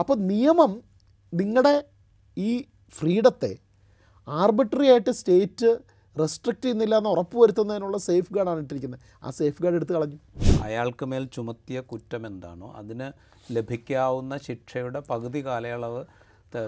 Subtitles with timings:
[0.00, 0.72] അപ്പോൾ നിയമം
[1.32, 1.74] നിങ്ങളുടെ
[2.36, 2.50] ഈ
[2.98, 3.52] ഫ്രീഡത്തെ
[4.28, 5.70] ആർബിട്രറി ആയിട്ട് സ്റ്റേറ്റ്
[6.16, 9.00] റെസ്ട്രിക്റ്റ് ചെയ്യുന്നില്ല എന്ന് ഉറപ്പ് വരുത്തുന്നതിനുള്ള സേഫ് ഗാർഡാണ് ഇട്ടിരിക്കുന്നത്.
[9.26, 10.18] ആ സേഫ് ഗാർഡ് എടുത്ത് കളഞ്ഞു.
[10.66, 13.08] അയാൾക്ക് മേൽ ചുമത്തിയ കുറ്റം എന്താണോ അതിന്
[13.56, 16.02] ലഭിക്കാവുന്ന ശിക്ഷയുടെ പകുതി കാലയളവ്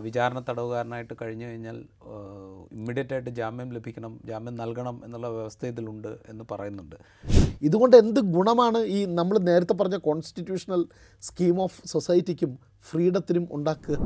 [0.04, 1.76] വിചാരണ തടവുകാരനായിട്ട് കഴിഞ്ഞു കഴിഞ്ഞാൽ
[2.76, 6.96] ഇമ്മീഡിയറ്റ് ആയിട്ട് ജാമ്യം ലഭിക്കണം ജാമ്യം നൽകണം എന്നുള്ള വ്യവസ്ഥ ഇതിലുണ്ട് എന്ന് പറയുന്നുണ്ട്.
[7.62, 10.84] ഇതുകൊണ്ട് എന്ത് ഗുണമാണ് ഈ നമ്മൾ നേരത്തെ പറഞ്ഞ കോൺസ്റ്റിറ്റ്യൂഷണൽ
[11.22, 12.58] സ്കീം ഓഫ് സൊസൈറ്റിക്കും
[12.90, 13.96] ഫ്രീഡത്തിനും ഉണ്ടാക്കുക?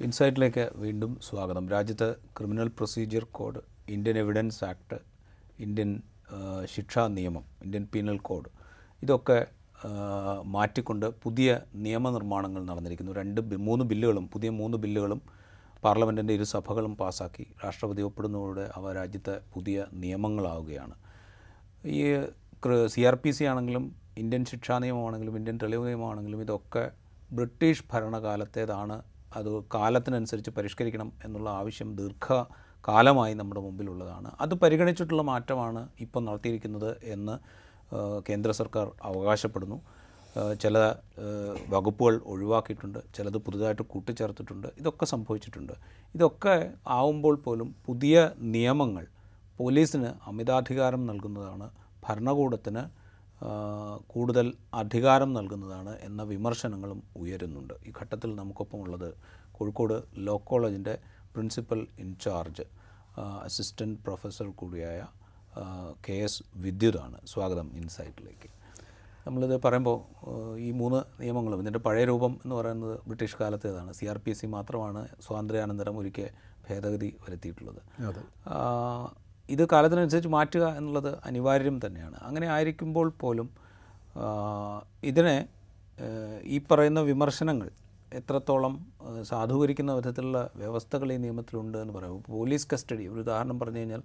[0.00, 1.68] ഇൻസൈറ്റിലേക്ക് വീണ്ടും സ്വാഗതം.
[1.68, 4.98] രാജ്യത്ത് criminal procedure code Indian evidence act
[5.60, 6.02] Indian
[6.64, 8.48] ശിക്ഷാ നിയമം ഇന്ത്യൻ പീനൽ കോഡ്
[9.02, 9.46] ഇതൊക്കെ
[10.44, 13.12] മാറ്റിക്കൊണ്ട് പുതിയ നിയമനിർമ്മാണങ്ങൾ നടന്നിരിക്കുന്നു.
[13.12, 15.20] രണ്ട് മൂന്ന് ബില്ലുകളും പുതിയ മൂന്ന് ബില്ലുകളും
[15.84, 20.94] പാർലമെന്റിന്റെ ഇരു സഭകളും പാസ്സാക്കി രാഷ്ട്രപതി ഒപ്പിടുന്നതോടെ അവ രാജ്യത്തെ പുതിയ നിയമങ്ങളാവുകയാണ്.
[21.94, 21.98] ഈ
[22.86, 23.84] സി ആർ പി സി ആണെങ്കിലും
[24.18, 26.84] ഇന്ത്യൻ ശിക്ഷാ നിയമമാണെങ്കിലും ഇന്ത്യൻ തെളിവ് നിയമമാണെങ്കിലും ഇതൊക്കെ
[27.32, 28.96] ബ്രിട്ടീഷ് ഭരണകാലത്തേതാണ്
[29.38, 34.28] അത് കാലത്തിനനുസരിച്ച് പരിഷ്കരിക്കണം എന്നുള്ള ആവശ്യം ദീർഘകാലമായി നമ്മുടെ മുമ്പിലുള്ളതാണ്.
[34.40, 37.34] അത് പരിഗണിച്ചിട്ടുള്ള മാറ്റമാണ് ഇപ്പം നടത്തിയിരിക്കുന്നത് എന്ന്
[38.28, 39.78] കേന്ദ്ര സർക്കാർ അവകാശപ്പെടുന്നു.
[40.62, 40.78] ചില
[41.74, 42.98] വകുപ്പുകൾ ഒഴിവാക്കിയിട്ടുണ്ട്.
[43.16, 44.68] ചിലത് പുതുതായിട്ട് കൂട്ടിച്ചേർത്തിട്ടുണ്ട്.
[44.80, 45.72] ഇതൊക്കെ സംഭവിച്ചിട്ടുണ്ട്.
[46.14, 46.56] ഇതൊക്കെ
[46.98, 48.16] ആവുമ്പോൾ പോലും പുതിയ
[48.56, 49.06] നിയമങ്ങൾ
[49.58, 51.70] പോലീസിന് അമിതാധികാരം നൽകുന്നതാണ്
[52.04, 52.82] ഭരണകൂടത്തിന്
[54.06, 57.74] കൂടുതൽ അധികാരം നൽകുന്നതാണ് എന്ന വിമർശനങ്ങളും ഉയരുന്നുണ്ട്.
[57.86, 59.14] ഈ ഘട്ടത്തിൽ നമുക്കൊപ്പം ഉള്ളത്
[59.52, 60.98] കോഴിക്കോട് ലോ കോളേജിന്റെ
[61.34, 62.66] പ്രിൻസിപ്പൽ ഇൻചാർജ്
[63.42, 65.06] അസിസ്റ്റന്റ് പ്രൊഫസർ കൂടിയായ
[66.08, 67.26] കെ എസ് വിദ്യുതാണ്.
[67.26, 68.48] സ്വാഗതം ഇൻസൈറ്റിലേക്ക്.
[69.26, 69.96] നമ്മളിത് പറയുമ്പോൾ
[70.58, 73.92] ഈ മൂന്ന് നിയമങ്ങളും ഇതിന്റെ പഴയ രൂപം എന്ന് പറയുന്നത് British കാലത്തേതാണ്.
[73.92, 76.30] C R P S C മാത്രമാണ് സ്വാതന്ത്ര്യാനന്തരം ഒരിക്കൽ
[76.68, 77.80] ഭേദഗതി വരുത്തിയിട്ടുള്ളത്.
[79.50, 82.16] ഇത് കാലത്തിനനുസരിച്ച് മാറ്റുക എന്നുള്ളത് അനിവാര്യം തന്നെയാണ്.
[82.22, 83.48] അങ്ങനെ ആയിരിക്കുമ്പോൾ പോലും
[85.04, 85.36] ഇതിനെ
[86.44, 87.70] ഈ പറയുന്ന വിമർശനങ്ങൾ
[88.12, 88.74] എത്രത്തോളം
[89.22, 92.22] സാധൂകരിക്കുന്ന വിധത്തിലുള്ള വ്യവസ്ഥകൾ ഈ നിയമത്തിലുണ്ട് എന്ന് പറയാം.
[92.28, 94.02] പോലീസ് കസ്റ്റഡി ഒരു ഉദാഹരണം പറഞ്ഞു കഴിഞ്ഞാൽ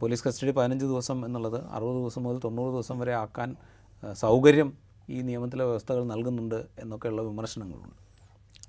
[0.00, 3.56] പോലീസ് കസ്റ്റഡി പതിനഞ്ച് ദിവസം എന്നുള്ളത് അറുപത് ദിവസം മുതൽ തൊണ്ണൂറ് ദിവസം വരെ ആക്കാൻ
[4.12, 4.72] സൗകര്യം
[5.10, 7.96] ഈ നിയമത്തിലെ വ്യവസ്ഥകൾ നൽകുന്നുണ്ട് എന്നൊക്കെയുള്ള വിമർശനങ്ങളുണ്ട്.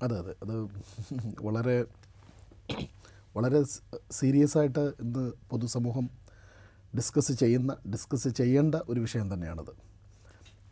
[0.04, 0.34] അതെ അതെ.
[0.42, 0.54] അത്
[1.42, 1.76] വളരെ
[3.36, 3.62] വളരെ
[4.10, 6.10] സീരിയസ് ആയിട്ട് ഇന്ന് പൊതുസമൂഹം
[6.96, 9.70] ഡിസ്കസ് ചെയ്യുന്ന ഡിസ്കസ് ചെയ്യേണ്ട ഒരു വിഷയം തന്നെയാണത്.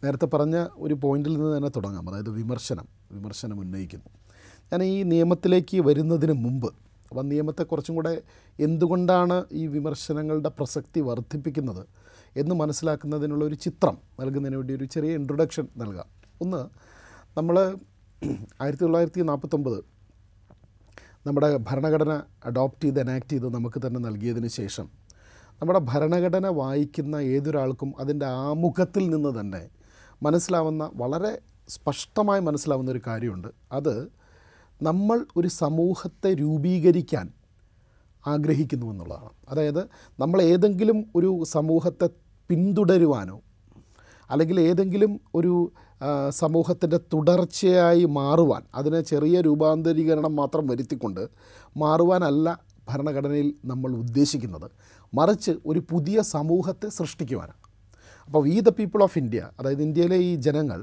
[0.05, 2.09] നേരത്തെ പറഞ്ഞ ഒരു പോയിന്റിൽ നിന്ന് തന്നെ തുടങ്ങാം.
[2.09, 4.05] അതായത് വിമർശനം വിമർശനം ഉന്നയിക്കുന്നു.
[4.73, 6.75] ഞാൻ ഈ നിയമത്തിലേക്ക് വരുന്നതിന് മുമ്പ്
[7.09, 8.23] അപ്പം നിയമത്തെ കുറച്ചും കൂടെ
[8.61, 11.87] എന്തുകൊണ്ടാണ് ഈ വിമർശനങ്ങളുടെ പ്രസക്തി വർദ്ധിപ്പിക്കുന്നത്
[12.37, 16.07] എന്ന് മനസ്സിലാക്കുന്നതിനുള്ള ഒരു ചിത്രം നൽകുന്നതിന് വേണ്ടി ഒരു ചെറിയ ഇൻട്രൊഡക്ഷൻ നൽകാം.
[16.41, 16.69] ഒന്ന്
[17.37, 17.77] നമ്മൾ
[18.63, 19.92] ആയിരത്തി തൊള്ളായിരത്തി നാൽപ്പത്തൊമ്പത്
[21.27, 24.87] നമ്മുടെ ഭരണഘടന അഡോപ്റ്റ് ചെയ്ത് എനാക്ട് ചെയ്ത് നമുക്ക് തന്നെ നൽകിയതിന് ശേഷം
[25.61, 29.69] നമ്മുടെ ഭരണഘടന വായിക്കുന്ന ഏതൊരാൾക്കും അതിന്റെ ആമുഖത്തിൽ നിന്ന് തന്നെ
[30.23, 31.39] മനസ്സിലാവുന്ന വളരെ
[31.69, 33.49] സ്പഷ്ടമായി മനസ്സിലാവുന്ന ഒരു കാര്യമുണ്ട്.
[33.73, 34.13] അത്
[34.83, 37.31] നമ്മൾ ഒരു സമൂഹത്തെ രൂപീകരിക്കാൻ
[38.27, 39.31] ആഗ്രഹിക്കുന്നു എന്നുള്ളതാണ്.
[39.49, 39.83] അതായത്
[40.21, 42.11] നമ്മൾ ഏതെങ്കിലും ഒരു സമൂഹത്തെ
[42.51, 43.41] പിന്തുടരുവാനോ
[44.31, 45.73] അല്ലെങ്കിൽ ഏതെങ്കിലും ഒരു
[46.31, 51.29] സമൂഹത്തിന്റെ തുടർച്ചയായി മാറുവാൻ അതിനെ ചെറിയ രൂപാന്തരീകരണം മാത്രം വരുത്തിക്കൊണ്ട്
[51.77, 52.59] മാറുവാനല്ല
[52.89, 54.71] ഭരണഘടനയിൽ നമ്മൾ ഉദ്ദേശിക്കുന്നത്.
[55.15, 57.59] മറിച്ച് ഒരു പുതിയ സമൂഹത്തെ സൃഷ്ടിക്കുവാനാണ്.
[58.27, 60.81] അപ്പോൾ we the people of India അതായത് ഇന്ത്യയിലെ ഈ ജനങ്ങൾ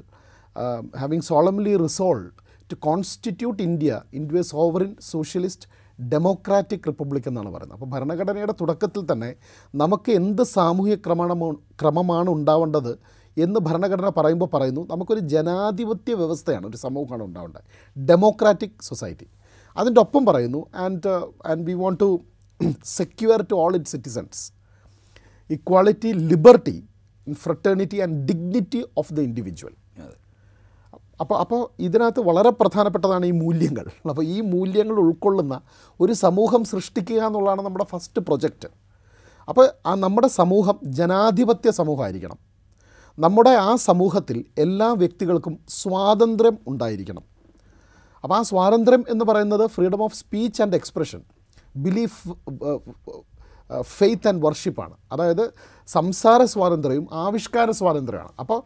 [0.97, 2.29] having solemnly resolve
[2.71, 5.67] to constitute India in a sovereign socialist
[6.11, 7.77] democratic republic എന്നാണ് പറയുന്നത്.
[7.77, 9.35] അപ്പോൾ ഭരണഘടനയുടെ തുടക്കത്തിൽ തന്നെ
[9.75, 11.49] നമുക്ക് എന്ത് സാമൂഹ്യ ക്രമണമോ
[11.81, 14.81] ക്രമമാണ് ഉണ്ടാവേണ്ടത് എന്ന് ഭരണഘടന പറയുമ്പോൾ പറയുന്നു.
[14.91, 17.65] നമുക്കൊരു ജനാധിപത്യ വ്യവസ്ഥയാണ് ഒരു സമൂഹമാണ് ഉണ്ടാവേണ്ടത്.
[17.97, 19.27] ഡെമോക്രാറ്റിക് സൊസൈറ്റി
[19.77, 21.09] അതിന്റെ ഒപ്പം പറയുന്നു and
[21.51, 22.09] and we want to
[22.99, 24.41] secure to all it citizens
[25.49, 26.77] equality liberty
[27.33, 29.75] fraternity and dignity of the individual
[31.21, 33.85] അപ്പോൾ അപ്പോൾ ഇതിനകത്ത് വളരെ പ്രധാനപ്പെട്ടതാണ് ഈ മൂല്യങ്ങൾ.
[34.09, 35.55] അപ്പോൾ ഈ മൂല്യങ്ങൾ ഉൾക്കൊള്ളുന്ന
[35.99, 38.69] ഒരു സമൂഹം സൃഷ്ടിക്കുക എന്നുള്ളതാണ് നമ്മുടെ ഫസ്റ്റ് പ്രൊജക്റ്റ്
[39.49, 42.39] അപ്പോൾ ആ നമ്മുടെ സമൂഹം ജനാധിപത്യ സമൂഹമായിരിക്കണം.
[43.23, 47.23] നമ്മുടെ ആ സമൂഹത്തിൽ എല്ലാ വ്യക്തികൾക്കും സ്വാതന്ത്ര്യം ഉണ്ടായിരിക്കണം.
[48.23, 51.21] അപ്പോൾ ആ സ്വാതന്ത്ര്യം എന്ന് പറയുന്നത് freedom of speech and expression
[51.85, 52.21] belief
[53.81, 54.95] faith and വർഷിപ്പാണ്.
[55.13, 55.43] അതായത്
[55.87, 58.31] സംസാര സ്വാതന്ത്ര്യവും ആവിഷ്കാര സ്വാതന്ത്ര്യമാണ്.
[58.39, 58.59] അപ്പോൾ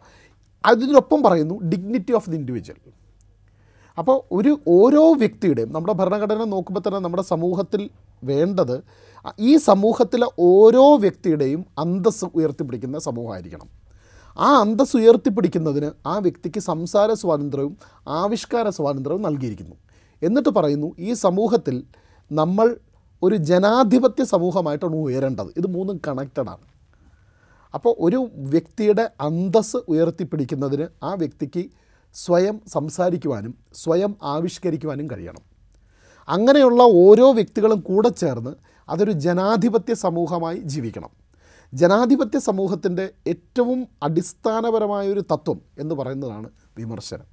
[0.64, 2.78] അതിനൊപ്പം പറയുന്നു ഡിഗ്നിറ്റി ഓഫ് ദി ഇൻഡിവിജ്വൽ
[3.98, 7.82] അപ്പോൾ ഒരു ഓരോ വ്യക്തിയുടെയും നമ്മുടെ ഭരണഘടന നോക്കുമ്പോൾ തന്നെ നമ്മുടെ സമൂഹത്തിൽ
[8.24, 8.76] വേണ്ടത്
[9.38, 13.83] ഈ സമൂഹത്തിലെ ഓരോ വ്യക്തിയുടെയും അന്തസ്സ് ഉയർത്തിപ്പിടിക്കുന്ന സമൂഹമായിരിക്കണം.
[14.38, 17.76] ആ അന്തസ് ഉയർത്തിപ്പിടിക്കുന്നതിന് ആ വ്യക്തിക്ക് സംസാര സ്വാതന്ത്ര്യവും
[18.08, 19.76] ആവിഷ്കാര സ്വാതന്ത്ര്യവും നൽകിയിരിക്കുന്നു.
[20.22, 21.84] എന്നിട്ട് പറയുന്നു ഈ സമൂഹത്തിൽ
[22.32, 22.76] നമ്മൾ
[23.22, 25.50] ഒരു ജനാധിപത്യ സമൂഹമായിട്ടാണ് ഉയരേണ്ടത്.
[25.56, 26.64] ഇത് മൂന്നും കണക്റ്റഡാണ്
[27.74, 31.64] അപ്പോൾ ഒരു വ്യക്തിയുടെ അന്തസ് ഉയർത്തിപ്പിടിക്കുന്നതിന് ആ വ്യക്തിക്ക്
[32.14, 35.42] സ്വയം സംസാരിക്കുവാനും സ്വയം ആവിഷ്കരിക്കുവാനും കഴിയണം.
[36.28, 38.50] അങ്ങനെയുള്ള ഓരോ വ്യക്തികളും കൂടെ ചേർന്ന്
[38.88, 41.23] അതൊരു ജനാധിപത്യ സമൂഹമായി ജീവിക്കണം.
[41.74, 46.48] ജനാധിപത്യ സമൂഹത്തിന്റെ ഏറ്റവും അടിസ്ഥാനപരമായ ഒരു തത്വം എന്ന് പറയുന്നതാണ്
[46.78, 47.26] വിമർശനം.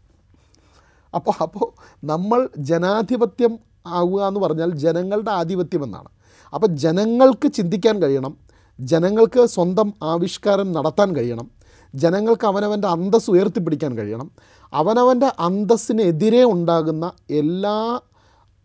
[1.14, 1.68] അപ്പോൾ അപ്പോൾ
[2.04, 3.54] നമ്മൾ ജനാധിപത്യം
[3.88, 6.10] ആവുക എന്ന് പറഞ്ഞാൽ ജനങ്ങളുടെ ആധിപത്യം എന്നാണ്.
[6.54, 8.34] അപ്പോൾ ജനങ്ങൾക്ക് ചിന്തിക്കാൻ കഴിയണം
[8.80, 11.48] ജനങ്ങൾക്ക് സ്വന്തം ആവിഷ്കാരം നടത്താൻ കഴിയണം
[11.96, 14.32] ജനങ്ങൾക്ക് അവനവന്റെ അന്തസ് ഉയർത്തിപ്പിടിക്കാൻ കഴിയണം
[14.74, 18.00] അവനവന്റെ അന്തസ്സിനെതിരെ ഉണ്ടാകുന്ന എല്ലാ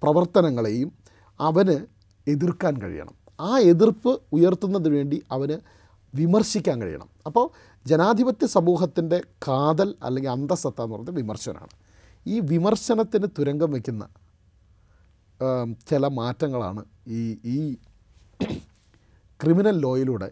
[0.03, 0.93] പ്രവർത്തനങ്ങളെയും
[1.41, 1.77] അവന്
[2.27, 3.16] എതിർക്കാൻ കഴിയണം.
[3.41, 5.59] ആ എതിർപ്പ് ഉയർത്തുന്നതിന് വേണ്ടി അവന്
[6.15, 7.09] വിമർശിക്കാൻ കഴിയണം.
[7.27, 7.51] അപ്പോൾ
[7.87, 11.75] ജനാധിപത്യ സമൂഹത്തിന്റെ കാതൽ അല്ലെങ്കിൽ അന്തസത്ത എന്ന് പറയുന്നത് വിമർശനമാണ്
[12.27, 14.09] ഈ വിമർശനത്തിന് തുരങ്കം വയ്ക്കുന്ന
[15.91, 17.77] ചില മാറ്റങ്ങളാണ് ഈ ഈ
[19.43, 20.31] ക്രിമിനൽ ലോയിലൂടെ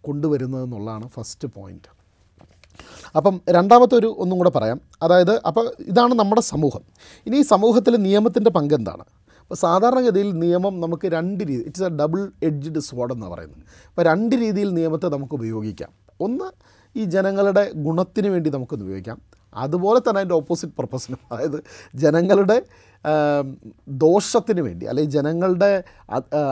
[0.00, 1.90] കൊണ്ടുവരുന്നതെന്നുള്ളതാണ് ഫസ്റ്റ് പോയിന്റ്
[3.16, 4.80] അപ്പം രണ്ടാമത്തെ ഒരു ഒന്നും കൂടെ പറയാം.
[5.02, 6.80] അതായത് അപ്പോൾ ഇതാണ് നമ്മുടെ സമൂഹം.
[7.26, 9.04] ഇനി ഈ സമൂഹത്തിൽ നിയമത്തിന്റെ പങ്കെന്താണ്?
[9.44, 13.62] അപ്പോൾ സാധാരണഗതിയിൽ നിയമം നമുക്ക് രണ്ട് രീതി it's a double edged sword എന്ന് പറയുന്നത്.
[13.88, 15.88] അപ്പോൾ രണ്ട് രീതിയിൽ നിയമത്തെ നമുക്ക് ഉപയോഗിക്കാം.
[16.20, 16.44] ഒന്ന്
[16.96, 19.20] ഈ ജനങ്ങളുടെ ഗുണത്തിന് വേണ്ടി നമുക്കത് ഉപയോഗിക്കാം.
[19.54, 21.64] അതുപോലെ തന്നെ അതിന്റെ ഓപ്പോസിറ്റ് പർപ്പസിനും അതായത്
[21.94, 22.62] ജനങ്ങളുടെ
[23.88, 25.82] ദോഷത്തിന് വേണ്ടി അല്ലെങ്കിൽ ജനങ്ങളുടെ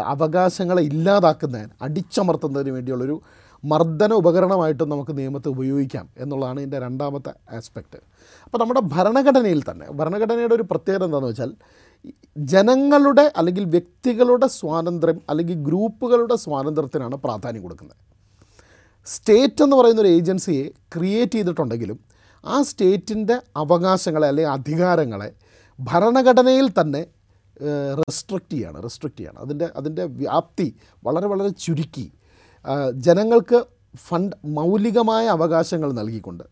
[0.04, 3.22] അവകാശങ്ങളെ ഇല്ലാതാക്കുന്നതിന് അടിച്ചമർത്തുന്നതിന് വേണ്ടിയുള്ളൊരു
[3.64, 7.98] മർദ്ദന ഉപകരണമായിട്ടും നമുക്ക് നിയമത്തെ ഉപയോഗിക്കാം എന്നുള്ളതാണ് ഇതിന്റെ രണ്ടാമത്തെ ആസ്പെക്റ്റ്
[8.44, 11.56] അപ്പോൾ നമ്മുടെ ഭരണഘടനയിൽ തന്നെ ഭരണഘടനയുടെ ഒരു പ്രത്യേകത എന്താണെന്ന് വെച്ചാൽ
[12.52, 17.98] ജനങ്ങളുടെ അല്ലെങ്കിൽ വ്യക്തികളുടെ സ്വാതന്ത്ര്യം അല്ലെങ്കിൽ ഗ്രൂപ്പുകളുടെ സ്വാതന്ത്ര്യത്തിനാണ് പ്രാധാന്യം കൊടുക്കുന്നത്.
[19.06, 21.98] സ്റ്റേറ്റ് എന്ന് പറയുന്ന ഒരു ഏജൻസിയെ ക്രിയേറ്റ് ചെയ്തിട്ടുണ്ടെങ്കിലും
[22.44, 25.28] ആ സ്റ്റേറ്റിന്റെ അവകാശങ്ങളെ അല്ലെങ്കിൽ അധികാരങ്ങളെ
[25.78, 27.02] ഭരണഘടനയിൽ തന്നെ
[28.00, 29.38] റെസ്ട്രിക്റ്റ് ചെയ്യാണ് റെസ്ട്രിക്റ്റ് ചെയ്യാണ്.
[29.38, 30.68] അതിന്റെ അതിന്റെ വ്യാപ്തി
[31.06, 32.06] വളരെ വളരെ ചുരുക്കി.
[33.06, 33.58] ജനങ്ങൾക്ക്
[34.06, 36.44] ഫണ്ട് മൗലികമായ അവകാശങ്ങൾ നൽകിക്കൊണ്ട്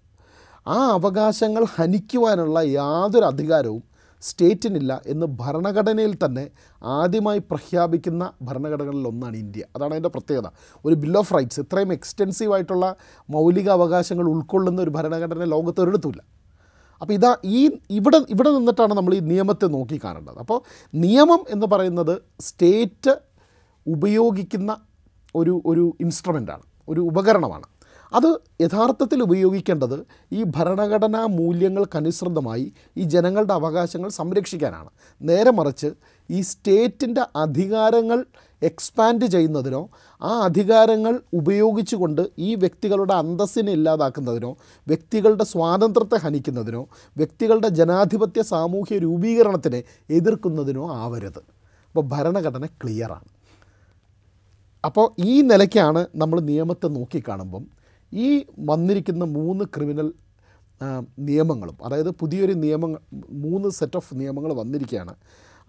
[0.66, 3.82] ആ അവകാശങ്ങൾ ഹനിക്കുവാനുള്ള യാതൊരു അധികാരവും
[4.22, 6.44] സ്റ്റേറ്റിനില്ല എന്ന് ഭരണഘടനയിൽ തന്നെ
[6.82, 9.62] ആദ്യമായി പ്രഖ്യാപിക്കുന്ന ഭരണഘടനകളിൽ ഒന്നാണ് ഇന്ത്യ.
[9.76, 10.48] അതാണ് അതിന്റെ പ്രത്യേകത.
[10.84, 12.96] ഒരു ബിൽ ഓഫ് റൈറ്റ്സ് ഇത്രയും എക്സ്റ്റെൻസീവ് ആയിട്ടുള്ള
[13.30, 16.22] മൗലിക അവകാശങ്ങൾ ഉൾക്കൊള്ളുന്ന ഒരു ഭരണഘടന ലോകത്ത് ഒരിടത്തുമില്ല.
[17.02, 20.38] അപ്പോൾ ഇതാ ഈ ഇവിടെ ഇവിടെ നിന്നിട്ടാണ് നമ്മൾ ഈ നിയമത്തെ നോക്കി കാണേണ്ടത്.
[20.38, 20.58] അപ്പോൾ
[20.94, 23.14] നിയമം എന്ന് പറയുന്നത് സ്റ്റേറ്റ്
[23.86, 24.70] ഉപയോഗിക്കുന്ന
[25.34, 27.66] ഒരു ഒരു ഇൻസ്ട്രുമെന്റാണ് ഒരു ഉപകരണമാണ്.
[28.12, 34.90] അത് യഥാർത്ഥത്തിൽ ഉപയോഗിക്കേണ്ടത് ഈ ഭരണഘടനാ മൂല്യങ്ങൾക്കനുസൃതമായി ഈ ജനങ്ങളുടെ അവകാശങ്ങൾ സംരക്ഷിക്കാനാണ്.
[35.20, 35.90] നേരെ മറിച്ച്
[36.30, 38.24] ഈ സ്റ്റേറ്റിന്റെ അധികാരങ്ങൾ
[38.62, 39.88] എക്സ്പാൻഡ് ചെയ്യുന്നതിനോ
[40.22, 46.82] ആ അധികാരങ്ങൾ ഉപയോഗിച്ചുകൊണ്ട് ഈ വ്യക്തികളുടെ അന്തസ്സിനെ ഇല്ലാതാക്കുന്നതിനോ വ്യക്തികളുടെ സ്വാതന്ത്ര്യത്തെ ഹനിക്കുന്നതിനോ
[47.16, 51.42] വ്യക്തികളുടെ ജനാധിപത്യ സാമൂഹ്യ രൂപീകരണത്തിനെ എതിർക്കുന്നതിനോ ആവരുത്.
[51.88, 53.28] അപ്പോൾ ഭരണഘടന ക്ലിയറാണ്.
[54.84, 57.79] അപ്പോൾ ഈ നിലയ്ക്കാണ് നമ്മൾ നിയമത്തെ നോക്കിക്കാണുമ്പം
[58.12, 60.12] ഈ വന്നിരിക്കുന്ന മൂന്ന് ക്രിമിനൽ
[61.18, 65.14] നിയമങ്ങളും അതായത് പുതിയൊരു നിയമങ്ങൾ മൂന്ന് സെറ്റ് ഓഫ് നിയമങ്ങൾ വന്നിരിക്കുകയാണ്.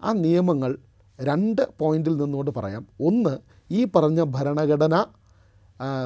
[0.02, 0.78] ആ നിയമങ്ങൾ
[1.20, 2.86] രണ്ട് പോയിന്റിൽ നിന്നുകൊണ്ട് പറയാം.
[3.00, 3.38] ഒന്ന്
[3.72, 5.04] ഈ പറഞ്ഞ ഭരണഘടന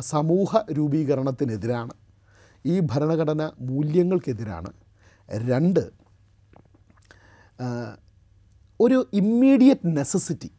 [0.01, 1.93] സമൂഹ രൂപീകരണത്തിനെതിരാണ്.
[2.67, 4.73] ഈ ഭരണഘടന മൂല്യങ്ങൾക്കെതിരാണ്.
[5.31, 5.91] രണ്ട്
[8.81, 10.51] ഒരു ഇമ്മീഡിയറ്റ് നെസസിറ്റി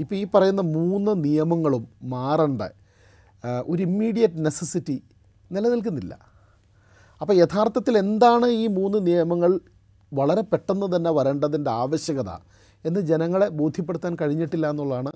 [0.00, 2.62] ഇപ്പോൾ ഈ പറയുന്ന മൂന്ന് നിയമങ്ങളും മാറേണ്ട
[3.66, 5.02] ഒരു ഇമ്മീഡിയറ്റ് നെസസിറ്റി
[5.50, 6.14] നിലനിൽക്കുന്നില്ല.
[7.20, 9.60] അപ്പോൾ യഥാർത്ഥത്തിൽ എന്താണ് ഈ മൂന്ന് നിയമങ്ങൾ
[10.12, 12.30] വളരെ പെട്ടെന്ന് തന്നെ വരേണ്ടതിന്റെ ആവശ്യകത
[12.84, 15.12] എന്ന് ജനങ്ങളെ ബോധ്യപ്പെടുത്താൻ കഴിഞ്ഞിട്ടില്ല എന്നുള്ളതാണ്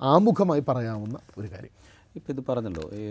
[0.00, 1.74] ആമുഖമായി പറയാവുന്ന ഒരു കാര്യം.
[2.16, 3.04] ഇപ്പോൾ ഇത് പറഞ്ഞല്ലോ ഈ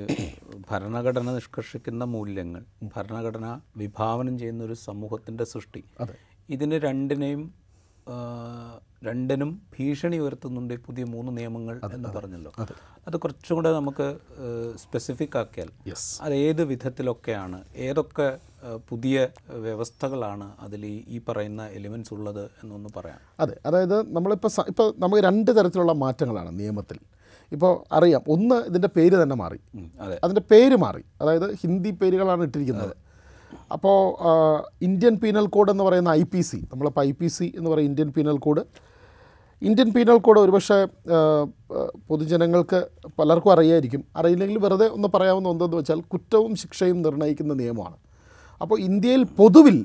[0.69, 2.63] ഭരണഘടന നിഷ്കർഷിക്കുന്ന മൂല്യങ്ങൾ
[2.95, 6.15] ഭരണഘടന വിഭാവനം ചെയ്യുന്ന ഒരു സമൂഹത്തിന്റെ സൃഷ്ടി അതെ.
[6.49, 7.53] ഇതിന് രണ്ടിനെയും
[9.03, 12.51] രണ്ടിനും ഭീഷണി ഉയർത്തുന്നുണ്ട് പുതിയ മൂന്ന് നിയമങ്ങൾ എന്ന് പറഞ്ഞല്ലോ.
[12.59, 13.17] അത്.
[13.17, 14.17] കുറച്ചും കൂടെ നമുക്ക്
[14.77, 15.69] സ്പെസിഫിക് ആക്കിയാൽ
[16.21, 18.39] അത് ഏത് വിധത്തിലൊക്കെയാണ് ഏതൊക്കെ
[18.89, 23.19] പുതിയ വ്യവസ്ഥകളാണ് അതിൽ ഈ പറയുന്ന എലിമെൻസ് ഉള്ളത് എന്നൊന്ന് പറയാം.
[23.39, 26.99] അതെ അതായത് നമ്മളിപ്പോൾ ഇപ്പോൾ നമുക്ക് രണ്ട് തരത്തിലുള്ള മാറ്റങ്ങളാണ് നിയമത്തിൽ.
[27.51, 29.59] ഇപ്പോൾ അറിയാം ഒന്ന് ഇതിന്റെ പേര് തന്നെ മാറി.
[29.99, 30.19] അതെ.
[30.23, 31.03] അതിന്റെ പേര് മാറി.
[31.21, 32.95] അതായത് ഹിന്ദി പേരുകളാണ് ഇട്ടിരിക്കുന്നത്.
[33.71, 33.97] അപ്പോൾ
[34.81, 38.11] ഇന്ത്യൻ പീനൽ കോഡ് എന്ന് പറയുന്ന ഐ പി സി നമ്മളിപ്പോൾ ഐ പി സി എന്ന് പറയുന്ന Indian
[38.17, 38.63] penal code
[39.61, 40.77] Indian penal code ഒരുപക്ഷെ
[42.07, 42.79] പൊതുജനങ്ങൾക്ക്
[43.19, 44.03] പലർക്കും അറിയായിരിക്കും.
[44.15, 47.97] അറിയില്ലെങ്കിൽ വെറുതെ ഒന്ന് പറയാവുന്ന എന്തെന്ന് വെച്ചാൽ കുറ്റവും ശിക്ഷയും നിർണയിക്കുന്ന നിയമമാണ്.
[48.61, 49.77] അപ്പോൾ ഇന്ത്യയിൽ പൊതുവിൽ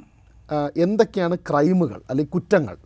[0.76, 2.76] എന്തൊക്കെയാണ് ക്രൈമുകൾ അല്ലെങ്കിൽ കുറ്റങ്ങൾ?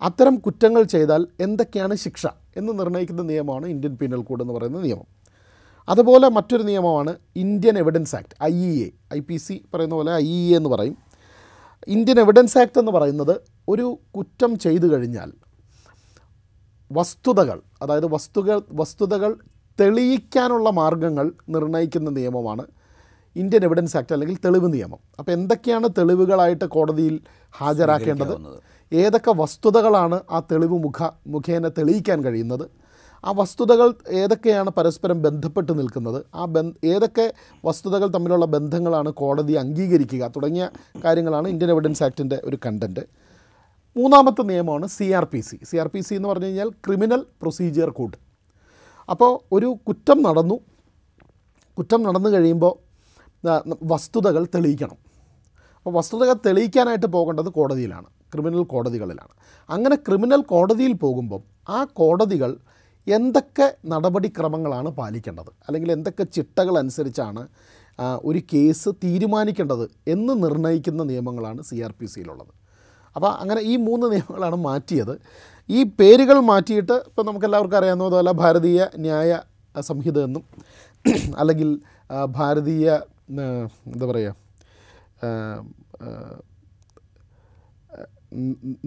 [0.00, 2.26] അത്തരം കുറ്റങ്ങൾ ചെയ്താൽ എന്തൊക്കെയാണ് ശിക്ഷ
[2.56, 5.08] എന്ന് നിർണയിക്കുന്ന നിയമമാണ് ഇന്ത്യൻ പീനൽ കോഡ് എന്ന് പറയുന്ന നിയമം.
[5.88, 10.26] അതുപോലെ മറ്റൊരു നിയമമാണ് Indian evidence act I E A I P C പറയുന്ന പോലെ ഐ
[10.26, 10.96] ഇ എ എന്ന് പറയും.
[11.88, 13.34] ഇന്ത്യൻ എവിഡൻസ് ആക്ട് എന്ന് പറയുന്നത്
[13.68, 15.32] ഒരു കുറ്റം ചെയ്തു കഴിഞ്ഞാൽ
[16.90, 19.32] വസ്തുതകൾ അതായത് വസ്തുകൾ വസ്തുതകൾ
[19.80, 22.64] തെളിയിക്കാനുള്ള മാർഗങ്ങൾ നിർണയിക്കുന്ന നിയമമാണ്
[23.36, 25.00] ഇന്ത്യൻ എവിഡൻസ് ആക്ട് അല്ലെങ്കിൽ തെളിവ് നിയമം.
[25.18, 27.20] അപ്പോൾ എന്തൊക്കെയാണ് തെളിവുകളായിട്ട് കോടതിയിൽ
[27.54, 28.34] ഹാജരാക്കേണ്ടത്?
[28.92, 32.66] ഏതൊക്കെ വസ്തുതകളാണ് ആ തെളിവ് മുഖ മുഖേന തെളിയിക്കാൻ കഴിയുന്നത്?
[33.24, 36.24] ആ വസ്തുതകൾ ഏതൊക്കെയാണ് പരസ്പരം ബന്ധപ്പെട്ട് നിൽക്കുന്നത്?
[36.34, 37.34] ആ ബന്ധ ഏതൊക്കെ
[37.64, 40.68] വസ്തുതകൾ തമ്മിലുള്ള ബന്ധങ്ങളാണ് കോടതി അംഗീകരിക്കുക തുടങ്ങിയ
[41.04, 43.04] കാര്യങ്ങളാണ് ഇന്ത്യൻ എവിഡൻസ് ആക്ടിന്റെ ഒരു കണ്ടന്റ്
[43.96, 47.90] മൂന്നാമത്തെ നിയമമാണ് C R P C C R P C എന്ന് പറഞ്ഞു കഴിഞ്ഞാൽ ക്രിമിനൽ പ്രൊസീജിയർ
[47.90, 48.18] കോഡ്
[49.08, 50.60] അപ്പോൾ ഒരു കുറ്റം നടന്നു.
[51.78, 52.74] കുറ്റം നടന്നു കഴിയുമ്പോൾ
[53.82, 54.98] വസ്തുതകൾ തെളിയിക്കണം.
[55.76, 58.06] അപ്പോൾ വസ്തുതകൾ തെളിയിക്കാനായിട്ട് പോകേണ്ടത് കോടതിയിലാണ്.
[58.34, 59.32] ക്രിമിനൽ കോടതികളിലാണ്.
[59.70, 62.56] അങ്ങനെ ക്രിമിനൽ കോടതിയിൽ പോകുമ്പം ആ കോടതികൾ
[63.16, 65.50] എന്തൊക്കെ നടപടിക്രമങ്ങളാണ് പാലിക്കേണ്ടത്?
[65.66, 67.42] അല്ലെങ്കിൽ എന്തൊക്കെ ചിട്ടകൾ അനുസരിച്ചാണ്
[68.28, 69.84] ഒരു കേസ് തീരുമാനിക്കേണ്ടത്
[70.14, 72.52] എന്ന് നിർണയിക്കുന്ന നിയമങ്ങളാണ് സി ആർ പി സിയിലുള്ളത്.
[73.16, 75.14] അപ്പോൾ അങ്ങനെ ഈ മൂന്ന് നിയമങ്ങളാണ് മാറ്റിയത്.
[75.68, 79.40] ഈ പേരുകൾ മാറ്റിയിട്ട് ഇപ്പോൾ നമുക്കെല്ലാവർക്കും അറിയാവുന്നതുപോലെ ഭാരതീയ ന്യായ
[79.88, 80.44] സംഹിത എന്നും
[81.38, 81.70] അല്ലെങ്കിൽ
[82.36, 82.90] ഭാരതീയ
[83.94, 84.34] എന്താ പറയുക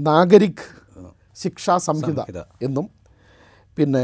[0.07, 0.65] നാഗരിക്
[1.43, 2.19] ശിക്ഷാ സംഹിത.
[2.61, 2.87] എന്നും
[3.77, 4.03] പിന്നെ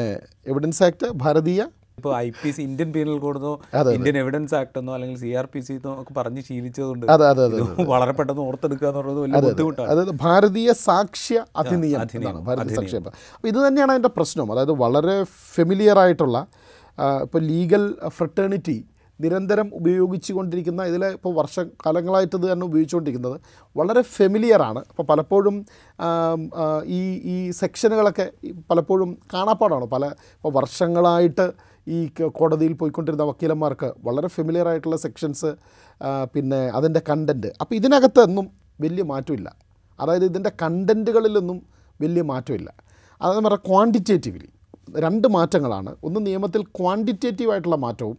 [0.52, 1.62] എവിഡൻസ് ആക്ട് ഭാരതീയ.
[2.00, 3.52] ഇപ്പോൾ I P C Indian penal കോഡെന്നോ
[3.96, 7.44] Indian evidence act എന്നോ അല്ലെങ്കിൽ സി ആർ പി സി എന്നോ ഒക്കെ പറഞ്ഞ് ശീലിച്ചതുകൊണ്ട് അതെ അതെ
[7.48, 9.88] അതെ വളരെ പെട്ടെന്ന് ഓർത്തെടുക്കുക എന്ന് പറയുന്നത് വലിയ ബുദ്ധിമുട്ടാണ്.
[9.94, 13.02] അതായത് ഭാരതീയ സാക്ഷ്യ അധിനിയം അധിനിയം, ഭാരതീയ സാക്ഷ്യ.
[13.40, 14.52] അപ്പോൾ ഇത് തന്നെയാണ് അതിന്റെ പ്രശ്നം.
[14.56, 15.18] അതായത് വളരെ
[15.56, 16.38] ഫെമിലിയർ ആയിട്ടുള്ള
[17.26, 17.84] ഇപ്പോൾ ലീഗൽ
[18.18, 18.78] ഫ്രട്ടേണിറ്റി
[19.20, 23.38] നിരന്തരം ഉപയോഗിച്ചു കൊണ്ടിരിക്കുന്ന ഇതിൽ ഇപ്പോൾ വർഷകാലങ്ങളായിട്ട് ഇത് തന്നെ ഉപയോഗിച്ചുകൊണ്ടിരിക്കുന്നത്
[23.76, 25.56] വളരെ ഫെമിലിയറാണ് അപ്പോൾ പലപ്പോഴും
[26.98, 27.02] ഈ
[27.34, 28.28] ഈ സെക്ഷനുകളൊക്കെ
[28.72, 29.86] പലപ്പോഴും കാണാപ്പാടാണ്.
[29.86, 30.06] പല
[30.38, 31.48] ഇപ്പോൾ വർഷങ്ങളായിട്ട്
[31.88, 32.00] ഈ
[32.38, 35.52] കോടതിയിൽ പോയിക്കൊണ്ടിരുന്ന വക്കീലന്മാർക്ക് വളരെ ഫെമിലിയർ ആയിട്ടുള്ള സെക്ഷൻസ്
[36.34, 38.48] പിന്നെ അതിന്റെ കണ്ടന്റ് അപ്പോൾ ഇതിനകത്ത് ഒന്നും
[38.82, 39.50] വലിയ മാറ്റമില്ല.
[40.00, 41.60] അതായത് ഇതിന്റെ കണ്ടന്റുകളിലൊന്നും
[42.02, 42.70] വലിയ മാറ്റമില്ല.
[43.22, 44.50] അതെന്ന് പറഞ്ഞാൽ ക്വാണ്ടിറ്റേറ്റീവ്ലി
[45.06, 45.92] രണ്ട് മാറ്റങ്ങളാണ്.
[46.08, 48.18] ഒന്ന് നിയമത്തിൽ ക്വാണ്ടിറ്റേറ്റീവ് ആയിട്ടുള്ള മാറ്റവും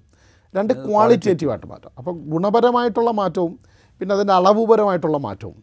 [0.57, 1.91] രണ്ട് ക്വാളിറ്റേറ്റീവ് ആയിട്ട് മാറ്റം.
[1.99, 3.59] അപ്പോൾ ഗുണപരമായിട്ടുള്ള മാറ്റവും
[4.01, 5.57] പിന്നെ അതിന്റെ അളവുപരമായിട്ടുള്ള മാറ്റവും.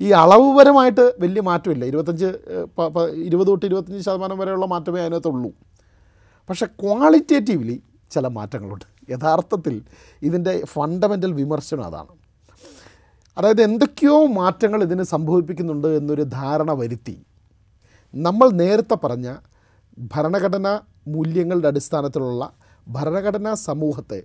[0.00, 1.84] ഈ അളവുപരമായിട്ട് വലിയ മാറ്റമില്ല.
[1.84, 2.28] ഇരുപത്തഞ്ച്
[3.28, 5.50] ഇരുപത് തൊട്ട് ഇരുപത്തഞ്ച് ശതമാനം വരെയുള്ള മാറ്റമേ അതിനകത്തുള്ളൂ.
[6.48, 8.84] പക്ഷേ ക്വാളിറ്റേറ്റീവ്ലി ചില മാറ്റങ്ങളുണ്ട്.
[9.10, 9.82] യഥാർത്ഥത്തിൽ
[10.22, 12.12] ഇതിന്റെ ഫണ്ടമെന്റൽ വിമർശനം അതാണ്.
[13.38, 17.16] അതായത് എന്തൊക്കെയോ മാറ്റങ്ങൾ ഇതിന് സംഭവിപ്പിക്കുന്നുണ്ട് എന്നൊരു ധാരണ വരുത്തി.
[18.14, 19.36] നമ്മൾ നേരത്തെ പറഞ്ഞ
[20.14, 22.52] ഭരണഘടനാ മൂല്യങ്ങളുടെ അടിസ്ഥാനത്തിലുള്ള
[22.88, 24.20] ഭരണഘടനാ സമൂഹത്തെ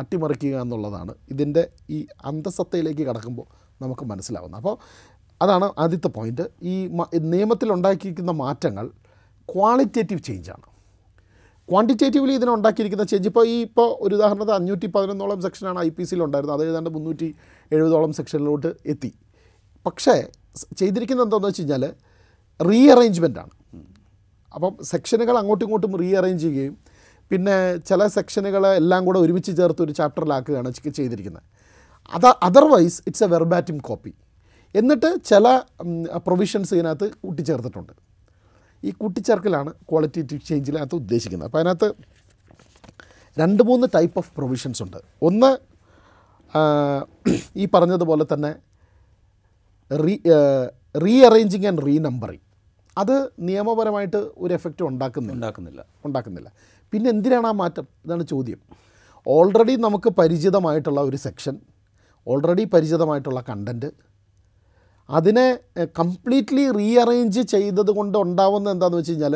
[0.00, 3.46] അട്ടിമറിക്കുക എന്നുള്ളതാണ് ഇതിന്റെ ഈ അന്തസത്തയിലേക്ക് കടക്കുമ്പോൾ
[3.82, 4.58] നമുക്ക് മനസ്സിലാവുന്നത്.
[4.60, 4.76] അപ്പോൾ
[5.42, 6.46] അതാണ് ആദ്യത്തെ പോയിന്റ്.
[6.72, 6.74] ഈ
[7.76, 8.86] ഉണ്ടാക്കിയിരിക്കുന്ന മാറ്റങ്ങൾ
[9.48, 10.66] ക്വാളിറ്റേറ്റീവ് ചേഞ്ചാണ്.
[11.70, 13.28] ക്വാണ്ടിറ്റേറ്റീവ്ലി ഇതിനുണ്ടാക്കിയിരിക്കുന്ന ചേഞ്ച്.
[13.30, 16.56] ഇപ്പോൾ ഈ ഇപ്പോൾ ഒരു ഉദാഹരണത്തിന് അഞ്ഞൂറ്റി പതിനൊന്നോളം സെക്ഷനാണ് ഐ പി സിയിൽ ഉണ്ടായിരുന്നത്.
[16.60, 17.28] അത് ഏതാണ്ട് മുന്നൂറ്റി
[17.74, 19.10] എഴുപതോളം സെക്ഷനിലോട്ട് എത്തി.
[19.86, 20.14] പക്ഷേ
[20.80, 21.84] ചെയ്തിരിക്കുന്നത് എന്താണെന്ന് വെച്ച് കഴിഞ്ഞാൽ
[22.60, 23.52] റീ അറേഞ്ച്മെന്റാണ്.
[24.54, 26.74] അപ്പം സെക്ഷനുകൾ അങ്ങോട്ടും ഇങ്ങോട്ടും റീ അറേഞ്ച് ചെയ്യുകയും
[27.30, 31.42] പിന്നെ ചില സെക്ഷനുകളെ എല്ലാം കൂടെ ഒരുമിച്ച് ചേർത്ത് ഒരു ചാപ്റ്ററിലാക്കുകയാണ് ചെയ്തിരിക്കുന്നത്.
[32.16, 34.12] അത് otherwise it's a verbatim copy
[34.74, 35.46] എന്നിട്ട് ചില
[36.26, 37.92] പ്രൊവിഷൻസ് ഇതിനകത്ത് കൂട്ടിച്ചേർത്തിട്ടുണ്ട്.
[38.84, 41.48] ഈ കൂട്ടിച്ചേർക്കലാണ് ക്വാളിറ്റേറ്റീവ് ചേഞ്ചിനകത്ത് ഉദ്ദേശിക്കുന്നത്.
[41.48, 41.88] അപ്പോൾ അതിനകത്ത്
[43.40, 45.00] രണ്ട് മൂന്ന് ടൈപ്പ് ഓഫ് പ്രൊവിഷൻസ് ഉണ്ട്.
[45.22, 45.50] ഒന്ന്
[47.56, 48.52] ഈ പറഞ്ഞതുപോലെ തന്നെ
[49.90, 50.14] re
[51.04, 52.46] rearranging and renumbering
[52.98, 55.34] അത് നിയമപരമായിട്ട് ഒരു എഫക്റ്റ് ഉണ്ടാക്കുന്നില്ല.
[55.34, 55.84] ഉണ്ടാക്കുന്നില്ല.
[56.04, 56.48] ഉണ്ടാക്കുന്നില്ല.
[56.92, 57.86] പിന്നെ എന്തിനാണ് ആ മാറ്റം?
[58.04, 58.60] ഇതാണ് ചോദ്യം.
[59.26, 61.56] ഓൾറെഡി നമുക്ക് പരിചിതമായിട്ടുള്ള ഒരു സെക്ഷൻ
[62.26, 63.88] ഓൾറെഡി പരിചിതമായിട്ടുള്ള കണ്ടന്റ്
[65.08, 65.46] അതിനെ
[66.00, 69.34] കംപ്ലീറ്റ്ലി റീഅറേഞ്ച് ചെയ്തത് കൊണ്ട് ഉണ്ടാവുന്ന എന്താണെന്ന് വെച്ച് കഴിഞ്ഞാൽ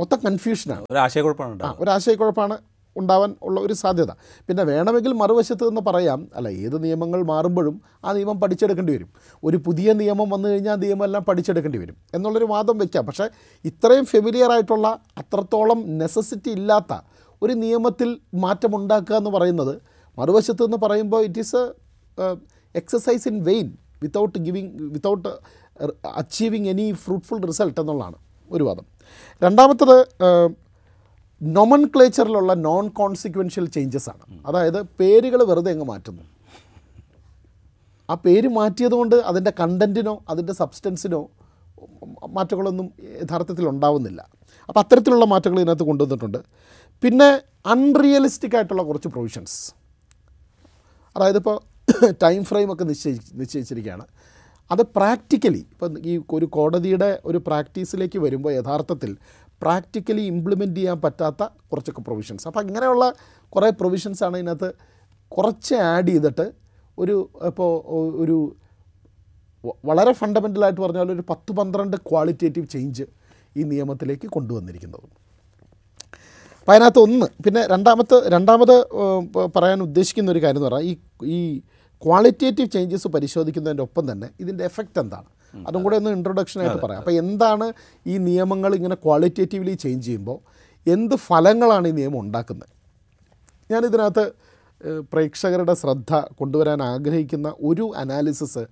[0.00, 2.56] മൊത്തം കൺഫ്യൂഷനാണ് ഒരു ആശയക്കുഴപ്പമാണ് ഒരു ആശയക്കുഴപ്പമാണ്.
[2.96, 4.12] ഉണ്ടാവാൻ ഉള്ള ഒരു സാധ്യത.
[4.48, 9.10] പിന്നെ വേണമെങ്കിൽ മറുവശത്ത് നിന്ന് പറയാം അല്ല ഏത് നിയമങ്ങൾ മാറുമ്പോഴും ആ നിയമം പഠിച്ചെടുക്കേണ്ടി വരും.
[9.44, 13.28] ഒരു പുതിയ നിയമം വന്നു കഴിഞ്ഞാൽ ആ നിയമമെല്ലാം പഠിച്ചെടുക്കേണ്ടി വരും എന്നുള്ളൊരു വാദം വയ്ക്കാം പക്ഷേ
[13.64, 17.00] ഇത്രയും ഫെമിലിയർ ആയിട്ടുള്ള അത്രത്തോളം നെസസിറ്റി ഇല്ലാത്ത
[17.42, 19.74] ഒരു നിയമത്തിൽ മാറ്റമുണ്ടാക്കുക എന്ന് പറയുന്നത്
[20.18, 22.36] മറുവശത്ത് നിന്ന് പറയുമ്പോൾ it is a
[22.74, 25.28] exercise in vain without giving without
[26.16, 28.18] achieving any fruitful result എന്നുള്ളതാണ്
[28.50, 28.86] ഒരു വാദം.
[29.42, 29.96] രണ്ടാമത്തത്
[31.40, 34.24] നൊമൻ ക്ലേച്ചറിലുള്ള നോൺ കോൺസിക്വൻഷ്യൽ ചേഞ്ചസ് ആണ്.
[34.46, 36.22] അതായത് പേരുകൾ വെറുതെ അങ്ങ് മാറ്റുന്നു.
[38.10, 41.28] ആ പേര് മാറ്റിയതുകൊണ്ട് അതിന്റെ കണ്ടന്റിനോ അതിന്റെ സബ്സ്റ്റൻസിനോ
[42.28, 42.92] മാറ്റങ്ങളൊന്നും
[43.22, 44.20] യഥാർത്ഥത്തിൽ ഉണ്ടാവുന്നില്ല.
[44.68, 46.38] അപ്പോൾ അത്തരത്തിലുള്ള മാറ്റങ്ങൾ ഇതിനകത്ത് കൊണ്ടുവന്നിട്ടുണ്ട്.
[47.02, 47.30] പിന്നെ
[47.66, 49.72] അൺറിയലിസ്റ്റിക് ആയിട്ടുള്ള കുറച്ച് പ്രൊവിഷൻസ്
[51.16, 51.58] അതായത് ഇപ്പോൾ
[52.24, 54.04] ടൈം ഫ്രെയിം ഒക്കെ നിശ്ചയിച്ച് നിശ്ചയിച്ചിരിക്കുകയാണ്.
[54.70, 59.16] അത് പ്രാക്ടിക്കലി ഇപ്പം ഈ ഒരു കോടതിയുടെ ഒരു പ്രാക്ടീസിലേക്ക് വരുമ്പോൾ യഥാർത്ഥത്തിൽ
[59.62, 63.04] പ്രാക്ടിക്കലി ഇംപ്ലിമെന്റ് ചെയ്യാൻ പറ്റാത്ത കുറച്ചൊക്കെ പ്രൊവിഷൻസ് അപ്പോൾ ഇങ്ങനെയുള്ള
[63.52, 64.70] കുറേ പ്രൊവിഷൻസാണ് ഇതിനകത്ത്
[65.32, 66.46] കുറച്ച് ആഡ് ചെയ്തിട്ട്
[66.98, 67.16] ഒരു
[67.50, 67.70] ഇപ്പോൾ
[68.22, 68.36] ഒരു
[69.90, 73.04] വളരെ ഫണ്ടമെന്റലായിട്ട് പറഞ്ഞാൽ ഒരു പത്ത് പന്ത്രണ്ട് ക്വാളിറ്റേറ്റീവ് ചേഞ്ച്
[73.58, 75.06] ഈ നിയമത്തിലേക്ക് കൊണ്ടുവന്നിരിക്കുന്നത്.
[76.60, 78.74] അപ്പോൾ അതിനകത്ത് ഒന്ന് പിന്നെ രണ്ടാമത്തെ രണ്ടാമത്
[79.56, 80.94] പറയാൻ ഉദ്ദേശിക്കുന്ന ഒരു കാര്യം എന്ന് പറഞ്ഞാൽ ഈ
[81.36, 81.38] ഈ
[82.02, 85.28] ക്വാളിറ്റേറ്റീവ് ചേഞ്ചസ് പരിശോധിക്കുന്നതിന്റെ ഒപ്പം തന്നെ ഇതിന്റെ എഫക്റ്റ് എന്താണ്?
[85.68, 87.00] അതും കൂടെ ഒന്ന് ഇൻട്രൊഡക്ഷൻ ആയിട്ട് പറയാം.
[87.02, 87.66] അപ്പോൾ എന്താണ്
[88.06, 90.38] ഈ നിയമങ്ങൾ ഇങ്ങനെ ക്വാളിറ്റേറ്റീവ്ലി ചേഞ്ച് ചെയ്യുമ്പോൾ
[90.86, 92.68] എന്ത് ഫലങ്ങളാണ് ഈ നിയമം ഉണ്ടാക്കുന്നത്?
[93.70, 94.24] ഞാനിതിനകത്ത്
[95.12, 98.62] പ്രേക്ഷകരുടെ ശ്രദ്ധ കൊണ്ടുവരാൻ ആഗ്രഹിക്കുന്ന ഒരു അനാലിസിസ്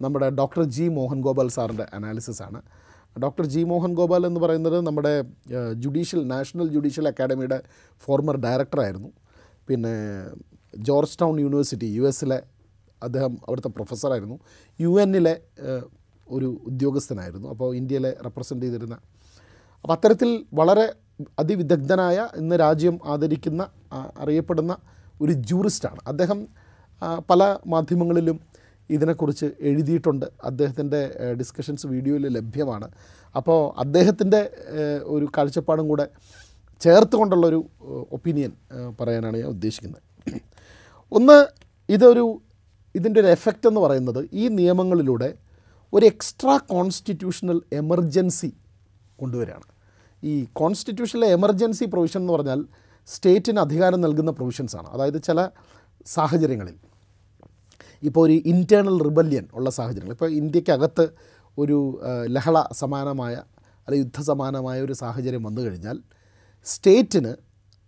[0.00, 2.60] നമ്മുടെ ഡോക്ടർ ജി മോഹൻ ഗോപാൽ സാറിന്റെ അനാലിസിസാണ്
[3.18, 5.12] ഡോക്ടർ ജി മോഹൻ ഗോപാൽ എന്ന് പറയുന്നത് നമ്മുടെ
[5.74, 7.58] ജുഡീഷ്യൽ നാഷണൽ ജുഡീഷ്യൽ അക്കാഡമിയുടെ
[8.02, 9.10] ഫോർമർ ഡയറക്ടറായിരുന്നു
[9.68, 9.94] പിന്നെ
[10.78, 12.38] ജോർജ് ടൗൺ യൂണിവേഴ്സിറ്റി യു എസിലെ
[13.02, 14.36] അദ്ദേഹം അവിടുത്തെ പ്രൊഫസറായിരുന്നു
[14.78, 15.34] യു എന്നിലെ
[16.36, 17.46] ഒരു ഉദ്യോഗസ്ഥനായിരുന്നു.
[17.52, 18.96] അപ്പോൾ ഇന്ത്യയിലെ റെപ്രസെന്റ് ചെയ്തിരുന്ന
[19.84, 20.86] അപ്പോൾ അത്തരത്തിൽ വളരെ
[21.38, 23.62] അതിവിദഗ്ധനായ ഇന്ന് രാജ്യം ആദരിക്കുന്ന
[24.22, 24.72] അറിയപ്പെടുന്ന
[25.20, 26.38] ഒരു ജൂറിസ്റ്റാണ് അദ്ദേഹം
[27.30, 28.36] പല മാധ്യമങ്ങളിലും
[28.90, 30.26] ഇതിനെക്കുറിച്ച് എഴുതിയിട്ടുണ്ട്.
[30.44, 31.00] അദ്ദേഹത്തിന്റെ
[31.40, 32.86] ഡിസ്കഷൻസ് വീഡിയോയിൽ ലഭ്യമാണ്.
[33.36, 34.40] അപ്പോൾ അദ്ദേഹത്തിന്റെ
[35.14, 36.06] ഒരു കാഴ്ചപ്പാടും കൂടെ
[36.80, 37.60] ചേർത്തുകൊണ്ടുള്ളൊരു
[38.16, 38.52] ഒപ്പീനിയൻ
[39.00, 40.02] പറയാനാണ് ഞാൻ ഉദ്ദേശിക്കുന്നത്.
[41.12, 41.38] ഒന്ന്
[41.88, 42.24] ഇതൊരു
[42.94, 45.28] ഇതിന്റെ ഒരു എഫക്റ്റ് എന്ന് പറയുന്നത് ഈ നിയമങ്ങളിലൂടെ
[45.92, 48.52] ഒരു എക്സ്ട്രാ കോൺസ്റ്റിറ്റ്യൂഷണൽ എമർജൻസി
[49.18, 49.66] കൊണ്ടുവരികയാണ്
[50.24, 52.64] ഈ കോൺസ്റ്റിറ്റ്യൂഷനിലെ എമർജൻസി പ്രൊവിഷൻ എന്ന് പറഞ്ഞാൽ
[53.06, 55.48] സ്റ്റേറ്റിന് അധികാരം നൽകുന്ന പ്രൊവിഷൻസാണ് അതായത് ചില
[56.06, 56.76] സാഹചര്യങ്ങളിൽ.
[58.02, 60.12] ഇപ്പോൾ ഒരു ഇന്റേർണൽ റിബല്യൻ ഉള്ള സാഹചര്യങ്ങൾ.
[60.12, 61.08] ഇപ്പോൾ ഇന്ത്യക്കകത്ത്
[61.58, 63.34] ഒരു ലഹള സമാനമായ
[63.88, 65.96] അല്ലെങ്കിൽ യുദ്ധസമാനമായ ഒരു സാഹചര്യം വന്നു കഴിഞ്ഞാൽ
[66.66, 67.36] സ്റ്റേറ്റിന്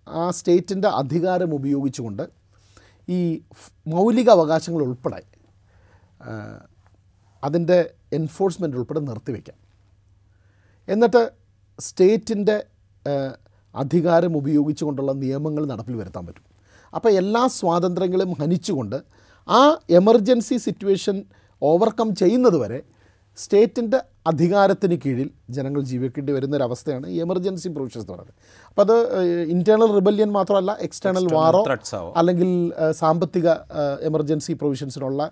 [0.09, 2.23] ആ സ്റ്റേറ്റിന്റെ അധികാരം ഉപയോഗിച്ചുകൊണ്ട്
[3.09, 3.43] ഈ
[3.87, 5.23] മൗലിക അവകാശങ്ങൾ ഉൾപ്പെടെ
[7.45, 9.59] അതിന്റെ എൻഫോഴ്സ്മെന്റ് ഉൾപ്പെടെ നിർത്തിവെക്കാം
[10.89, 11.31] എന്നിട്ട്
[11.79, 12.65] സ്റ്റേറ്റിന്റെ
[13.75, 16.45] അധികാരം ഉപയോഗിച്ചുകൊണ്ടുള്ള നിയമങ്ങൾ നടപ്പിൽ വരുത്താൻ പറ്റും.
[16.95, 18.99] അപ്പോൾ എല്ലാ സ്വാതന്ത്ര്യങ്ങളും ഹനിച്ചുകൊണ്ട്
[19.49, 21.25] ആ എമർജൻസി സിറ്റുവേഷൻ
[21.63, 22.83] ഓവർകം ചെയ്യുന്നത് വരെ
[23.37, 28.35] സ്റ്റേറ്റിന്റെ അധികാരത്തിന് കീഴിൽ ജനങ്ങൾ ജീവിക്കേണ്ടി വരുന്ന ഒരു അവസ്ഥയാണ് ഈ എമർജൻസി പ്രൊവിഷൻസ് എന്ന് പറയുന്നത്.
[28.69, 29.23] അപ്പോൾ അത്
[29.55, 31.65] ഇന്റേർണൽ റിബല്യൻ മാത്രമല്ല എക്സ്റ്റേണൽ വാറോ.
[32.17, 33.49] അല്ലെങ്കിൽ സാമ്പത്തിക
[34.01, 35.31] എമർജൻസി പ്രൊവിഷൻസിനുള്ള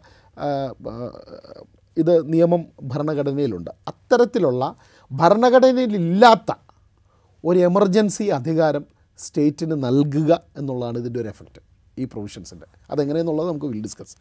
[1.96, 3.70] ഇത് നിയമം ഭരണഘടനയിലുണ്ട്.
[3.88, 4.76] അത്തരത്തിലുള്ള
[5.12, 6.52] ഭരണഘടനയിലില്ലാത്ത
[7.44, 8.84] ഒരു എമർജൻസി അധികാരം
[9.18, 11.60] സ്റ്റേറ്റിന് നൽകുക എന്നുള്ളതാണ് ഇതിന്റെ ഒരു എഫക്റ്റ്
[11.98, 14.16] ഈ പ്രൊവിഷൻസിന്റെ അതെങ്ങനെയെന്നുള്ളത് നമുക്ക് വിൽ ഡിസ്കസ്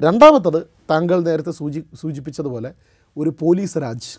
[0.00, 2.74] രണ്ടാമത്തത് താങ്കൾ നേരത്തെ സൂചി സൂചിപ്പിച്ചതുപോലെ
[3.16, 4.10] ഒരു പോലീസ് രാജ്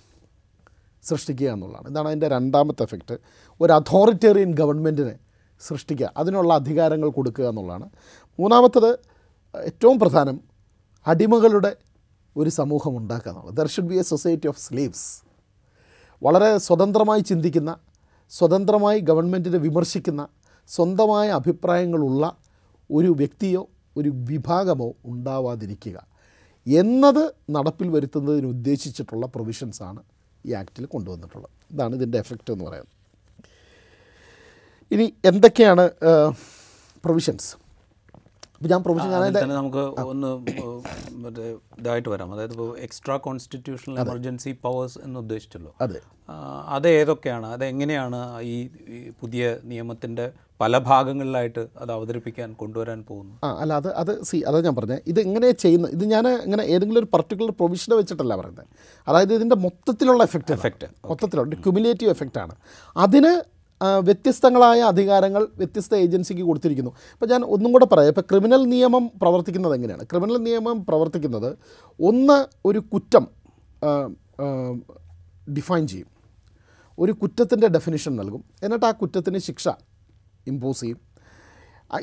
[1.03, 1.87] സൃഷ്ടിക്കുക എന്നുള്ളതാണ്.
[1.87, 3.17] ഇതാണ് അതിന്റെ രണ്ടാമത്തെ എഫക്റ്റ്
[3.61, 5.19] ഒരു അതോറിറ്റേറിയൻ ഗവൺമെന്റിനെ
[5.59, 7.89] സൃഷ്ടിക്കുക അതിനുള്ള അധികാരങ്ങൾ കൊടുക്കുക എന്നുള്ളതാണ്.
[8.39, 8.99] മൂന്നാമത്തത്
[9.55, 10.41] ഏറ്റവും പ്രധാനം
[11.07, 11.75] അടിമകളുടെ
[12.37, 15.23] ഒരു സമൂഹം ഉണ്ടാക്കുക എന്നുള്ളത് there should be a society of sleeves
[16.23, 17.77] വളരെ സ്വതന്ത്രമായി ചിന്തിക്കുന്ന
[18.29, 20.27] സ്വതന്ത്രമായി ഗവൺമെന്റിനെ വിമർശിക്കുന്ന
[20.67, 22.37] സ്വന്തമായ അഭിപ്രായങ്ങളുള്ള
[22.91, 26.07] ഒരു വ്യക്തിയോ ഒരു വിഭാഗമോ ഉണ്ടാവാതിരിക്കുക.
[26.67, 30.03] എന്നത് നടപ്പിൽ വരുത്തുന്നതിന് ഉദ്ദേശിച്ചിട്ടുള്ള പ്രൊവിഷൻസാണ്
[30.45, 31.51] ഈ ആക്റ്റിൽ കൊണ്ടുവന്നിട്ടുള്ളത്.
[31.71, 32.93] ഇതാണ് ഇതിന്റെ എഫക്റ്റ് എന്ന് പറയുന്നത്.
[34.91, 35.89] ഇനി എന്തൊക്കെയാണ്
[37.03, 37.64] പ്രൊവിഷൻസ്
[38.67, 40.31] ഞാൻ പ്രൊവിഷൻ ഞാൻ നമുക്ക് ഒന്ന്
[41.11, 42.33] മറ്റേ ഇതായിട്ട് വരാം.
[42.33, 45.75] അതായത് ഇപ്പോൾ എക്സ്ട്രാ കോൺസ്റ്റിറ്റ്യൂഷണൽ എമർജൻസി പവേഴ്സ് എന്ന് ഉദ്ദേശിച്ചല്ലോ.
[45.81, 46.01] അതെ.
[46.67, 47.47] അത് ഏതൊക്കെയാണ്?
[47.47, 48.67] അത് എങ്ങനെയാണ് ഈ
[49.21, 54.75] പുതിയ നിയമത്തിന്റെ പല ഭാഗങ്ങളിലായിട്ട് അത് അവതരിപ്പിക്കാൻ കൊണ്ടുവരാൻ പോകുന്നു ആ അല്ല അത് അത് സി അതാ ഞാൻ
[54.75, 58.65] പറഞ്ഞത് ഇത് എങ്ങനെ ചെയ്യുന്ന ഇത് ഞാൻ ഇങ്ങനെ ഏതെങ്കിലും ഒരു പർട്ടിക്കുലർ പ്രൊവിഷനെ വെച്ചിട്ടല്ല പറയുന്നത്.
[59.07, 62.55] അതായത് ഇതിന്റെ മൊത്തത്തിലുള്ള എഫക്റ്റ് എഫക്റ്റ് മൊത്തത്തിലുള്ള ക്യുമുലേറ്റീവ് എഫക്റ്റ് ആണ്.
[62.97, 66.91] അതിന് വ്യത്യസ്തങ്ങളായ അധികാരങ്ങൾ വ്യത്യസ്ത ഏജൻസിക്ക് കൊടുത്തിരിക്കുന്നു.
[67.13, 68.07] അപ്പോൾ ഞാൻ ഒന്നും കൂടെ പറയാം.
[68.07, 70.03] ഇപ്പോൾ ക്രിമിനൽ നിയമം പ്രവർത്തിക്കുന്നത് എങ്ങനെയാണ്?
[70.03, 71.57] ക്രിമിനൽ നിയമം പ്രവർത്തിക്കുന്നത്
[71.99, 73.27] ഒന്ന് ഒരു കുറ്റം
[75.57, 76.07] ഡിഫൈൻ ചെയ്യും.
[76.99, 78.43] ഒരു കുറ്റത്തിന്റെ ഡെഫിനിഷൻ നൽകും.
[78.63, 79.67] എന്നിട്ട് ആ കുറ്റത്തിന് ശിക്ഷ
[80.47, 80.99] ഇമ്പോസ് ചെയ്യും.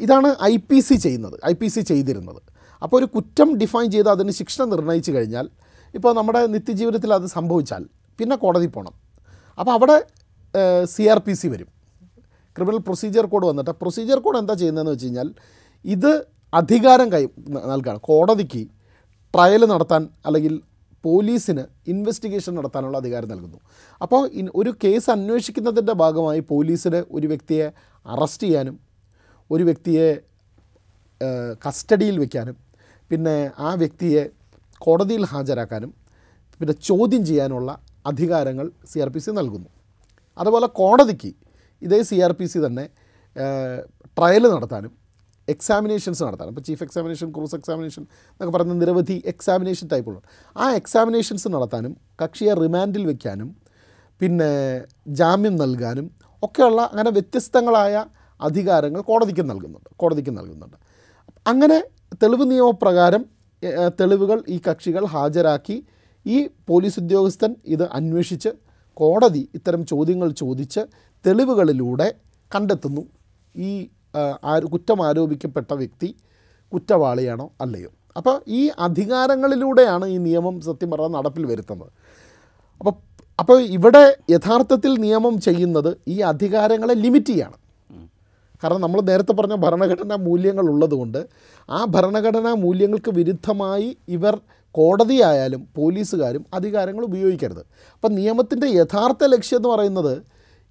[0.00, 1.40] ഇതാണ് ഐ പി സി ചെയ്യുന്നത്.
[1.46, 2.42] ഐ പി സി ചെയ്തിരുന്നത്.
[2.82, 5.48] അപ്പോൾ ഒരു കുറ്റം ഡിഫൈൻ ചെയ്ത് അതിന് ശിക്ഷ നിർണയിച്ചു കഴിഞ്ഞാൽ
[5.94, 7.86] ഇപ്പോൾ നമ്മുടെ നിത്യജീവിതത്തിൽ അത് സംഭവിച്ചാൽ
[8.18, 8.94] പിന്നെ കോടതി പോകണം
[9.58, 10.04] അപ്പോൾ അവിടെ
[10.94, 11.68] സി ആർ പി സി വരും.
[12.56, 15.28] ക്രിമിനൽ പ്രൊസീജിയർ കോഡ് വന്നിട്ട് പ്രൊസീജിയർ കോഡ് എന്താ ചെയ്യുന്നതെന്ന് വെച്ച് കഴിഞ്ഞാൽ
[15.84, 16.10] ഇത്
[16.60, 17.22] അധികാരം കൈ
[17.72, 18.62] നൽകുകയാണ് കോടതിക്ക്
[19.34, 20.54] ട്രയൽ നടത്താൻ അല്ലെങ്കിൽ
[21.04, 21.62] പോലീസിന്
[21.92, 23.58] ഇൻവെസ്റ്റിഗേഷൻ നടത്താനുള്ള അധികാരം നൽകുന്നു.
[24.00, 24.22] അപ്പോൾ
[24.60, 27.66] ഒരു കേസ് അന്വേഷിക്കുന്നതിന്റെ ഭാഗമായി പോലീസിന് ഒരു വ്യക്തിയെ
[28.06, 28.76] അറസ്റ്റ് ചെയ്യാനും
[29.50, 30.08] ഒരു വ്യക്തിയെ
[31.64, 32.56] കസ്റ്റഡിയിൽ വയ്ക്കാനും
[33.10, 33.36] പിന്നെ
[33.66, 34.22] ആ വ്യക്തിയെ
[34.84, 35.90] കോടതിയിൽ ഹാജരാക്കാനും
[36.60, 37.70] പിന്നെ ചോദ്യം ചെയ്യാനുള്ള
[38.10, 39.68] അധികാരങ്ങൾ സി നൽകുന്നു.
[40.38, 41.30] അതുപോലെ കോടതിക്ക്
[41.82, 42.84] ഇതേ സി ആർ പി സി തന്നെ
[44.16, 44.92] ട്രയൽ നടത്താനും
[45.48, 46.52] എക്സാമിനേഷൻസ് നടത്താനും.
[46.52, 50.20] ഇപ്പോൾ ചീഫ് എക്സാമിനേഷൻ ക്രൂസ് എക്സാമിനേഷൻ എന്നൊക്കെ പറയുന്ന നിരവധി എക്സാമിനേഷൻ ടൈപ്പുള്ള
[50.56, 51.92] ആ എക്സാമിനേഷൻസ് നടത്താനും
[52.22, 53.48] കക്ഷിയെ റിമാൻഡിൽ വയ്ക്കാനും
[54.20, 54.50] പിന്നെ
[55.20, 56.06] ജാമ്യം നൽകാനും
[56.42, 58.04] ഒക്കെയുള്ള അങ്ങനെ വ്യത്യസ്തങ്ങളായ
[58.40, 60.76] അധികാരങ്ങൾ കോടതിക്ക് നൽകുന്നുണ്ട് കോടതിക്ക് നൽകുന്നുണ്ട്.
[61.46, 61.78] അങ്ങനെ
[62.22, 63.22] തെളിവ് നിയമപ്രകാരം
[64.00, 65.76] തെളിവുകൾ ഈ കക്ഷികൾ ഹാജരാക്കി
[66.26, 66.36] ഈ
[66.68, 68.50] പോലീസ് ഉദ്യോഗസ്ഥൻ ഇത് അന്വേഷിച്ച്
[69.00, 70.82] കോടതി ഇത്തരം ചോദ്യങ്ങൾ ചോദിച്ച്
[71.26, 72.08] തെളിവുകളിലൂടെ
[72.52, 73.02] കണ്ടെത്തുന്നു.
[73.54, 73.70] ഈ
[74.72, 76.08] കുറ്റം ആരോപിക്കപ്പെട്ട വ്യക്തി
[76.72, 77.90] കുറ്റവാളിയാണോ അല്ലയോ?
[78.18, 81.92] അപ്പോൾ ഈ അധികാരങ്ങളിലൂടെയാണ് ഈ നിയമം സത്യം പറഞ്ഞാൽ നടപ്പിൽ വരുത്തുന്നത്.
[82.80, 82.94] അപ്പോൾ
[83.40, 87.56] അപ്പോൾ ഇവിടെ യഥാർത്ഥത്തിൽ നിയമം ചെയ്യുന്നത് ഈ അധികാരങ്ങളെ ലിമിറ്റ് ചെയ്യാണ്.
[88.62, 91.20] കാരണം നമ്മൾ നേരത്തെ പറഞ്ഞ ഭരണഘടനാ മൂല്യങ്ങൾ ഉള്ളതുകൊണ്ട്
[91.68, 94.34] ആ ഭരണഘടനാ മൂല്യങ്ങൾക്ക് വിരുദ്ധമായി ഇവർ
[94.72, 97.60] കോടതിയായാലും പോലീസുകാരും അധികാരങ്ങൾ ഉപയോഗിക്കരുത്.
[97.94, 100.22] അപ്പം നിയമത്തിന്റെ യഥാർത്ഥ ലക്ഷ്യം എന്ന് പറയുന്നത്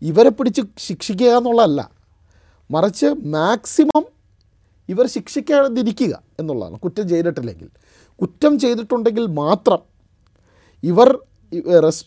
[0.02, 1.92] ഇവരെ പിടിച്ച് ശിക്ഷിക്കുക എന്നുള്ളതല്ല.
[2.72, 4.06] മറിച്ച് മാക്സിമം
[4.90, 6.80] ഇവർ ശിക്ഷിക്കാതിരിക്കുക എന്നുള്ളതാണ്.
[6.80, 7.70] കുറ്റം ചെയ്തിട്ടില്ലെങ്കിൽ.
[8.22, 9.80] കുറ്റം ചെയ്തിട്ടുണ്ടെങ്കിൽ മാത്രം
[10.84, 11.18] ഇവർ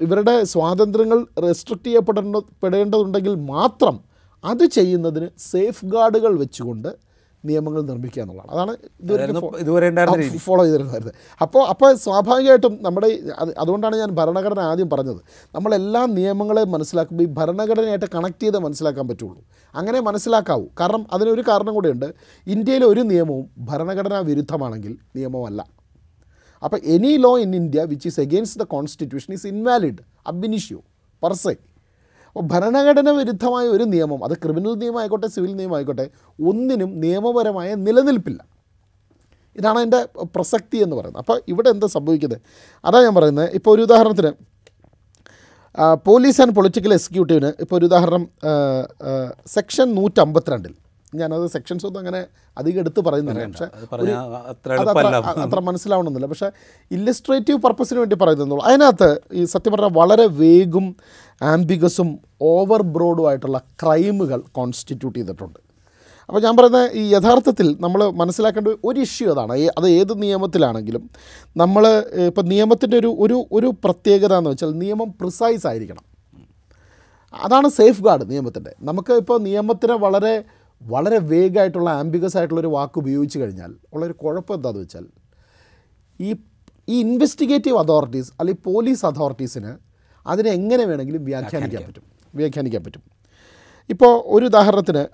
[0.01, 4.05] ഇവരുടെ സ്വാതന്ത്ര്യങ്ങൾ റെസ്ട്രിക്റ്റ് ചെയ്യപ്പെടേണ്ട പെടേണ്ടതുണ്ടെങ്കിൽ മാത്രം
[4.45, 7.04] അത് ചെയ്യുന്നതിന് സേഫ് ഗാർഡുകൾ വെച്ചുകൊണ്ട്
[7.45, 8.51] നിയമങ്ങൾ നിർമ്മിക്കുക എന്നുള്ളതാണ്.
[8.51, 9.27] അതാണ് ഇതുവരെ
[10.39, 11.13] ഫോളോ ചെയ്തിരുന്നത്.
[11.43, 13.29] അപ്പോൾ അപ്പോൾ സ്വാഭാവികമായിട്ടും നമ്മുടെ ഈ-
[13.59, 15.17] അതുകൊണ്ടാണ് ഞാൻ ഭരണഘടന ആദ്യം പറഞ്ഞത്.
[15.55, 19.45] നമ്മളെല്ലാ നിയമങ്ങളെ മനസ്സിലാക്കുമ്പോൾ ഈ ഭരണഘടനയായിട്ട് കണക്ട് ചെയ്ത് മനസ്സിലാക്കാൻ പറ്റുള്ളൂ.
[19.75, 20.67] അങ്ങനെ മനസ്സിലാക്കാവൂ.
[20.81, 22.07] കാരണം അതിനൊരു കാരണം കൂടെയുണ്ട്.
[22.47, 25.67] ഇന്ത്യയിലെ ഒരു നിയമവും ഭരണഘടനാ വിരുദ്ധമാണെങ്കിൽ നിയമമല്ല.
[26.65, 30.79] അപ്പോൾ any law in India which is against the constitution is invalid ab initio
[31.23, 31.57] per se
[32.35, 36.07] അപ്പോൾ ഭരണഘടന വിരുദ്ധമായ ഒരു നിയമം അത് ക്രിമിനൽ നിയമമായിക്കോട്ടെ സിവിൽ നിയമമായിക്കോട്ടെ
[36.51, 38.41] ഒന്നിനും നിയമപരമായ നിലനിൽപ്പില്ല.
[39.57, 41.21] ഇതാണ് അതിന്റെ പ്രസക്തി എന്ന് പറയുന്നത്.
[41.23, 42.41] അപ്പോൾ ഇവിടെ എന്താ സംഭവിക്കുന്നത്?
[42.85, 43.51] അതാ ഞാൻ പറയുന്നത്.
[43.55, 44.33] ഇപ്പോൾ ഒരു ഉദാഹരണത്തിന്
[46.07, 48.25] പോലീസ് ആൻഡ് പൊളിറ്റിക്കൽ എക്സിക്യൂട്ടീവിന് ഇപ്പോൾ ഒരു ഉദാഹരണം
[49.47, 50.75] സെക്ഷൻ നൂറ്റമ്പത്തിരണ്ടിൽ
[51.21, 52.21] ഞാനത് സെക്ഷൻസ് ഒന്നും അങ്ങനെ
[52.59, 53.45] അധികം എടുത്ത് പറയുന്നില്ല.
[53.47, 53.69] പക്ഷേ
[55.45, 56.29] അത്ര മനസ്സിലാവണമെന്നില്ല.
[56.33, 56.51] പക്ഷേ
[56.97, 60.87] ഇല്ലസ്ട്രേറ്റീവ് പർപ്പസിന് വേണ്ടി പറയുന്നുള്ളൂ അതിനകത്ത് ഈ സത്യം പറഞ്ഞാൽ വളരെ വേഗും
[61.43, 62.11] ആംബിഗസും
[62.43, 65.61] ഓവർ ബ്രോഡുമായിട്ടുള്ള ക്രൈമുകൾ കോൺസ്റ്റിറ്റ്യൂട്ട് ചെയ്തിട്ടുണ്ട്.
[66.29, 69.55] അപ്പോൾ ഞാൻ പറയുന്നത് ഈ യഥാർത്ഥത്തിൽ നമ്മൾ മനസ്സിലാക്കേണ്ട ഒരു ഇഷ്യൂ അതാണ്.
[69.79, 71.03] അത് ഏത് നിയമത്തിലാണെങ്കിലും
[71.63, 71.87] നമ്മൾ
[72.29, 76.05] ഇപ്പോൾ നിയമത്തിന്റെ ഒരു ഒരു ഒരു പ്രത്യേകത എന്ന് വെച്ചാൽ നിയമം പ്രിസൈസ് ആയിരിക്കണം.
[77.35, 80.35] അതാണ് സേഫ് ഗാർഡ് നിയമത്തിന്റെ നമുക്ക് ഇപ്പോൾ നിയമത്തിനെ വളരെ
[80.83, 85.07] വളരെ വേഗമായിട്ടുള്ള ആംബിഗസ് ആയിട്ടുള്ളൊരു വാക്ക് ഉപയോഗിച്ച് കഴിഞ്ഞാൽ ഉള്ളൊരു കുഴപ്പം എന്താണെന്ന് വെച്ചാൽ
[86.21, 86.35] ഈ
[86.89, 89.79] ഈ ഇൻവെസ്റ്റിഗേറ്റീവ് അതോറിറ്റീസ് അല്ലെങ്കിൽ പോലീസ് അതോറിറ്റീസിന്
[90.27, 92.03] അതിനെ എങ്ങനെ വേണമെങ്കിലും വ്യാഖ്യാനിക്കാൻ പറ്റും.
[92.35, 93.03] വ്യാഖ്യാനിക്കാൻ പറ്റും.
[93.91, 95.07] ഇപ്പോൾ ഒരു ഉദാഹരണത്തിന്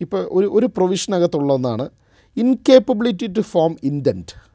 [0.00, 1.88] ഇപ്പോൾ ഒരു ഒരു പ്രൊവിഷനകത്തുള്ള ഒന്നാണ്
[2.36, 4.46] incapability to form intent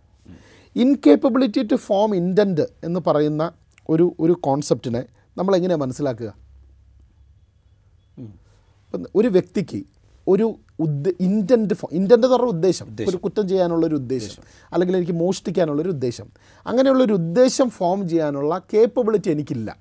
[0.75, 3.51] incapability to form intent എന്ന് പറയുന്ന
[3.89, 5.05] ഒരു ഒരു കോൺസെപ്റ്റിനെ
[5.37, 6.33] നമ്മൾ എങ്ങനെയാണ് മനസ്സിലാക്കുക?
[9.15, 9.83] ഒരു വ്യക്തിക്ക്
[10.27, 10.55] ഒരു
[11.19, 16.27] ഇന്റന്റ് ഇന്റന്റ് എന്ന് പറഞ്ഞ ഉദ്ദേശം ഒരു കുറ്റം ചെയ്യാനുള്ളൊരു ഉദ്ദേശം അല്ലെങ്കിൽ എനിക്ക് മോഷ്ടിക്കാനുള്ളൊരു ഉദ്ദേശം
[16.67, 19.77] അങ്ങനെയുള്ളൊരു ഉദ്ദേശം ഫോം ചെയ്യാനുള്ള കേപ്പബിലിറ്റി എനിക്കില്ല.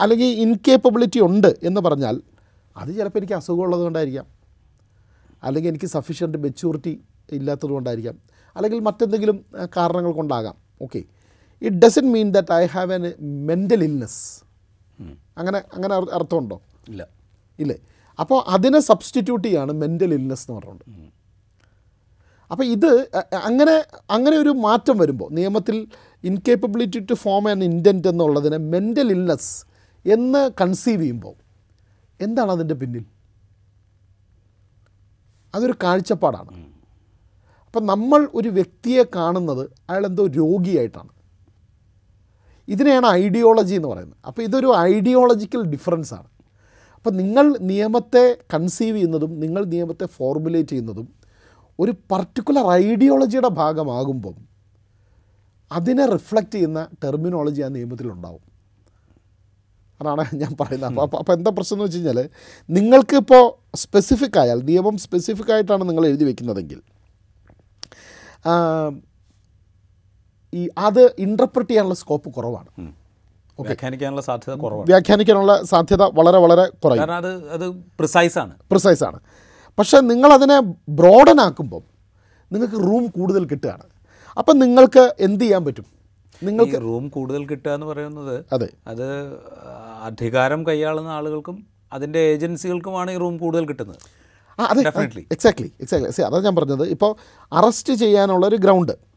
[0.00, 2.20] അല്ലെങ്കിൽ ഇൻകേപ്പബിലിറ്റി ഉണ്ട് എന്ന് പറഞ്ഞാൽ
[2.76, 4.26] അത് ചിലപ്പോൾ എനിക്ക് അസുഖമുള്ളത് കൊണ്ടായിരിക്കാം.
[5.42, 7.00] അല്ലെങ്കിൽ എനിക്ക് സഫീഷ്യന്റ് മെച്യൂരിറ്റി
[7.32, 8.18] ഇല്ലാത്തത് കൊണ്ടായിരിക്കാം.
[8.56, 9.44] അല്ലെങ്കിൽ മറ്റെന്തെങ്കിലും
[9.76, 10.54] കാരണങ്ങൾ കൊണ്ടാകാം.
[10.82, 10.98] Okay
[11.62, 13.12] it doesn't mean that I have an
[13.46, 14.42] mental illness
[15.38, 16.60] അങ്ങനെ അങ്ങനെ അർത്ഥമുണ്ടോ?
[16.88, 17.08] ഇല്ല.
[17.58, 17.76] ഇല്ലേ?
[18.22, 21.12] അപ്പോൾ അതിനെ സബ്സ്റ്റിറ്റ്യൂട്ട് ചെയ്യാണ് മെന്റൽ ഇൽനെസ് എന്ന് പറഞ്ഞുകൊണ്ട്.
[22.50, 22.90] അപ്പോൾ ഇത്
[23.44, 23.74] അങ്ങനെ
[24.10, 25.76] അങ്ങനെ ഒരു മാറ്റം വരുമ്പോൾ നിയമത്തിൽ
[26.24, 29.52] incapability to form an intent എന്നുള്ളതിനെ മെന്റൽ ഇൽനെസ്
[30.12, 31.34] എന്ന് കൺസീവ് ചെയ്യുമ്പോൾ
[32.20, 33.04] എന്താണ് അതിന്റെ പിന്നിൽ?
[35.54, 36.52] അതൊരു കാഴ്ചപ്പാടാണ്.
[37.66, 41.12] അപ്പം നമ്മൾ ഒരു വ്യക്തിയെ കാണുന്നത് അയാൾ എന്തോ രോഗിയായിട്ടാണ്.
[42.68, 44.18] ഇതിനെയാണ് ഐഡിയോളജി എന്ന് പറയുന്നത്.
[44.26, 46.31] അപ്പോൾ ഇതൊരു ഐഡിയോളജിക്കൽ ഡിഫറൻസാണ് ആണ്.
[47.04, 48.22] അപ്പോൾ നിങ്ങൾ നിയമത്തെ
[48.54, 51.08] കൺസീവ് ചെയ്യുന്നതും നിങ്ങൾ നിയമത്തെ ഫോർമുലേറ്റ് ചെയ്യുന്നതും
[51.78, 54.36] ഒരു പർട്ടിക്കുലർ ഐഡിയോളജിയുടെ ഭാഗമാകുമ്പം
[55.70, 58.44] അതിനെ റിഫ്ലക്റ്റ് ചെയ്യുന്ന ടെർമിനോളജി ആ നിയമത്തിലുണ്ടാവും
[60.00, 60.90] അതാണ് ഞാൻ പറയുന്നത്.
[60.90, 62.28] അപ്പോൾ അപ്പോൾ അപ്പോൾ എന്താ പ്രശ്നം എന്ന് വെച്ച് കഴിഞ്ഞാൽ
[62.68, 63.44] നിങ്ങൾക്കിപ്പോൾ
[63.76, 66.80] സ്പെസിഫിക് ആയാൽ നിയമം സ്പെസിഫിക് ആയിട്ടാണ് നിങ്ങൾ എഴുതി വെക്കുന്നതെങ്കിൽ
[70.52, 72.70] ഈ അത് ഇന്റർപ്രറ്റ് ചെയ്യാനുള്ള സ്കോപ്പ് കുറവാണ്.
[73.62, 74.86] വ്യാഖ്യാനിക്കാനുള്ള സാധ്യത കുറവാണ്.
[74.86, 77.00] വ്യാഖ്യാനിക്കാനുള്ള സാധ്യത വളരെ വളരെ കുറയും.
[77.00, 79.20] കാരണം അത് അത് പ്രിസൈസ് ആണ് പ്രിസൈസ് ആണ്
[79.78, 81.82] പക്ഷേ നിങ്ങളതിനെ ബ്രോഡൻ ആക്കുമ്പം
[82.52, 83.82] നിങ്ങൾക്ക് റൂം കൂടുതൽ കിട്ടുകയാണ്.
[84.38, 85.86] അപ്പം നിങ്ങൾക്ക് എന്ത് ചെയ്യാൻ പറ്റും?
[86.42, 88.68] നിങ്ങൾക്ക് റൂം കൂടുതൽ കിട്ടുക എന്ന് പറയുന്നത് അതെ.
[88.86, 89.06] അത്
[90.02, 93.96] അധികാരം കൈയാളുന്ന ആളുകൾക്കും അതിന്റെ ഏജൻസികൾക്കുമാണ് ഈ റൂം കൂടുതൽ കിട്ടുന്നത്.
[94.60, 94.80] ആ അതെ.
[94.80, 96.84] എക്സാക്ട്ലി എക്സാക്ട്ലി എക്സാക്ട്ലി അതാണ് ഞാൻ പറഞ്ഞത്.
[96.88, 97.16] ഇപ്പോൾ
[97.52, 99.11] അറസ്റ്റ് ചെയ്യാനുള്ളൊരു ഗ്രൗണ്ട്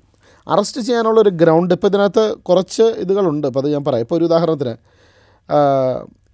[0.47, 3.47] അറസ്റ്റ് ചെയ്യാനുള്ള ഒരു ഗ്രൗണ്ട് ഇപ്പോൾ ഇതിനകത്ത് കുറച്ച് ഇതുകളുണ്ട്.
[3.47, 4.01] അപ്പോൾ അത് ഞാൻ പറയാം.
[4.01, 4.75] ഇപ്പോൾ ഒരു ഉദാഹരണത്തിന്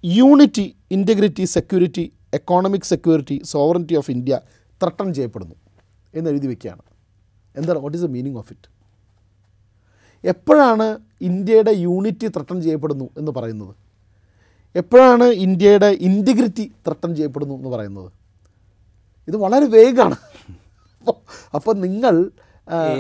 [0.06, 4.40] unity integrity security economic security sovereignty of India
[4.84, 5.56] threaten ചെയ്യപ്പെടുന്നു
[6.16, 6.84] എന്ന് എഴുതി വയ്ക്കുകയാണ്
[7.58, 7.80] എന്താണ്?
[7.80, 8.70] What is the meaning of it
[10.24, 13.76] എപ്പോഴാണ് ഇന്ത്യയുടെ യൂണിറ്റി ത്രട്ടൺ ചെയ്യപ്പെടുന്നു എന്ന് പറയുന്നത്?
[14.76, 18.12] എപ്പോഴാണ് ഇന്ത്യയുടെ ഇന്റിഗ്രിറ്റി ത്രട്ടൺ ചെയ്യപ്പെടുന്നു എന്ന് പറയുന്നത്?
[19.28, 20.16] ഇത് വളരെ വേഗമാണ്
[21.56, 22.16] അപ്പോൾ നിങ്ങൾ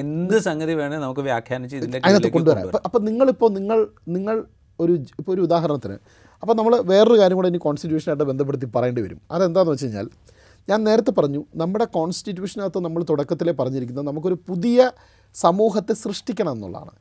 [0.03, 2.67] എന്ത് സംഗതി വേണേ നമുക്ക് വ്യാഖ്യാനിച്ച് ഇതിന്റെ അതിനകത്ത് കൊണ്ടുവരാം.
[2.67, 4.43] അപ്പം അപ്പം നിങ്ങളിപ്പോൾ നിങ്ങൾ നിങ്ങൾ
[4.79, 5.97] ഒരു ഇപ്പോൾ ഒരു ഉദാഹരണത്തിന്
[6.43, 9.19] അപ്പോൾ നമ്മൾ വേറൊരു കാര്യം കൂടെ ഇനി കോൺസ്റ്റിറ്റ്യൂഷനായിട്ട് ബന്ധപ്പെടുത്തി പറയേണ്ടി വരും.
[9.31, 10.09] അതെന്താണെന്ന് വെച്ച് കഴിഞ്ഞാൽ
[10.69, 14.91] ഞാൻ നേരത്തെ പറഞ്ഞു നമ്മുടെ കോൺസ്റ്റിറ്റ്യൂഷനകത്ത് നമ്മൾ തുടക്കത്തിലേ പറഞ്ഞിരിക്കുന്നത് നമുക്കൊരു പുതിയ
[15.35, 16.93] സമൂഹത്തെ സൃഷ്ടിക്കണം എന്നുള്ളതാണ്.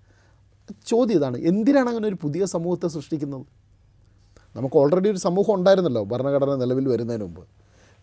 [0.87, 3.45] ചോദ്യം ഇതാണ് എന്തിനാണ് അങ്ങനെ ഒരു പുതിയ സമൂഹത്തെ സൃഷ്ടിക്കുന്നത്?
[4.57, 7.43] നമുക്ക് ഓൾറെഡി ഒരു സമൂഹം ഉണ്ടായിരുന്നല്ലോ ഭരണഘടന നിലവിൽ വരുന്നതിന് മുമ്പ്.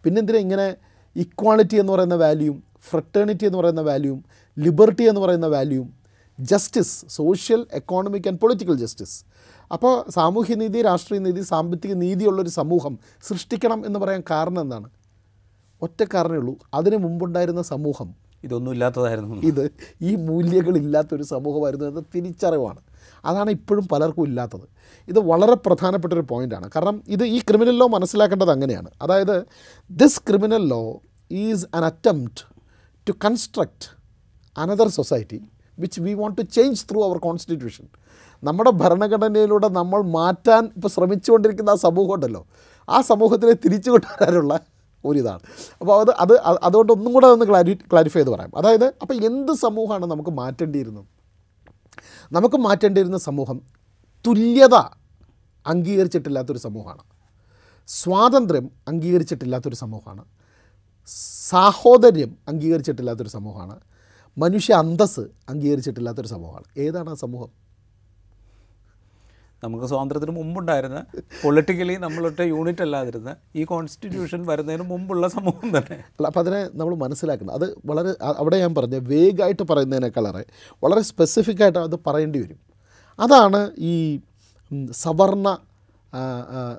[0.06, 0.76] പിന്നെന്തിനാ ഇങ്ങനെ
[1.16, 4.20] ഇക്വാളിറ്റി എന്ന് പറയുന്ന വാല്യൂം ഫ്രട്ടേണിറ്റി എന്ന് പറയുന്ന വാല്യൂം
[4.60, 5.94] ലിബർട്ടി എന്ന് പറയുന്ന volume
[6.40, 9.26] justice social economic and political justice
[9.74, 14.90] അപ്പോൾ സാമൂഹ്യനീതി രാഷ്ട്രീയ നീതി സാമ്പത്തിക നീതിയുള്ളൊരു സമൂഹം സൃഷ്ടിക്കണം എന്ന് പറയാൻ കാരണം എന്താണ്?
[15.82, 16.56] ഒറ്റ കാരണമേ ഉള്ളൂ.
[16.74, 18.16] അതിന് മുമ്പുണ്ടായിരുന്ന സമൂഹം.
[18.44, 19.36] ഇതൊന്നും ഇല്ലാത്തതായിരുന്നു.
[19.36, 22.80] ഇത് ഈ മൂല്യങ്ങളില്ലാത്തൊരു സമൂഹമായിരുന്നു എന്ന തിരിച്ചറിവാണ്.
[23.26, 24.68] അതാണ് ഇപ്പോഴും പലർക്കും ഇല്ലാത്തത്.
[25.08, 28.90] ഇത് വളരെ പ്രധാനപ്പെട്ട ഒരു പോയിന്റാണ് കാരണം ഇത് ഈ ക്രിമിനൽ ലോ മനസ്സിലാക്കേണ്ടത് അങ്ങനെയാണ്.
[29.02, 29.44] അതായത്
[29.92, 32.46] this criminal law is an attempt
[33.10, 33.97] to construct
[34.58, 35.42] another society
[35.80, 37.88] which we want to change through our constitution
[38.44, 42.48] നമ്മുടെ ഭരണഘടനയിലൂടെ നമ്മൾ മാറ്റാൻ ഇപ്പോൾ ശ്രമിച്ചുകൊണ്ടിരിക്കുന്ന ആ സമൂഹം ഉണ്ടല്ലോ.
[42.90, 44.60] ആ സമൂഹത്തിനെ തിരിച്ചു കൊണ്ടുവരാനുള്ള
[45.06, 45.40] ഒരിതാണ്.
[45.82, 48.52] അപ്പോൾ അത് അത് അതുകൊണ്ട് ഒന്നും കൂടെ ഒന്ന് ക്ലാരി ക്ലാരിഫൈ ചെയ്ത് പറയാം.
[48.56, 51.06] അതായത് അപ്പോൾ എന്ത് സമൂഹമാണ് നമുക്ക് മാറ്റേണ്ടിയിരുന്നത്?
[52.32, 53.62] നമുക്ക് മാറ്റേണ്ടിയിരുന്ന സമൂഹം
[54.28, 54.76] തുല്യത
[55.68, 57.04] അംഗീകരിച്ചിട്ടില്ലാത്തൊരു സമൂഹമാണ്.
[57.88, 60.26] സ്വാതന്ത്ര്യം അംഗീകരിച്ചിട്ടില്ലാത്തൊരു സമൂഹമാണ്.
[61.50, 63.80] സാഹോദര്യം അംഗീകരിച്ചിട്ടില്ലാത്തൊരു സമൂഹമാണ്.
[64.38, 65.20] മനുഷ്യ അന്തസ്
[65.50, 66.64] അംഗീകരിച്ചിട്ടില്ലാത്തൊരു സമൂഹമാണ്.
[66.78, 67.50] ഏതാണ് ആ സമൂഹം?
[69.64, 71.06] നമുക്ക് സ്വാതന്ത്ര്യത്തിന് മുമ്പുണ്ടായിരുന്ന
[71.44, 75.94] പൊളിറ്റിക്കലി നമ്മളൊറ്റ യൂണിറ്റ് അല്ലാതിരുന്ന ഈ കോൺസ്റ്റിറ്റ്യൂഷൻ വരുന്നതിന് മുമ്പുള്ള സമൂഹം തന്നെ.
[75.94, 77.54] അല്ല അപ്പോൾ അതിനെ നമ്മൾ മനസ്സിലാക്കണം.
[77.54, 80.46] അത് വളരെ അവിടെ ഞാൻ പറഞ്ഞ വേഗമായിട്ട് പറയുന്നതിനേക്കാളേറെ
[80.84, 82.60] വളരെ സ്പെസിഫിക് ആയിട്ട് അത് പറയേണ്ടി വരും.
[83.20, 84.20] അതാണ് ഈ
[84.92, 85.58] സവർണ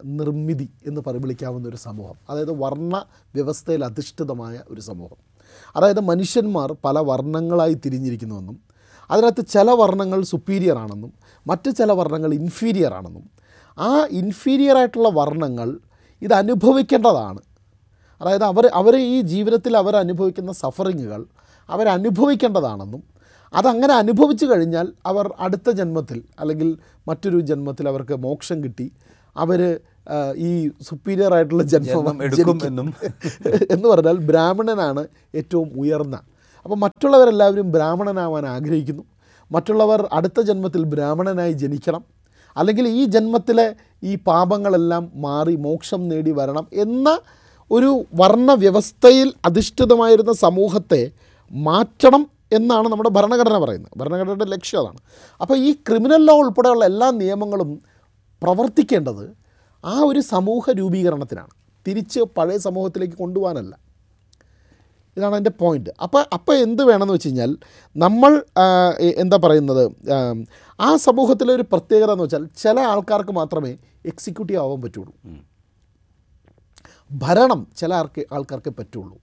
[0.04, 2.14] നിർമ്മിതി എന്ന് പറ വിളിക്കാവുന്ന ഒരു സമൂഹം.
[2.30, 5.27] അതായത് വർണ വ്യവസ്ഥയിൽ അധിഷ്ഠിതമായ ഒരു സമൂഹം.
[5.76, 8.60] അതായത് മനുഷ്യന്മാർ പല വർണങ്ങളായി തിരിഞ്ഞിരിക്കുന്നുവെന്നും
[9.10, 11.12] അതിനകത്ത് ചില വർണങ്ങൾ സുപ്പീരിയർ ആണെന്നും
[11.46, 13.22] മറ്റ് ചില വർണങ്ങൾ ഇൻഫീരിയർ ആണെന്നും.
[13.78, 15.78] ആ ഇൻഫീരിയർ ആയിട്ടുള്ള വർണങ്ങൾ
[16.22, 17.38] ഇത് അനുഭവിക്കേണ്ടതാണ്.
[18.20, 21.26] അതായത് അവർ അവർ ഈ ജീവിതത്തിൽ അവർ അനുഭവിക്കുന്ന സഫറിങ്ങുകൾ
[21.70, 23.02] അവരനുഭവിക്കേണ്ടതാണെന്നും
[23.54, 28.92] അതങ്ങനെ അനുഭവിച്ചു കഴിഞ്ഞാൽ അവർ അടുത്ത ജന്മത്തിൽ അല്ലെങ്കിൽ മറ്റൊരു ജന്മത്തിൽ അവർക്ക് മോക്ഷം കിട്ടി
[29.36, 29.80] അവർ
[30.36, 32.94] ഈ സുപ്പീരിയർ ആയിട്ടുള്ള ജന്മം എടുക്കും എന്നും.
[33.70, 36.16] എന്ന് പറഞ്ഞാൽ ബ്രാഹ്മണനാണ് ഏറ്റവും ഉയർന്ന.
[36.64, 39.02] അപ്പോൾ മറ്റുള്ളവരെല്ലാവരും ബ്രാഹ്മണനാവാൻ ആഗ്രഹിക്കുന്നു.
[39.52, 42.04] മറ്റുള്ളവർ അടുത്ത ജന്മത്തിൽ ബ്രാഹ്മണനായി ജനിക്കണം.
[42.56, 47.20] അല്ലെങ്കിൽ ഈ ജന്മത്തിലെ ഈ പാപങ്ങളെല്ലാം മാറി മോക്ഷം നേടി വരണം എന്ന
[47.70, 51.10] ഒരു വർണ വ്യവസ്ഥയിൽ അധിഷ്ഠിതമായിരുന്ന സമൂഹത്തെ
[51.52, 53.90] മാറ്റണം എന്നാണ് നമ്മുടെ ഭരണഘടന പറയുന്നത്.
[53.96, 54.96] ഭരണഘടനയുടെ ലക്ഷ്യം അതാണ്.
[55.40, 57.80] അപ്പോൾ ഈ ക്രിമിനൽ ലോ ഉൾപ്പെടെയുള്ള എല്ലാ നിയമങ്ങളും
[58.42, 59.24] പ്രവർത്തിക്കേണ്ടത്
[59.84, 61.52] ആ ഒരു സമൂഹ രൂപീകരണത്തിനാണ്.
[61.86, 63.74] തിരിച്ച് പഴയ സമൂഹത്തിലേക്ക് കൊണ്ടുപോകാനല്ല.
[65.16, 67.52] ഇതാണ് എന്റെ പോയിന്റ് അപ്പോൾ അപ്പോൾ എന്ത് വേണമെന്ന് വെച്ച് കഴിഞ്ഞാൽ
[67.96, 68.32] നമ്മൾ
[69.22, 69.84] എന്താ പറയുന്നത്?
[70.80, 73.72] ആ സമൂഹത്തിലെ ഒരു പ്രത്യേകത എന്ന് വെച്ചാൽ ചില ആൾക്കാർക്ക് മാത്രമേ
[74.06, 75.14] എക്സിക്യൂട്ടീവ് ആവാൻ പറ്റുള്ളൂ.
[77.10, 79.16] ഭരണം ചില ആൾക്ക് ആൾക്കാർക്ക് പറ്റുള്ളൂ.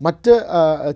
[0.00, 0.34] മറ്റ്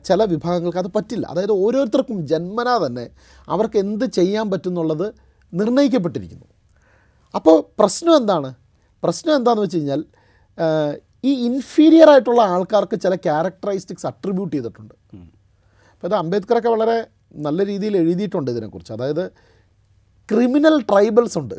[0.04, 1.24] ചില വിഭാഗങ്ങൾക്ക് അത് പറ്റില്ല.
[1.26, 3.04] അതായത് ഓരോരുത്തർക്കും ജന്മനാ തന്നെ
[3.48, 5.06] അവർക്ക് എന്ത് ചെയ്യാൻ പറ്റുന്നുള്ളത്
[5.52, 6.48] നിർണയിക്കപ്പെട്ടിരിക്കുന്നു.
[7.34, 8.50] അപ്പോൾ പ്രശ്നം എന്താണ്?
[9.02, 10.00] പ്രശ്നം എന്താണെന്ന് വെച്ച് കഴിഞ്ഞാൽ
[11.24, 14.94] ഈ ഇൻഫീരിയർ ആയിട്ടുള്ള ആൾക്കാർക്ക് ചില ക്യാരക്ടറിസ്റ്റിക്സ് അട്രിബ്യൂട്ട് ചെയ്തിട്ടുണ്ട്.
[15.94, 16.96] അപ്പോൾ ഇത് അംബേദ്കറൊക്കെ വളരെ
[17.46, 18.92] നല്ല രീതിയിൽ എഴുതിയിട്ടുണ്ട് ഇതിനെക്കുറിച്ച്.
[18.92, 19.24] അതായത്
[20.28, 21.54] ക്രിമിനൽ ട്രൈബൽസ് ഉണ്ട്.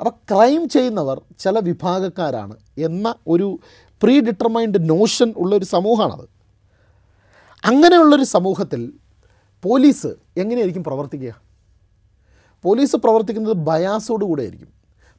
[0.00, 2.56] അപ്പോൾ ക്രൈം ചെയ്യുന്നവർ ചില വിഭാഗക്കാരാണ്
[2.88, 3.48] എന്ന ഒരു
[4.02, 6.26] പ്രീ ഡിറ്റർമൈൻഡ് നോഷൻ ഉള്ളൊരു സമൂഹമാണത്
[7.64, 8.82] അങ്ങനെയുള്ളൊരു സമൂഹത്തിൽ
[9.64, 10.10] പോലീസ്
[10.42, 11.32] എങ്ങനെയായിരിക്കും പ്രവർത്തിക്കുക?
[12.64, 14.68] പോലീസ് പ്രവർത്തിക്കുന്നത് ബയാസോട് കൂടെ ആയിരിക്കും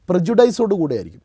[0.10, 1.24] പ്രജുഡൈസോട് കൂടെ ആയിരിക്കും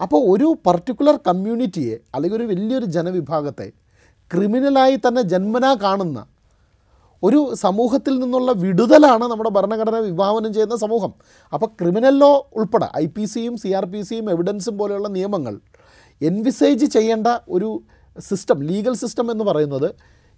[0.00, 3.68] അപ്പോൾ ഒരു പർട്ടിക്കുലർ കമ്മ്യൂണിറ്റിയെ അല്ലെങ്കിൽ ഒരു വലിയൊരു ജനവിഭാഗത്തെ
[4.32, 6.26] ക്രിമിനലായി തന്നെ ജന്മനാ കാണുന്ന
[7.22, 11.12] ഒരു സമൂഹത്തിൽ നിന്നുള്ള വിടുതലാണ് നമ്മുടെ ഭരണഘടന വിഭാവനം ചെയ്യുന്ന സമൂഹം.
[11.52, 15.54] അപ്പോൾ ക്രിമിനൽ ലോ ഉൾപ്പെടെ ഐ പി സിയും സി ആർ പി സിയും എവിഡൻസും പോലെയുള്ള നിയമങ്ങൾ
[16.20, 17.82] എൻവിസേജ് ചെയ്യേണ്ട ഒരു
[18.20, 19.88] സിസ്റ്റം ലീഗൽ സിസ്റ്റം എന്ന് പറയുന്നത്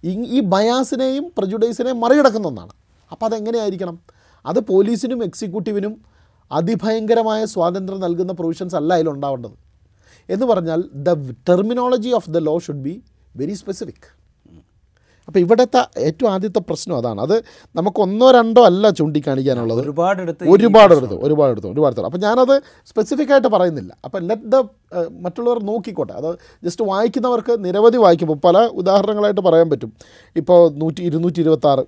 [0.04, 2.72] ഈ ബയാസിനെയും പ്രജുഡൈസിനെയും മറികടക്കുന്ന ഒന്നാണ്.
[3.12, 3.98] അപ്പോൾ അതെങ്ങനെയായിരിക്കണം?
[4.48, 5.94] അത് പോലീസിനും എക്സിക്യൂട്ടീവിനും
[6.52, 9.56] അതിഭയങ്കരമായ സ്വാതന്ത്ര്യം നൽകുന്ന പ്രൊവിഷൻസ് അല്ല അതിലുണ്ടാവേണ്ടത്.
[10.30, 11.14] എന്ന് പറഞ്ഞാൽ the
[11.48, 12.94] terminology of the law should be
[13.36, 14.08] very specific
[15.28, 17.20] അപ്പോൾ ഇവിടുത്തെ ഏറ്റവും ആദ്യത്തെ പ്രശ്നം അതാണ്.
[17.20, 17.34] അത്
[17.76, 19.80] നമുക്ക് ഒന്നോ രണ്ടോ അല്ല ചൂണ്ടിക്കാണിക്കാനുള്ളത്.
[19.80, 22.06] ഒരുപാടെടുത്ത് എടുത്ത് ഒരുപാട് എടുത്തു ഒരുപാട് എടുത്തു ഒരുപാട് എടുത്തു.
[22.08, 22.54] അപ്പോൾ ഞാനത്
[22.90, 23.96] സ്പെസിഫിക് ആയിട്ട് പറയുന്നില്ല.
[24.04, 24.56] അപ്പോൾ ലെറ്റ് ദ
[25.24, 26.12] മറ്റുള്ളവർ നോക്കിക്കോട്ടെ.
[26.12, 26.30] അത്
[26.64, 29.92] ജസ്റ്റ് വായിക്കുന്നവർക്ക് നിരവധി വായിക്കുമ്പോൾ പല ഉദാഹരണങ്ങളായിട്ട് പറയാൻ പറ്റും.
[30.36, 31.84] ഇപ്പോൾ നൂറ്റി ഇരുന്നൂറ്റി ഇരുപത്താറ്.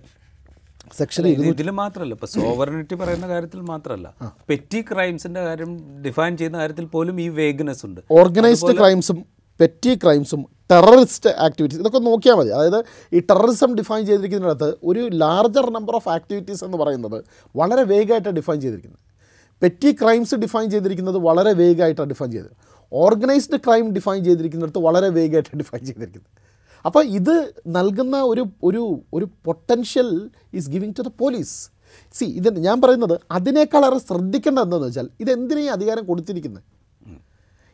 [0.98, 4.08] സെക്ഷൻ ഇത് ഇതിൽ മാത്രമല്ല ഇപ്പോൾ സോവറിനിറ്റി പറയുന്ന കാര്യത്തിൽ മാത്രമല്ല
[4.50, 5.72] പെറ്റി ക്രൈംസിന്റെ കാര്യം
[6.06, 8.00] ഡിഫൈൻ ചെയ്യുന്ന കാര്യത്തിൽ പോലും ഈ വേഗ്നെസ് ഉണ്ട്.
[8.20, 9.20] ഓർഗനൈസ്ഡ് ക്രൈംസും
[9.60, 10.40] പെറ്റി ക്രൈംസും
[10.72, 12.50] ടെററിസ്റ്റ് ആക്ടിവിറ്റീസ് ഇതൊക്കെ നോക്കിയാൽ മതി.
[12.56, 12.80] അതായത്
[13.16, 17.18] ഈ ടെററിസം ഡിഫൈൻ ചെയ്തിരിക്കുന്നിടത്ത് ഒരു ലാർജർ നമ്പർ ഓഫ് ആക്ടിവിറ്റീസ് എന്ന് പറയുന്നത്
[17.60, 19.00] വളരെ വേഗമായിട്ടാണ് ഡിഫൈൻ ചെയ്തിരിക്കുന്നത്.
[19.62, 22.54] പെറ്റി ക്രൈംസ് ഡിഫൈൻ ചെയ്തിരിക്കുന്നത് വളരെ വേഗമായിട്ടാണ് ഡിഫൈൻ ചെയ്തത്.
[22.92, 26.30] ഓർഗനൈസ്ഡ് ക്രൈം ഡിഫൈൻ ചെയ്തിരിക്കുന്നിടത്ത് വളരെ വേഗമായിട്ടാണ് ഡിഫൈൻ ചെയ്തിരിക്കുന്നത്.
[26.84, 27.34] അപ്പോൾ ഇത്
[27.66, 28.82] നൽകുന്ന ഒരു ഒരു
[29.14, 31.56] ഒരു potential is giving to the police
[32.14, 36.64] see ഇത് ഞാൻ പറയുന്നത് അതിനേക്കാളേറെ ശ്രദ്ധിക്കേണ്ടത് എന്താണെന്ന് വെച്ചാൽ ഇതെന്തിനാ ഈ അധികാരം കൊടുത്തിരിക്കുന്നത്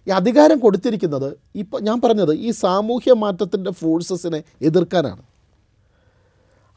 [0.07, 5.23] ഈ അധികാരം കൊടുത്തിരിക്കുന്നത് ഇപ്പോൾ ഞാൻ പറഞ്ഞത് ഈ സാമൂഹ്യ മാറ്റത്തിന്റെ ഫോഴ്സസിനെ എതിർക്കാനാണ്.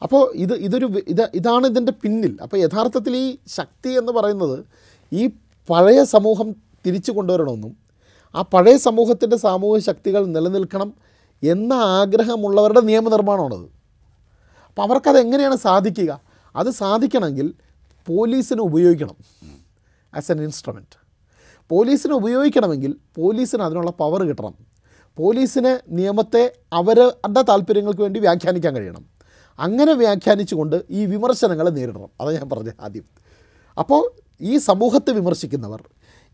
[0.02, 2.32] അപ്പോൾ ഇത് ഇതൊരു ഇത് ഇതാണ് ഇതിന്റെ പിന്നിൽ.
[2.42, 4.64] അപ്പോൾ യഥാർത്ഥത്തിൽ ഈ ശക്തി എന്ന് പറയുന്നത്
[5.12, 5.26] ഈ
[5.68, 6.48] പഴയ സമൂഹം
[6.86, 7.76] തിരിച്ചു കൊണ്ടുവരണമെന്നും
[8.34, 10.94] ആ പഴയ സമൂഹത്തിന്റെ സാമൂഹ്യ ശക്തികൾ നിലനിൽക്കണം
[11.42, 13.66] എന്ന ആഗ്രഹമുള്ളവരുടെ നിയമനിർമ്മാണമാണത്.
[14.68, 16.20] അപ്പോൾ അവർക്കത് എങ്ങനെയാണ് സാധിക്കുക?
[16.56, 17.54] അത് സാധിക്കണമെങ്കിൽ
[18.06, 19.16] പോലീസിനെ ഉപയോഗിക്കണം.
[20.16, 20.96] ആസ് എൻ ഇൻസ്ട്രുമെന്റ്
[21.68, 24.54] പോലീസിനെ ഉപയോഗിക്കണമെങ്കിൽ പോലീസിന് അതിനുള്ള പവർ കിട്ടണം.
[25.16, 29.04] പോലീസിന് നിയമത്തെ അവരുടെ താല്പര്യങ്ങൾക്ക് വേണ്ടി വ്യാഖ്യാനിക്കാൻ കഴിയണം.
[29.58, 32.08] അങ്ങനെ വ്യാഖ്യാനിച്ചുകൊണ്ട് ഈ വിമർശനങ്ങളെ നേരിടണം.
[32.20, 33.04] അതാണ് ഞാൻ പറഞ്ഞത് ആദ്യം.
[33.78, 35.82] അപ്പോൾ ഈ സമൂഹത്തെ വിമർശിക്കുന്നവർ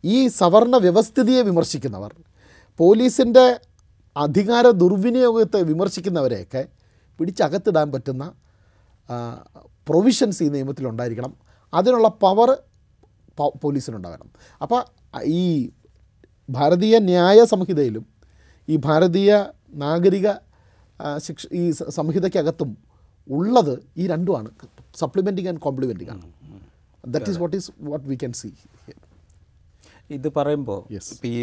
[0.04, 2.14] ഈ സവർണ വ്യവസ്ഥിതിയെ വിമർശിക്കുന്നവർ
[2.78, 3.60] പോലീസിന്റെ
[4.16, 6.62] അധികാര ദുർവിനിയോഗത്തെ വിമർശിക്കുന്നവരെയൊക്കെ
[7.18, 8.32] പിടിച്ചകത്തിടാൻ പറ്റുന്ന
[9.88, 11.34] പ്രൊവിഷൻസ് ഈ നിയമത്തിലുണ്ടായിരിക്കണം
[11.74, 12.50] അതിനുള്ള പവർ
[13.64, 14.28] പോലീസിനുണ്ടാകണം.
[14.62, 14.82] അപ്പോൾ
[15.24, 15.70] ഈ
[16.50, 18.06] ഭാരതീയ ന്യായ സംഹിതയിലും
[18.68, 20.28] ഈ ഭാരതീയ നാഗരിക
[21.16, 22.78] ശിക്ഷ ഈ സംഹിതയ്ക്കകത്തും
[23.28, 24.50] ഉള്ളത് ഈ രണ്ടുമാണ്.
[24.96, 26.32] സപ്ലിമെന്റിങ് ആൻഡ് കോംപ്ലിമെന്റിങ് ആണ്.
[27.06, 28.50] That is what is what we can see
[30.14, 30.80] ഇത് പറയുമ്പോൾ
[31.32, 31.36] ഈ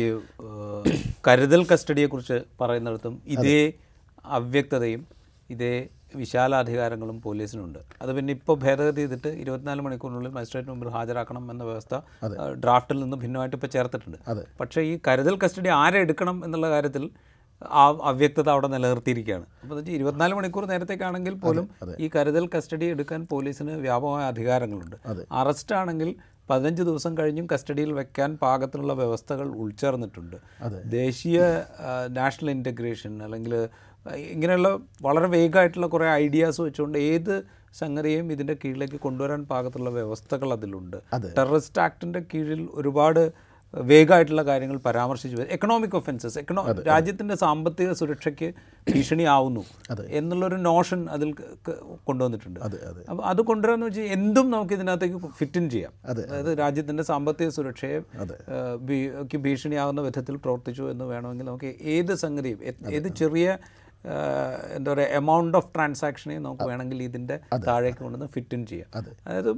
[1.27, 3.59] കരുതൽ കസ്റ്റഡിയെക്കുറിച്ച് പറയുന്നിടത്തും ഇതേ
[4.37, 5.01] അവ്യക്തതയും
[5.53, 5.73] ഇതേ
[6.21, 7.79] വിശാലാധികാരങ്ങളും പോലീസിനുണ്ട്.
[8.01, 11.93] അത് പിന്നെ ഇപ്പോൾ ഭേദഗതി ചെയ്തിട്ട് ഇരുപത്തിനാല് മണിക്കൂറിനുള്ളിൽ മജിസ്ട്രേറ്റ് മുമ്പിൽ ഹാജരാക്കണം എന്ന വ്യവസ്ഥ
[12.63, 14.17] ഡ്രാഫ്റ്റിൽ നിന്ന് ഭിന്നമായിട്ട് ഇപ്പോൾ ചേർത്തിട്ടുണ്ട്.
[14.59, 17.05] പക്ഷേ ഈ കരുതൽ കസ്റ്റഡി ആരെ എടുക്കണം എന്നുള്ള കാര്യത്തിൽ
[17.81, 19.45] ആ അവ്യക്തത അവിടെ നിലനിർത്തിയിരിക്കുകയാണ്.
[19.63, 21.65] അപ്പോൾ വെച്ചാൽ ഇരുപത്തിനാല് മണിക്കൂർ നേരത്തേക്കാണെങ്കിൽ പോലും
[22.03, 24.97] ഈ കരുതൽ കസ്റ്റഡി എടുക്കാൻ പോലീസിന് വ്യാപകമായ അധികാരങ്ങളുണ്ട്.
[25.41, 26.09] അറസ്റ്റ് ആണെങ്കിൽ
[26.49, 30.37] പതിനഞ്ച് ദിവസം കഴിഞ്ഞും കസ്റ്റഡിയിൽ വെക്കാൻ പാകത്തിനുള്ള വ്യവസ്ഥകൾ ഉൾച്ചേർന്നിട്ടുണ്ട്.
[30.99, 31.39] ദേശീയ
[32.19, 33.55] നാഷണൽ ഇന്റഗ്രേഷൻ അല്ലെങ്കിൽ
[34.35, 34.69] ഇങ്ങനെയുള്ള
[35.07, 37.35] വളരെ വേഗമായിട്ടുള്ള കുറേ ഐഡിയാസ് വെച്ചുകൊണ്ട് ഏത്
[37.81, 40.97] സംഗതിയും ഇതിന്റെ കീഴിലേക്ക് കൊണ്ടുവരാൻ പാകത്തിലുള്ള വ്യവസ്ഥകൾ അതിലുണ്ട്.
[41.37, 43.23] ടെററിസ്റ്റ് ആക്ടിന്റെ കീഴിൽ ഒരുപാട്
[43.75, 45.51] വേഗമായിട്ടുള്ള കാര്യങ്ങൾ പരാമർശിച്ചു വരും.
[45.51, 48.53] എക്കണോമിക് ഒഫൻസസ് എക്കണോ രാജ്യത്തിന്റെ സാമ്പത്തിക സുരക്ഷയ്ക്ക്
[48.91, 49.63] ഭീഷണിയാവുന്നു
[50.09, 51.33] എന്നുള്ളൊരു നോഷൻ അതിൽ
[52.05, 52.59] കൊണ്ടുവന്നിട്ടുണ്ട്.
[52.59, 53.03] അതെ അതെ.
[53.09, 55.91] അപ്പോൾ അത് കൊണ്ടുവരാന്ന് വെച്ചാൽ എന്തും നമുക്ക് ഇതിനകത്തേക്ക് ഫിറ്റ് ഇൻ ചെയ്യാം.
[56.05, 62.59] അതായത് രാജ്യത്തിന്റെ സാമ്പത്തിക സുരക്ഷയെ ഏഹ്, ഭീ- ക്ക് ഭീഷണിയാകുന്ന വിധത്തിൽ പ്രവർത്തിച്ചു എന്ന് വേണമെങ്കിൽ നമുക്ക് ഏത് സംഗതിയും
[62.91, 63.57] ഏത് ചെറിയ
[64.75, 67.35] എന്താ പറയുക എമൗണ്ട് ഓഫ് ട്രാൻസാക്ഷനെ നമുക്ക് വേണമെങ്കിൽ ഇതിന്റെ
[67.67, 68.89] താഴേക്ക് കൊണ്ടുവന്ന് ഫിറ്റ് ഇൻ ചെയ്യാം.
[69.27, 69.51] അതായത്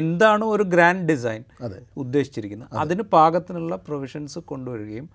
[0.00, 1.44] എന്താണ് ഒരു ഗ്രാൻഡ് ഡിസൈൻ
[1.96, 2.74] ഉദ്ദേശിച്ചിരിക്കുന്നത്?
[2.84, 5.08] അതിന് പാകത്തിനുള്ള പ്രൊവിഷൻസ് കൊണ്ടുവരികയും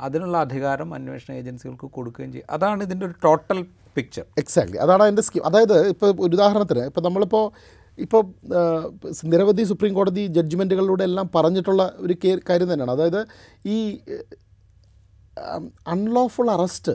[0.00, 2.50] അതിനുള്ള അധികാരം അന്വേഷണ ഏജൻസികൾക്ക് കൊടുക്കുകയും ചെയ്യും.
[2.50, 3.58] അതാണ് ഇതിന്റെ ഒരു ടോട്ടൽ
[3.96, 7.44] പിക്ചർ എക്സാക്ട്ലി അതാണ് അതിന്റെ സ്കീം അതായത് ഇപ്പോൾ ഒരു ഉദാഹരണത്തിന് ഇപ്പോൾ നമ്മളിപ്പോൾ
[7.98, 8.22] ഇപ്പോൾ
[9.24, 12.14] നിരവധി സുപ്രീം കോടതി ജഡ്ജ്മെന്റുകളിലൂടെ എല്ലാം പറഞ്ഞിട്ടുള്ള ഒരു
[12.50, 12.90] കാര്യം തന്നെയാണ്.
[12.90, 13.20] അതായത്
[13.66, 13.78] ഈ
[15.88, 16.94] അൺലോഫുൾ അറസ്റ്റ്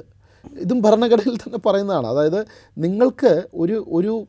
[0.52, 2.08] ഇതും ഭരണഘടനയിൽ തന്നെ പറയുന്നതാണ്.
[2.08, 2.46] അതായത്
[2.78, 4.28] നിങ്ങൾക്ക് ഒരു ഒരു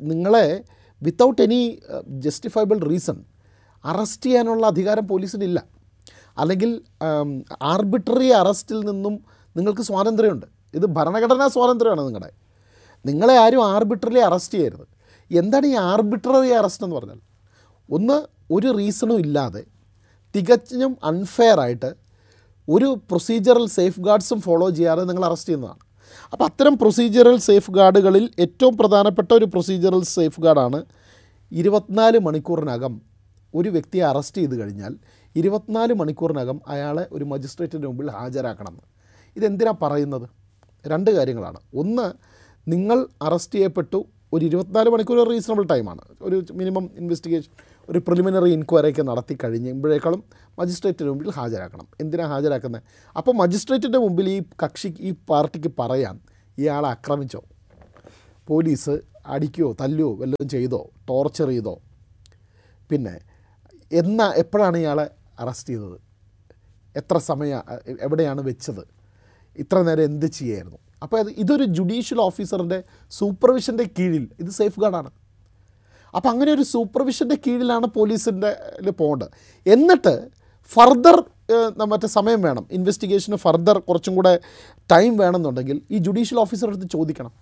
[0.00, 0.64] നിങ്ങളെ
[1.02, 3.24] without any justifiable reason
[3.84, 5.64] arrest ചെയ്യാനുള്ള അധികാരം പോലീസിനില്ല.
[6.38, 6.80] അല്ലെങ്കിൽ
[7.62, 9.24] ആർബിട്രറി അറസ്റ്റിൽ നിന്നും
[9.56, 10.46] നിങ്ങൾക്ക് സ്വാതന്ത്ര്യമുണ്ട്.
[10.74, 12.30] ഇത് ഭരണഘടനാ സ്വാതന്ത്ര്യമാണ് നിങ്ങളുടെ.
[13.06, 14.86] നിങ്ങളെ ആരും ആർബിട്രറി അറസ്റ്റ് ചെയ്യരുത്.
[15.32, 17.20] എന്താണ് ഈ ആർബിട്രറി അറസ്റ്റ് എന്ന് പറഞ്ഞാൽ?
[17.90, 19.64] ഒന്ന് ഒരു റീസണും ഇല്ലാതെ
[20.36, 22.07] തികച്ചും അൺഫെയർ ആയിട്ട്
[22.68, 25.78] ഒരു പ്രൊസീജിയറൽ സേഫ് ഗാർഡ്സും ഫോളോ ചെയ്യാതെ നിങ്ങൾ അറസ്റ്റ് ചെയ്യുന്നതാണ്.
[26.32, 30.84] അപ്പോൾ അത്തരം പ്രൊസീജിയറൽ സേഫ് ഗാർഡുകളിൽ ഏറ്റവും പ്രധാനപ്പെട്ട ഒരു പ്രൊസീജിയറൽ സേഫ് ഗാർഡാണ്
[31.52, 33.02] ഇരുപത്തിനാല് മണിക്കൂറിനകം
[33.54, 34.96] ഒരു വ്യക്തിയെ അറസ്റ്റ് ചെയ്ത് കഴിഞ്ഞാൽ
[35.36, 38.84] ഇരുപത്തിനാല് മണിക്കൂറിനകം അയാളെ ഒരു മജിസ്ട്രേറ്റിന്റെ മുമ്പിൽ ഹാജരാക്കണം ഹാജരാക്കണമെന്ന്
[39.36, 40.28] ഇതെന്തിനാണ് പറയുന്നത്?
[40.86, 41.58] രണ്ട് കാര്യങ്ങളാണ്.
[41.74, 42.12] ഒന്ന്
[42.70, 46.00] നിങ്ങൾ അറസ്റ്റ് ചെയ്യപ്പെട്ടു ഒരു ഇരുപത്തിനാല് മണിക്കൂർ റീസണബിൾ ടൈമാണ്.
[46.22, 47.50] ഒരു മിനിമം ഇൻവെസ്റ്റിഗേഷൻ
[47.88, 50.24] ഒരു പ്രിലിമിനറി ഇൻക്വയറി ഒക്കെ നടത്തി കഴിയുമ്പോഴേക്കാളും
[50.58, 51.86] മജിസ്ട്രേറ്റിന്റെ മുമ്പിൽ ഹാജരാക്കണം.
[52.00, 52.82] എന്തിനാണ് ഹാജരാക്കുന്നത്
[53.16, 56.20] അപ്പോൾ മജിസ്ട്രേറ്റിന്റെ മുമ്പിൽ ഈ കക്ഷി ഈ പാർട്ടിക്ക് പറയാം
[56.58, 57.42] ഇയാളെ ആക്രമിച്ചോ?
[58.48, 58.94] പോലീസ്
[59.26, 61.74] അടിക്കുകയോ തല്ലുകയോ വല്ലതും ചെയ്തോ ടോർച്ചർ ചെയ്തോ?
[62.90, 63.20] പിന്നെ
[63.92, 65.06] എന്നാ എപ്പോഴാണ് ഇയാളെ
[65.38, 65.98] അറസ്റ്റ് ചെയ്തത്?
[66.96, 67.62] എത്ര സമയ
[68.06, 68.84] എവിടെയാണ് വെച്ചത്?
[69.56, 70.78] ഇത്ര നേരം എന്ത് ചെയ്യായിരുന്നു?
[71.02, 75.10] അപ്പോൾ അത് ഇതൊരു ജുഡീഷ്യൽ ഓഫീസറിന്റെ സൂപ്പർവിഷന്റെ കീഴിൽ ഇത് സേഫ് ഗാർഡാണ്
[76.16, 78.50] അപ്പോൾ അങ്ങനെ ഒരു സൂപ്പർവിഷന്റെ കീഴിലാണ് പോലീസിന്റെ
[79.00, 79.30] പോകേണ്ടത്.
[79.74, 80.14] എന്നിട്ട്
[80.74, 81.16] ഫർദർ
[81.92, 82.64] മറ്റേ സമയം വേണം.
[82.76, 84.32] ഇൻവെസ്റ്റിഗേഷന് ഫർദർ കുറച്ചും കൂടെ
[84.92, 87.32] ടൈം വേണമെന്നുണ്ടെങ്കിൽ ഈ ജുഡീഷ്യൽ ഓഫീസറെ അടുത്ത് ചോദിക്കണം.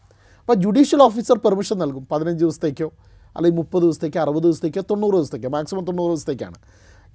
[0.40, 2.04] അപ്പോൾ ജുഡീഷ്യൽ ഓഫീസർ പെർമിഷൻ നൽകും.
[2.12, 2.88] പതിനഞ്ച് ദിവസത്തേക്കോ
[3.36, 6.58] അല്ലെങ്കിൽ മുപ്പത് ദിവസത്തേക്കോ അറുപത് ദിവസത്തേക്കോ തൊണ്ണൂറ് ദിവസത്തേക്കോ മാക്സിമം തൊണ്ണൂറ് ദിവസത്തേക്കാണ്.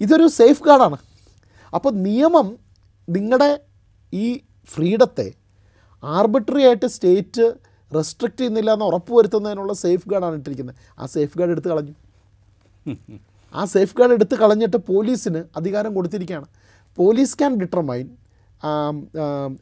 [0.02, 0.97] ഇതൊരു സേഫ് ഗാർഡാണ്
[1.74, 2.47] അപ്പോൾ നിയമം
[3.08, 3.52] നിങ്ങളുടെ
[4.14, 4.26] ഈ
[4.74, 5.28] ഫ്രീഡത്തെ
[6.04, 7.45] ആർബിട്രറി ആയിട്ട് സ്റ്റേറ്റ്
[7.98, 10.76] റെസ്ട്രിക്റ്റ് ചെയ്യുന്നില്ല എന്ന് ഉറപ്പ് വരുത്തുന്നതിനുള്ള സേഫ് ഗാർഡാണ് ഇട്ടിരിക്കുന്നത്.
[11.02, 11.94] ആ സേഫ് ഗാർഡ് എടുത്ത് കളഞ്ഞു.
[13.54, 16.48] ആ സേഫ് ഗാർഡ് എടുത്ത് കളഞ്ഞിട്ട് പോലീസിന് അധികാരം കൊടുത്തിരിക്കുകയാണ്.
[16.98, 18.06] പോലീസ് ക്യാൻ ഡിറ്റർമൈൻ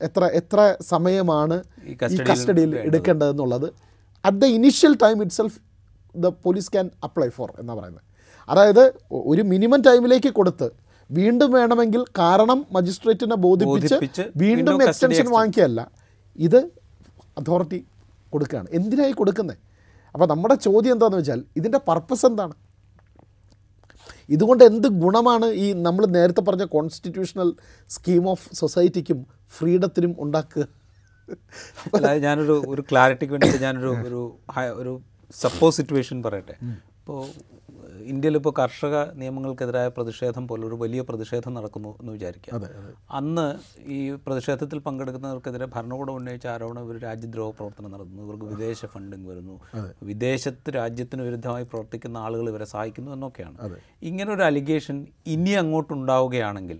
[0.08, 0.60] എത്ര എത്ര
[0.92, 1.58] സമയമാണ്
[1.90, 3.68] ഈ കസ്റ്റഡിയിൽ എടുക്കേണ്ടതെന്നുള്ളത്.
[4.24, 5.58] At the initial time itself
[6.16, 8.04] the police can apply for എന്നാണ് പറയുന്നത്.
[8.52, 8.84] അതായത്
[9.32, 10.68] ഒരു മിനിമം ടൈമിലേക്ക് കൊടുത്ത്
[11.10, 15.82] വീണ്ടും വേണമെങ്കിൽ കാരണം മജിസ്ട്രേറ്റിനെ ബോധിപ്പിച്ച് വീണ്ടും എക്സ്റ്റൻഷൻ വാങ്ങിക്കുകയല്ല.
[16.48, 16.60] ഇത്
[17.40, 17.80] അതോറിറ്റി
[18.34, 18.68] കൊടുക്കുകയാണ്.
[18.78, 19.58] എന്തിനായി കൊടുക്കുന്നത്
[20.14, 22.56] അപ്പോൾ നമ്മുടെ ചോദ്യം എന്താണെന്ന് വെച്ചാൽ ഇതിന്റെ പർപ്പസ് എന്താണ്?
[24.36, 27.50] ഇതുകൊണ്ട് എന്ത് ഗുണമാണ് ഈ നമ്മൾ നേരത്തെ പറഞ്ഞ കോൺസ്റ്റിറ്റ്യൂഷണൽ
[27.96, 29.20] സ്കീം ഓഫ് സൊസൈറ്റിക്കും
[29.58, 30.66] ഫ്രീഡത്തിനും ഉണ്ടാക്കുക?
[31.96, 34.22] അതായത് ഞാനൊരു ഒരു ക്ലാരിറ്റിക്ക് വേണ്ടിയിട്ട് ഞാനൊരു ഒരു
[34.82, 34.94] ഒരു
[35.44, 36.56] സപ്പോസ് സിറ്റുവേഷൻ പറയട്ടെ?
[37.00, 37.20] ഇപ്പോൾ
[38.12, 42.70] ഇന്ത്യയിൽ ഇപ്പോൾ കർഷക നിയമങ്ങൾക്കെതിരായ പ്രതിഷേധം പോലെ ഒരു വലിയ പ്രതിഷേധം നടക്കുന്നു എന്ന് വിചാരിക്കുക
[43.20, 43.46] അന്ന്
[43.98, 48.24] ഈ പ്രതിഷേധത്തിൽ പങ്കെടുക്കുന്നവർക്കെതിരെ ഭരണകൂടം ഉന്നയിച്ച ആരോപണം ഇവർ രാജ്യദ്രോഹ പ്രവർത്തനം നടത്തുന്നു.
[48.28, 49.56] ഇവർക്ക് വിദേശ ഫണ്ടിങ് വരുന്നു.
[50.04, 53.58] വിദേശത്ത് രാജ്യത്തിന് വിരുദ്ധമായി പ്രവർത്തിക്കുന്ന ആളുകൾ ഇവരെ സഹായിക്കുന്നു എന്നൊക്കെയാണ്.
[54.12, 55.00] ഇങ്ങനെ ഒരു അലിഗേഷൻ
[55.36, 56.80] ഇനി അങ്ങോട്ടുണ്ടാവുകയാണെങ്കിൽ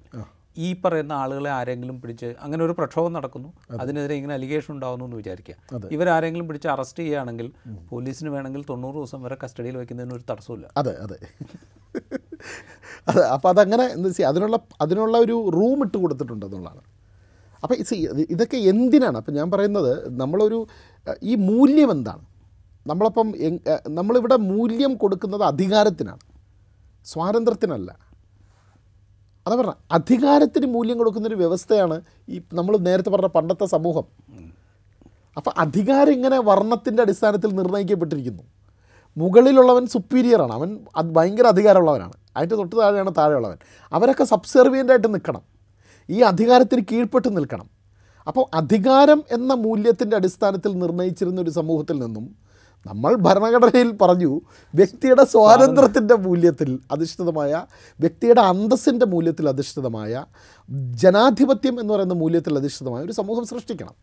[0.66, 3.50] ഈ പറയുന്ന ആളുകളെ ആരെങ്കിലും പിടിച്ച് അങ്ങനെ ഒരു പ്രക്ഷോഭം നടക്കുന്നു
[3.82, 5.56] അതിനെതിരെ ഇങ്ങനെ അലിഗേഷൻ ഉണ്ടാവുന്നു എന്ന് വിചാരിക്കുക.
[5.96, 7.48] ഇവരാരെങ്കിലും പിടിച്ച് അറസ്റ്റ് ചെയ്യുകയാണെങ്കിൽ
[7.92, 11.20] പോലീസിന് വേണമെങ്കിൽ തൊണ്ണൂറ് ദിവസം വരെ കസ്റ്റഡിയിൽ വയ്ക്കുന്നതിന് ഒരു തടസ്സമില്ല അതെ അതെ.
[13.10, 16.82] അതെ അപ്പോൾ അതങ്ങനെ എന്ന് വെച്ചാൽ അതിനുള്ള അതിനുള്ള ഒരു റൂം ഇട്ട് കൊടുത്തിട്ടുണ്ട് എന്നുള്ളതാണ്.
[17.64, 19.18] അപ്പോൾ ഇത് ഇത് ഇതൊക്കെ എന്തിനാണ്?
[19.22, 20.60] അപ്പം ഞാൻ പറയുന്നത് നമ്മളൊരു
[21.32, 22.24] ഈ മൂല്യം എന്താണ്?
[22.90, 23.28] നമ്മളപ്പം
[23.98, 26.24] നമ്മളിവിടെ മൂല്യം കൊടുക്കുന്നത് അധികാരത്തിനാണ്.
[27.06, 27.90] സ്വാതന്ത്ര്യത്തിനല്ല.
[29.50, 34.04] അതാ പറഞ്ഞ അധികാരത്തിന് മൂല്യം കൊടുക്കുന്നൊരു വ്യവസ്ഥയാണ് ഈ നമ്മൾ നേരത്തെ പറഞ്ഞ പണ്ടത്തെ സമൂഹം.
[35.38, 38.44] അപ്പോൾ അധികാരം ഇങ്ങനെ വർണത്തിന്റെ അടിസ്ഥാനത്തിൽ നിർണയിക്കപ്പെട്ടിരിക്കുന്നു.
[39.18, 42.14] മുകളിലുള്ളവൻ സുപ്പീരിയറാണ് അവൻ അത് ഭയങ്കര അധികാരമുള്ളവനാണ്.
[42.38, 43.58] അതിന്റെ തൊട്ട് താഴെയാണ് താഴെയുള്ളവൻ.
[43.94, 45.42] അവരൊക്കെ സബ്സെർവിയന്റായിട്ട് നിൽക്കണം.
[46.10, 47.70] ഈ അധികാരത്തിന് കീഴ്പ്പെട്ട് നിൽക്കണം.
[48.28, 52.49] അപ്പോൾ അധികാരം എന്ന മൂല്യത്തിന്റെ അടിസ്ഥാനത്തിൽ നിർണയിച്ചിരുന്ന ഒരു സമൂഹത്തിൽ നിന്നും
[52.86, 54.42] നമ്മൾ ഭരണഘടനയിൽ പറഞ്ഞു
[54.74, 57.66] വ്യക്തിയുടെ സ്വാതന്ത്ര്യത്തിന്റെ മൂല്യത്തിൽ അധിഷ്ഠിതമായ
[58.00, 60.26] വ്യക്തിയുടെ അന്തസ്സിന്റെ മൂല്യത്തിൽ അധിഷ്ഠിതമായ
[60.94, 63.96] ജനാധിപത്യം എന്ന് പറയുന്ന മൂല്യത്തിൽ അധിഷ്ഠിതമായ ഒരു സമൂഹം സൃഷ്ടിക്കണം.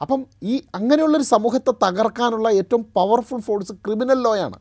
[0.00, 4.58] അപ്പം ഈ അങ്ങനെയുള്ളൊരു സമൂഹത്തെ തകർക്കാനുള്ള ഏറ്റവും പവർഫുൾ ഫോഴ്സ് ക്രിമിനൽ ലോയാണ്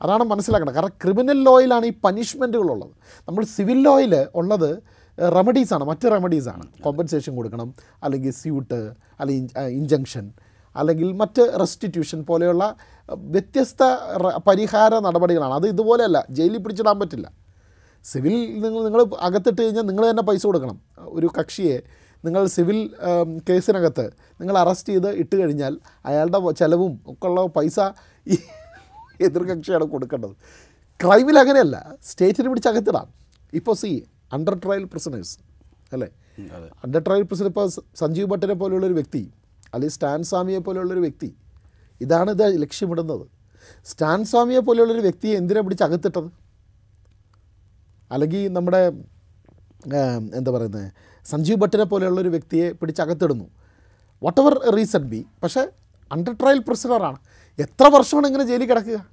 [0.00, 2.92] അതാണ് മനസ്സിലാക്കണം കാരണം ക്രിമിനൽ ലോയിലാണ് ഈ പനിഷ്മെന്റുകളുള്ളത്
[3.28, 4.70] നമ്മൾ സിവിൽ ലോയിൽ ഉള്ളത്
[5.18, 10.32] റെമഡീസാണ് മറ്റ് റെമഡീസാണ് കോമ്പൻസേഷൻ കൊടുക്കണം അല്ലെങ്കിൽ സ്യൂട്ട് അല്ലെങ്കിൽ ഇഞ്ചങ്ഷൻ
[10.76, 12.76] അല്ലെങ്കിൽ മറ്റ് റെസ്റ്റിറ്റ്യൂഷൻ പോലെയുള്ള
[13.08, 13.82] വ്യത്യസ്ത
[14.46, 15.54] പരിഹാര നടപടികളാണ്.
[15.54, 17.32] അത് ഇതുപോലെയല്ല ജയിലിൽ പിടിച്ചിടാൻ പറ്റില്ല.
[18.04, 20.80] സിവിൽ നിങ്ങൾ നിങ്ങൾ അകത്തിട്ട് കഴിഞ്ഞാൽ നിങ്ങൾ തന്നെ പൈസ കൊടുക്കണം.
[20.98, 21.82] ഒരു കക്ഷിയെ
[22.24, 22.90] നിങ്ങൾ സിവിൽ
[23.48, 24.10] കേസിനകത്ത്
[24.40, 27.80] നിങ്ങൾ അറസ്റ്റ് ചെയ്ത് ഇട്ട് കഴിഞ്ഞാൽ അയാളുടെ ചിലവും ഒക്കെ ഉള്ള പൈസ
[28.26, 28.38] ഈ
[29.20, 30.34] എതിർകക്ഷിയാണ് കൊടുക്കേണ്ടത്.
[31.00, 31.96] ക്രൈമിൽ അങ്ങനെയല്ല.
[32.02, 33.08] സ്റ്റേറ്റിന് പിടിച്ച് അകത്തിടാം.
[33.52, 35.38] ഇപ്പോൾ സി അണ്ടർ ട്രയൽ പ്രിസണേഴ്സ്
[35.92, 36.08] അല്ലേ?
[36.84, 37.68] അണ്ടർ ട്രയൽ പ്രിസണേഴ്സ് ഇപ്പോൾ
[38.00, 39.32] സഞ്ജീവ് ഭട്ടിനെ പോലെയുള്ളൊരു വ്യക്തി
[39.74, 41.36] അല്ലെങ്കിൽ സ്റ്റാൻ സ്വാമിയെ പോലെയുള്ളൊരു വ്യക്തി.
[42.00, 43.26] ഇതാണ് ഇത് ലക്ഷ്യമിടുന്നത്.
[43.84, 46.30] സ്റ്റാൻ സ്വാമിയെ പോലെയുള്ളൊരു വ്യക്തിയെ എന്തിനാണ് പിടിച്ച് അകത്തിട്ടത്?
[48.10, 48.92] അല്ലെങ്കിൽ നമ്മുടെ
[50.34, 50.92] എന്താ പറയുന്നത്
[51.26, 53.44] സഞ്ജീവ് ഭട്ടിനെ പോലെയുള്ളൊരു വ്യക്തിയെ പിടിച്ച് അകത്തിടുന്നു.
[54.22, 55.68] വട്ട് എവർ റീസൺ ബി പക്ഷേ
[56.12, 57.16] അണ്ടർ ട്രയൽ പ്രസിഡറാണ്
[57.58, 59.06] എത്ര വർഷമാണ് ഇങ്ങനെ ജയിലിൽ കിടക്കുക?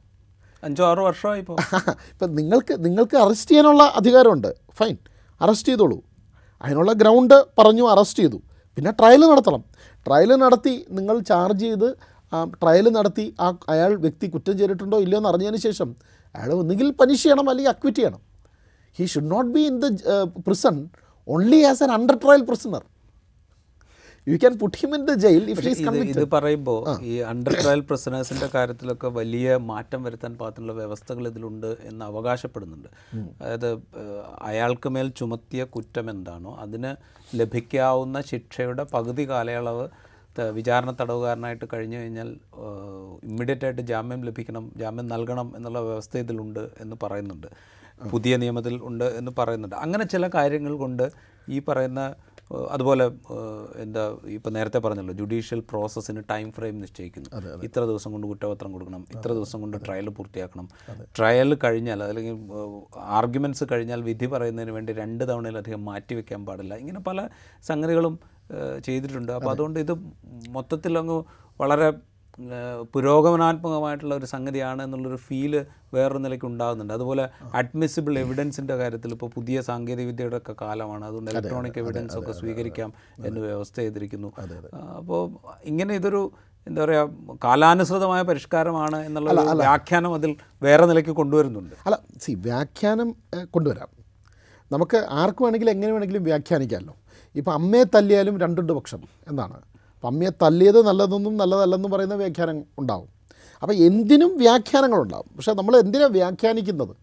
[0.63, 1.57] അഞ്ചോ ആറോ വർഷമായി ഇപ്പോൾ
[2.11, 4.55] ഇപ്പം നിങ്ങൾക്ക് നിങ്ങൾക്ക് അറസ്റ്റ് ചെയ്യാനുള്ള അധികാരമുണ്ട്.
[4.71, 4.97] ഫൈൻ
[5.41, 6.01] അറസ്റ്റ് ചെയ്തോളൂ.
[6.61, 8.41] അതിനുള്ള ഗ്രൗണ്ട് പറഞ്ഞു അറസ്റ്റ് ചെയ്തു.
[8.75, 9.63] പിന്നെ ട്രയൽ നടത്തണം.
[10.05, 11.89] ട്രയൽ നടത്തി നിങ്ങൾ ചാർജ് ചെയ്ത്
[12.61, 15.89] ട്രയൽ നടത്തി ആ അയാൾ വ്യക്തി കുറ്റം ചെയ്തിട്ടുണ്ടോ ഇല്ലയോ എന്ന് അറിഞ്ഞതിന് ശേഷം
[16.35, 18.21] അയാൾ ഒന്നുകിൽ പനിഷ് ചെയ്യണം അല്ലെങ്കിൽ അക്വിറ്റ് ചെയ്യണം.
[18.97, 19.87] He should not be in the
[20.47, 20.75] prison
[21.27, 22.83] only as an under trial prisoner
[24.27, 28.47] you can put him in the jail if he's ഇത് പറയുമ്പോൾ ഈ അണ്ടർ ട്രയൽ പ്രസനേഴ്സിന്റെ
[28.55, 32.89] കാര്യത്തിലൊക്കെ വലിയ മാറ്റം വരുത്താൻ പാകത്തിനുള്ള വ്യവസ്ഥകൾ ഇതിലുണ്ട് എന്ന് അവകാശപ്പെടുന്നുണ്ട്.
[33.41, 33.69] അതായത്
[34.41, 36.91] അയാൾക്ക് മേൽ ചുമത്തിയ കുറ്റം എന്താണോ അതിന്
[37.37, 39.85] ലഭിക്കാവുന്ന ശിക്ഷയുടെ പകുതി കാലയളവ്
[40.53, 42.29] വിചാരണ തടവുകാരനായിട്ട് കഴിഞ്ഞു കഴിഞ്ഞാൽ
[43.23, 47.47] ഇമ്മീഡിയറ്റ് ആയിട്ട് ജാമ്യം ലഭിക്കണം ജാമ്യം നൽകണം എന്നുള്ള വ്യവസ്ഥ ഇതിലുണ്ട് എന്ന് പറയുന്നുണ്ട്.
[48.11, 49.75] പുതിയ നിയമത്തിൽ ഉണ്ട് എന്ന് പറയുന്നുണ്ട്.
[49.75, 51.05] അങ്ങനെ ചില കാര്യങ്ങൾ കൊണ്ട്
[51.49, 52.01] ഈ പറയുന്ന
[52.73, 53.05] അതുപോലെ
[53.83, 54.03] എന്താ
[54.37, 57.29] ഇപ്പം നേരത്തെ പറഞ്ഞല്ലോ ജുഡീഷ്യൽ പ്രോസസ്സിന് ടൈം ഫ്രെയിം നിശ്ചയിക്കുന്നു.
[57.67, 60.67] ഇത്ര ദിവസം കൊണ്ട് കുറ്റപത്രം കൊടുക്കണം ഇത്ര ദിവസം കൊണ്ട് ട്രയൽ പൂർത്തിയാക്കണം.
[61.17, 62.35] ട്രയൽ കഴിഞ്ഞാൽ അല്ലെങ്കിൽ
[63.19, 66.75] ആർഗ്യുമെന്റ്സ് കഴിഞ്ഞാൽ വിധി പറയുന്നതിന് വേണ്ടി രണ്ട് തവണയിലധികം മാറ്റിവെക്കാൻ പാടില്ല.
[66.75, 67.27] ഇങ്ങനെ പല
[67.69, 68.19] സംഗതികളും
[68.87, 69.31] ചെയ്തിട്ടുണ്ട്.
[69.31, 69.93] അപ്പോൾ അതുകൊണ്ട് ഇത്
[70.57, 71.17] മൊത്തത്തിൽ അങ്ങ്
[71.61, 71.87] വളരെ
[72.93, 76.93] പുരോഗമനാത്മകമായിട്ടുള്ള ഒരു സംഗതിയാണ് എന്നുള്ളൊരു ഫീൽ വേറൊരു നിലയ്ക്ക് ഉണ്ടാകുന്നുണ്ട്.
[76.93, 82.93] അതുപോലെ അഡ്മിസിബിൾ എവിഡൻസിന്റെ കാര്യത്തിൽ ഇപ്പോൾ പുതിയ സാങ്കേതിക വിദ്യയുടെ ഒക്കെ കാലമാണ് അതുകൊണ്ട് ഇലക്ട്രോണിക് എവിഡൻസ് ഒക്കെ സ്വീകരിക്കാം
[83.25, 84.31] എന്ന് വ്യവസ്ഥ ചെയ്തിരിക്കുന്നു.
[84.97, 85.21] അപ്പോൾ
[85.63, 86.31] ഇങ്ങനെ ഇതൊരു
[86.67, 87.09] എന്താ പറയുക
[87.43, 91.75] കാലാനുസൃതമായ പരിഷ്കാരമാണ് എന്നുള്ള വ്യാഖ്യാനം അതിൽ വേറെ നിലയ്ക്ക് കൊണ്ടുവരുന്നുണ്ട്.
[91.85, 93.87] അല്ല സി വ്യാഖ്യാനം കൊണ്ടുവരാം.
[94.71, 96.95] നമുക്ക് ആർക്ക് വേണമെങ്കിലും എങ്ങനെ വേണമെങ്കിലും വ്യാഖ്യാനിക്കാമല്ലോ.
[97.35, 99.74] ഇപ്പോൾ അമ്മയെ തല്ലിയാലും രണ്ടുണ്ട് പക്ഷം എന്നാണ്.
[100.05, 103.07] അപ്പം അമ്മയെ തല്ലിയത് നല്ലതെന്നും നല്ലതല്ലെന്നും പറയുന്ന വ്യാഖ്യാനം ഉണ്ടാവും.
[103.61, 106.93] അപ്പോൾ എന്തിനും വ്യാഖ്യാനങ്ങളുണ്ടാവും പക്ഷേ നമ്മൾ എന്തിനാണ് വ്യാഖ്യാനിക്കുന്നത്?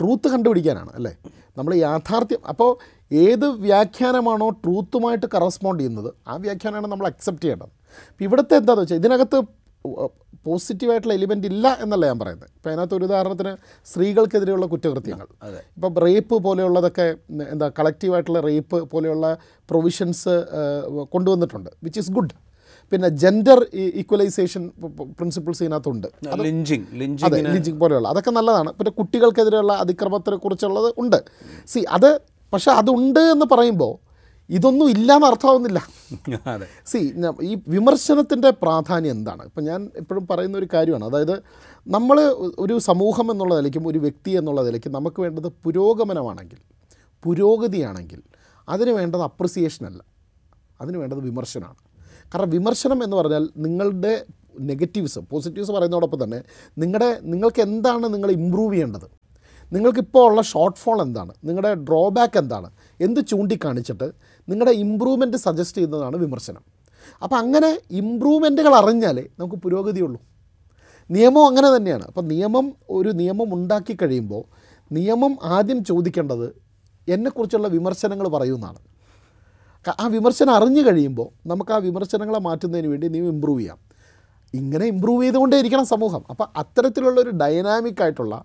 [0.00, 1.12] ട്രൂത്ത് കണ്ടുപിടിക്കാനാണ് അല്ലേ?
[1.58, 2.70] നമ്മൾ യാഥാർത്ഥ്യം അപ്പോൾ
[3.12, 7.72] ഏത് വ്യാഖ്യാനമാണോ ട്രൂത്തുമായിട്ട് കറസ്പോണ്ട് ചെയ്യുന്നത് ആ വ്യാഖ്യാനമാണ് നമ്മൾ അക്സെപ്റ്റ് ചെയ്യേണ്ടത്.
[8.20, 9.38] ഇവിടുത്തെ എന്താണെന്ന് വെച്ചാൽ ഇതിനകത്ത്
[10.46, 12.48] പോസിറ്റീവായിട്ടുള്ള എലിമെന്റ് ഇല്ല എന്നല്ല ഞാൻ പറയുന്നത്.
[12.56, 13.52] ഇപ്പോൾ അതിനകത്ത് ഒരു ഉദാഹരണത്തിന്
[13.90, 15.26] സ്ത്രീകൾക്കെതിരെയുള്ള കുറ്റകൃത്യങ്ങൾ.
[15.76, 17.06] ഇപ്പം റേപ്പ് പോലെയുള്ളതൊക്കെ
[17.54, 19.38] എന്താ കളക്റ്റീവായിട്ടുള്ള റേപ്പ് പോലെയുള്ള
[19.70, 20.34] പ്രൊവിഷൻസ്
[21.10, 22.34] കൊണ്ടുവന്നിട്ടുണ്ട് വിച്ച് ഈസ് ഗുഡ്
[22.92, 24.72] പിന്നെ ജെൻഡർ ഈക്വലൈസേഷൻ
[25.18, 26.08] പ്രിൻസിപ്പിൾസ് ഇതിനകത്തുണ്ട്.
[26.32, 26.42] അതെ
[27.52, 28.72] ലിഞ്ചിങ് പോലെയുള്ള അതൊക്കെ നല്ലതാണ്.
[28.72, 31.18] പിന്നെ കുട്ടികൾക്കെതിരെയുള്ള അതിക്രമത്തെ കുറിച്ചുള്ളത് ഉണ്ട്.
[31.66, 32.20] സി അത്
[32.52, 34.05] പക്ഷെ അതുണ്ട് എന്ന് പറയുമ്പോൾ
[34.50, 35.86] ഇതൊന്നും ഇല്ലാന്ന് അർത്ഥമാവുന്നില്ല.
[36.46, 36.66] അതെ.
[36.86, 39.44] സി ഈ വിമർശനത്തിന്റെ പ്രാധാന്യം എന്താണ്?
[39.44, 41.04] ഇപ്പം ഞാൻ എപ്പോഴും പറയുന്ന ഒരു കാര്യമാണ്.
[41.04, 41.42] അതായത്
[41.88, 42.20] നമ്മൾ
[42.58, 46.56] ഒരു സമൂഹം എന്നുള്ള നിലയ്ക്കും ഒരു വ്യക്തി എന്നുള്ള നിലയ്ക്കും നമുക്ക് വേണ്ടത് പുരോഗമനമാണെങ്കിൽ
[47.24, 48.22] പുരോഗതിയാണെങ്കിൽ
[48.68, 50.04] അതിന് വേണ്ടത് അപ്രിസിയേഷൻ അല്ല.
[50.80, 51.76] അതിന് വേണ്ടത് വിമർശനമാണ്.
[52.34, 54.24] കാരണം വിമർശനം എന്ന് പറഞ്ഞാൽ നിങ്ങളുടെ
[54.60, 56.42] നെഗറ്റീവ്സ് പോസിറ്റീവ്സ് പറയുന്നതോടൊപ്പം തന്നെ
[56.78, 59.25] നിങ്ങളുടെ നിങ്ങൾക്ക് എന്താണ് നിങ്ങൾ ഇമ്പ്രൂവ് ചെയ്യേണ്ടത്?
[59.72, 61.32] നിങ്ങൾക്കിപ്പോൾ ഉള്ള ഷോർട്ട് ഫോൾ എന്താണ്?
[61.44, 62.70] നിങ്ങളുടെ ഡ്രോബാക്ക് എന്താണ്?
[63.00, 64.12] എന്ത് ചൂണ്ടിക്കാണിച്ചിട്ട്
[64.48, 66.60] നിങ്ങളുടെ ഇമ്പ്രൂവ്മെന്റ് സജസ്റ്റ് ചെയ്യുന്നതാണ് വിമർശനം.
[67.22, 70.20] അപ്പോൾ അങ്ങനെ ഇമ്പ്രൂവ്മെന്റുകൾ അറിഞ്ഞാലേ നമുക്ക് പുരോഗതിയുള്ളൂ.
[71.10, 72.04] നിയമം അങ്ങനെ തന്നെയാണ്.
[72.04, 74.44] അപ്പോൾ നിയമം ഒരു നിയമം ഉണ്ടാക്കി കഴിയുമ്പോൾ
[74.92, 76.62] നിയമം ആദ്യം ചോദിക്കേണ്ടത്
[77.08, 78.78] എന്നെക്കുറിച്ചുള്ള വിമർശനങ്ങൾ പറയുന്നതാണ്.
[80.00, 83.78] ആ വിമർശനം അറിഞ്ഞു കഴിയുമ്പോൾ നമുക്ക് ആ വിമർശനങ്ങളെ മാറ്റുന്നതിന് വേണ്ടി നീ ഇമ്പ്രൂവ് ചെയ്യാം.
[84.54, 86.24] ഇങ്ങനെ ഇമ്പ്രൂവ് ചെയ്തുകൊണ്ടേ ഇരിക്കണം സമൂഹം.
[86.30, 88.44] അപ്പോൾ അത്തരത്തിലുള്ള ഒരു ഡൈനാമിക് ആയിട്ടുള്ള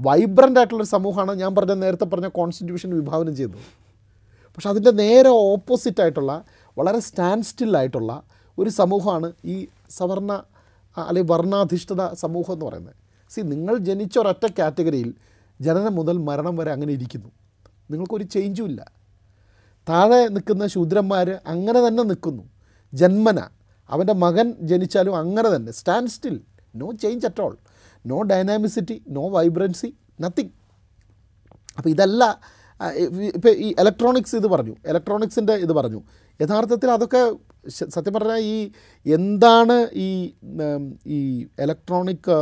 [0.00, 3.54] വൈബ്രന്റ് ആയിട്ടുള്ളൊരു സമൂഹമാണ് ഞാൻ പറഞ്ഞ നേരത്തെ പറഞ്ഞ കോൺസ്റ്റിറ്റ്യൂഷൻ വിഭാവനം ചെയ്തത്.
[4.56, 6.44] പക്ഷെ അതിന്റെ നേരെ ഓപ്പോസിറ്റ് ആയിട്ടുള്ള
[6.78, 8.22] വളരെ സ്റ്റാൻഡ് സ്റ്റില്ലായിട്ടുള്ള
[8.58, 10.42] ഒരു സമൂഹമാണ് ഈ സവർണ
[10.96, 12.94] അല്ലെങ്കിൽ വർണാധിഷ്ഠിത സമൂഹം എന്ന് പറയുന്നത്.
[13.30, 15.14] സി നിങ്ങൾ ജനിച്ച ഒരൊറ്റ കാറ്റഗറിയിൽ
[15.60, 17.30] ജനനം മുതൽ മരണം വരെ അങ്ങനെ ഇരിക്കുന്നു.
[17.90, 18.92] നിങ്ങൾക്കൊരു ചേഞ്ചും ഇല്ല.
[19.88, 22.42] താഴെ നിൽക്കുന്ന ശൂദ്രന്മാർ അങ്ങനെ തന്നെ നിൽക്കുന്നു.
[22.94, 23.48] ജന്മന.
[23.90, 25.72] അവന്റെ മകൻ ജനിച്ചാലും അങ്ങനെ തന്നെ.
[25.72, 26.40] Stand still
[26.74, 27.56] no change at all
[28.12, 29.90] no dynamicity no vibrancy
[30.24, 30.52] nothing
[31.78, 32.24] അപ്പോൾ ഇതല്ല
[33.36, 34.74] ഇപ്പോൾ ഈ ഇലക്ട്രോണിക്സ് ഇത് പറഞ്ഞു.
[34.90, 36.00] ഇലക്ട്രോണിക്സിന്റെ ഇത് പറഞ്ഞു.
[36.40, 37.22] യഥാർത്ഥത്തിൽ അതൊക്കെ
[37.94, 38.56] സത്യം പറഞ്ഞാൽ ഈ
[39.06, 39.76] എന്താണ്
[40.06, 40.08] ഈ
[41.16, 41.18] ഈ
[41.64, 42.32] ഇലക്ട്രോണിക്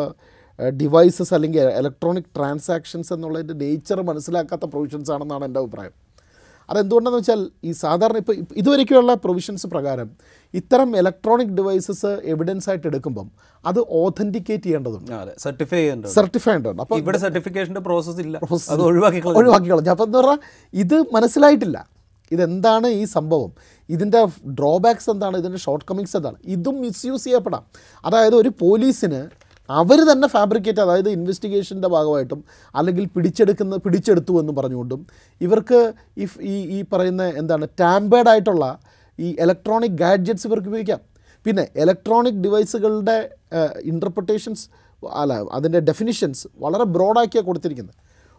[0.81, 5.95] ഡിവൈസസ് അല്ലെങ്കിൽ ഇലക്ട്രോണിക് ട്രാൻസാക്ഷൻസ് എന്നുള്ളതിന്റെ നേച്ചർ മനസ്സിലാക്കാത്ത പ്രൊവിഷൻസ് ആണെന്നാണ് എന്റെ അഭിപ്രായം.
[6.71, 10.11] അതെന്തുകൊണ്ടെന്ന് വെച്ചാൽ ഈ സാധാരണ ഇപ്പോൾ ഇതുവരെയ്ക്കുള്ള പ്രൊവിഷൻസ് പ്രകാരം
[10.55, 13.31] ഇത്തരം ഇലക്ട്രോണിക് ഡിവൈസസ് എവിഡൻസ് ആയിട്ട് എടുക്കുമ്പം
[13.67, 15.35] അത് ഓതന്റിക്കേറ്റ് ചെയ്യേണ്ടതുണ്ട്.
[15.39, 18.37] സർട്ടിഫൈ ചെയ്യേണ്ടത് സർട്ടിഫൈ ഉണ്ട് അപ്പോൾ ഇവിടെ സർട്ടിഫിക്കേഷന്റെ പ്രോസസ്സ് ഇല്ല.
[18.75, 19.39] അത് ഒഴിവാക്കി കളഞ്ഞു.
[19.41, 20.39] ഒഴിവാക്കി കളഞ്ഞു അപ്പോൾ എന്താ പറയുക
[20.75, 21.79] ഇത് മനസ്സിലായിട്ടില്ല.
[22.33, 23.51] ഇതെന്താണ് ഈ സംഭവം?
[23.89, 24.21] ഇതിന്റെ
[24.61, 25.37] ഡ്രോബാക്സ് എന്താണ്?
[25.37, 26.39] ഇതിന്റെ ഷോർട്ട് കമ്മിങ്സ് എന്താണ്?
[26.45, 27.65] ഇതും മിസ്യൂസ് ചെയ്യപ്പെടാം.
[28.05, 29.21] അതായത് ഒരു പോലീസിന്
[29.69, 32.45] അവർ തന്നെ ഫാബ്രിക്കേറ്റ് അതായത് ഇൻവെസ്റ്റിഗേഷന്റെ ഭാഗമായിട്ടും
[32.75, 35.07] അല്ലെങ്കിൽ പിടിച്ചെടുക്കുന്ന പിടിച്ചെടുത്തു എന്ന് പറഞ്ഞുകൊണ്ടും
[35.41, 38.79] ഇവർക്ക് ഇഫ് ഈ ഈ പറയുന്ന എന്താണ് ടാമ്പേഡ് ആയിട്ടുള്ള
[39.19, 41.01] ഈ ഇലക്ട്രോണിക് ഗാഡ്ജറ്റ്സ് ഇവർക്ക് ഉപയോഗിക്കാം.
[41.47, 43.31] പിന്നെ ഇലക്ട്രോണിക് ഡിവൈസുകളുടെ
[43.83, 44.65] ഇന്റർപ്രിട്ടേഷൻസ്
[45.03, 47.97] അല്ല അതിന്റെ ഡെഫിനിഷൻസ് വളരെ ബ്രോഡാക്കിയാണ് കൊടുത്തിരിക്കുന്നത്.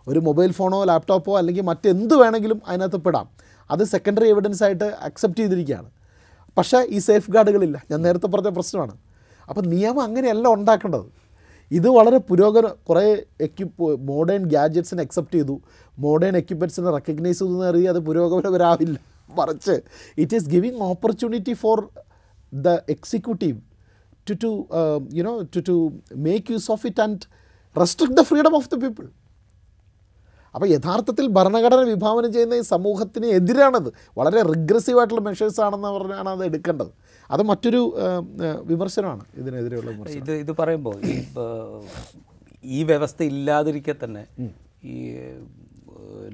[0.07, 3.27] ഒരു മൊബൈൽ ഫോണോ ലാപ്ടോപ്പോ അല്ലെങ്കിൽ മറ്റെന്ത് വേണമെങ്കിലും അതിനകത്ത് പെടാം.
[3.71, 5.89] അത് സെക്കൻഡറി എവിഡൻസ് ആയിട്ട് അക്സെപ്റ്റ് ചെയ്തിരിക്കുകയാണ്.
[6.57, 8.95] പക്ഷേ ഈ സേഫ് ഗാർഡുകളില്ല ഞാൻ നേരത്തെ പറഞ്ഞ പ്രശ്നമാണ്.
[9.49, 11.07] അപ്പോൾ നിയമം അങ്ങനെയല്ല ഉണ്ടാക്കേണ്ടത്.
[11.71, 13.05] ഇത് വളരെ പുരോഗമന കുറേ
[13.47, 15.55] എക്യുപ്പ് മോഡേൺ ഗ്യാജറ്റ്സിനെ അക്സെപ്റ്റ് ചെയ്തു.
[16.05, 18.97] മോഡേൺ എക്യുപ്മെന്റ്സിനെ റെക്കഗ്നൈസ് ചെയ്തു എന്ന് അറിയാം അത് പുരോഗമനപരാവില്ല
[19.39, 19.75] മറിച്ച്
[20.23, 21.79] it is giving opportunity for
[22.53, 23.57] the executive
[24.29, 24.51] to to
[25.19, 25.75] you know to to
[26.27, 27.21] make use of it and
[27.75, 29.07] restrict the freedom of the people
[30.55, 33.89] അപ്പോൾ യഥാർത്ഥത്തിൽ ഭരണഘടന വിഭാവനം ചെയ്യുന്ന ഈ സമൂഹത്തിന് എതിരാണത്.
[34.17, 36.91] വളരെ റിഗ്രസീവ് ആയിട്ടുള്ള മെഷേഴ്സ് ആണെന്ന് പറഞ്ഞാണ് അത് എടുക്കേണ്ടത്.
[37.31, 37.81] അത് മറ്റൊരു
[38.71, 40.17] വിമർശനമാണ് ഇതിനെതിരെയുള്ള വിമർശനം.
[40.21, 40.97] ഇത് ഇത് പറയുമ്പോൾ
[42.77, 44.23] ഈ വ്യവസ്ഥ ഇല്ലാതിരിക്കെ തന്നെ
[44.93, 44.97] ഈ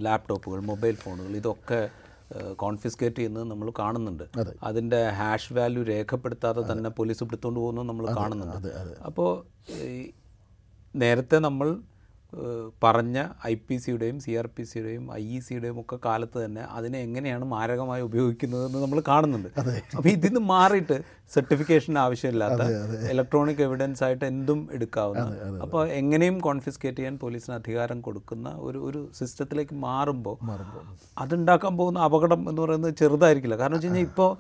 [0.06, 1.82] ലാപ്ടോപ്പുകൾ മൊബൈൽ ഫോണുകൾ ഇതൊക്കെ
[2.64, 4.26] കോൺഫിസ്കേറ്റ് ചെയ്യുന്നത് നമ്മൾ കാണുന്നുണ്ട്.
[4.42, 4.52] അതെ.
[4.64, 8.70] അതിന്റെ ഹാഷ് വാല്യൂ രേഖപ്പെടുത്താതെ തന്നെ പോലീസ് പിടുത്തോണ്ട് പോകുന്നത് നമ്മൾ കാണുന്നുണ്ട്.
[9.10, 9.30] അപ്പോൾ
[10.96, 11.68] നേരത്തെ നമ്മൾ
[12.84, 13.18] പറഞ്ഞ
[13.50, 17.46] ഐ പി സിയുടെയും സി ആർ പി സിയുടെയും ഐ ഇ സിയുടെയും ഒക്കെ കാലത്ത് തന്നെ അതിനെ എങ്ങനെയാണ്
[17.54, 19.50] മാരകമായി ഉപയോഗിക്കുന്നതെന്ന് നമ്മൾ കാണുന്നുണ്ട്.
[19.98, 20.98] അപ്പോൾ ഇതിൽ നിന്ന് മാറിയിട്ട്
[21.36, 22.62] സർട്ടിഫിക്കേഷൻ ആവശ്യമില്ലാത്ത
[23.14, 25.26] ഇലക്ട്രോണിക് എവിഡൻസ് ആയിട്ട് എന്തും എടുക്കാവുന്ന
[25.66, 30.38] അപ്പോൾ എങ്ങനെയും കോൺഫിസ്കേറ്റ് ചെയ്യാൻ പോലീസിന് അധികാരം കൊടുക്കുന്ന ഒരു ഒരു സിസ്റ്റത്തിലേക്ക് മാറുമ്പോൾ
[31.18, 33.58] അതുണ്ടാക്കാൻ പോകുന്ന അപകടം എന്ന് പറയുന്നത് ചെറുതായിരിക്കില്ല.
[33.64, 34.32] കാരണം വെച്ച് കഴിഞ്ഞാൽ ഇപ്പോൾ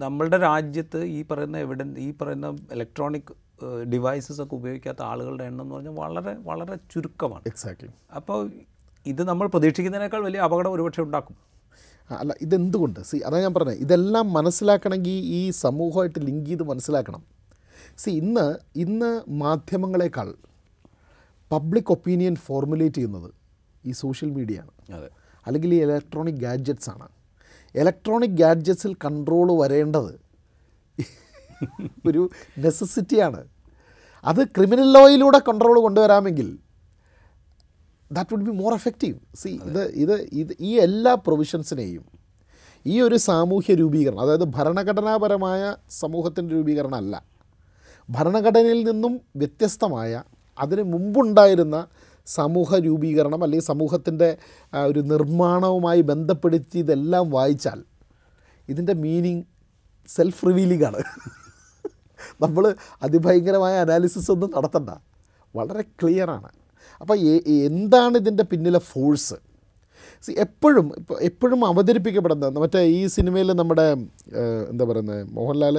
[0.00, 3.32] നമ്മളുടെ രാജ്യത്ത് ഈ പറയുന്ന എവിഡൻ ഈ പറയുന്ന ഇലക്ട്രോണിക്
[3.64, 7.42] ഡിവൈസസ് ഒക്കെ ഉപയോഗിക്കാത്ത ആളുകളുടെ എണ്ണം എന്ന് പറഞ്ഞാൽ വളരെ വളരെ ചുരുക്കമാണ്.
[7.46, 8.50] എക്സാക്ട്ലി അപ്പോൾ
[9.06, 11.36] ഇത് നമ്മൾ പ്രതീക്ഷിക്കുന്നതിനേക്കാൾ വലിയ അപകടം ഒരുപക്ഷെ ഉണ്ടാക്കും.
[12.10, 13.00] അല്ല ഇതെന്തുകൊണ്ട്?
[13.00, 17.22] സി അതാണ് ഞാൻ പറഞ്ഞത് ഇതെല്ലാം മനസ്സിലാക്കണമെങ്കിൽ ഈ സമൂഹമായിട്ട് ലിങ്ക് ചെയ്ത് മനസ്സിലാക്കണം.
[17.98, 20.34] സി ഇന്ന് ഇന്ന് മാധ്യമങ്ങളെക്കാൾ
[21.52, 23.30] പബ്ലിക് ഒപ്പീനിയൻ ഫോർമുലേറ്റ് ചെയ്യുന്നത്
[23.86, 24.94] ഈ സോഷ്യൽ മീഡിയ ആണ്.
[24.94, 25.08] അതെ.
[25.46, 27.08] അല്ലെങ്കിൽ ഈ ഇലക്ട്രോണിക് ഗാഡ്ജറ്റ്സ് ആണ്.
[27.74, 30.25] ഇലക്ട്രോണിക് ഗാഡ്ജറ്റ്സിൽ കൺട്രോൾ വരേണ്ടത്
[32.08, 32.22] ഒരു
[32.58, 33.40] നെസസിറ്റിയാണ്
[34.24, 36.48] അത് ക്രിമിനൽ ലോയിലൂടെ control കൊണ്ടുവരാമെങ്കിൽ
[38.10, 42.04] that would be more effective see ഇത് ഇത് ഇത് ഈ എല്ലാ പ്രൊവിഷൻസിനെയും
[42.86, 45.62] ഈ ഒരു സാമൂഹ്യ രൂപീകരണം അതായത് ഭരണഘടനാപരമായ
[46.00, 47.14] സമൂഹത്തിന്റെ രൂപീകരണം അല്ല
[48.08, 50.10] ഭരണഘടനയിൽ നിന്നും വ്യത്യസ്തമായ
[50.58, 51.86] അതിന് മുമ്പുണ്ടായിരുന്ന
[52.26, 54.28] സമൂഹ രൂപീകരണം അല്ലെങ്കിൽ സമൂഹത്തിന്റെ
[54.72, 57.80] ഒരു നിർമ്മാണവുമായി ബന്ധപ്പെടുത്തി ഇതെല്ലാം വായിച്ചാൽ
[58.68, 59.44] ഇതിന്റെ മീനിങ്
[60.08, 61.00] സെൽഫ് റിവീലിംഗ് ആണ്.
[62.44, 62.64] നമ്മൾ
[63.02, 64.90] അതിഭയങ്കരമായ അനാലിസിസ് ഒന്നും നടത്തണ്ട.
[65.54, 66.50] വളരെ ക്ലിയറാണ്
[67.00, 67.16] അപ്പോൾ
[67.68, 69.36] എന്താണ് ഇതിന്റെ പിന്നിലെ ഫോഴ്സ്
[70.24, 73.86] സി എപ്പോഴും ഇപ്പോൾ എപ്പോഴും അവതരിപ്പിക്കപ്പെടുന്ന മറ്റേ ഈ സിനിമയിൽ നമ്മുടെ
[74.70, 75.76] എന്താ പറയുന്നത് മോഹൻലാൽ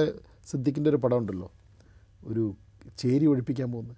[0.50, 1.48] സിദ്ദിഖിന്റെ ഒരു പടം ഉണ്ടല്ലോ
[2.28, 2.44] ഒരു
[3.02, 3.96] ചേരി ഒഴിപ്പിക്കാൻ പോകുന്നത്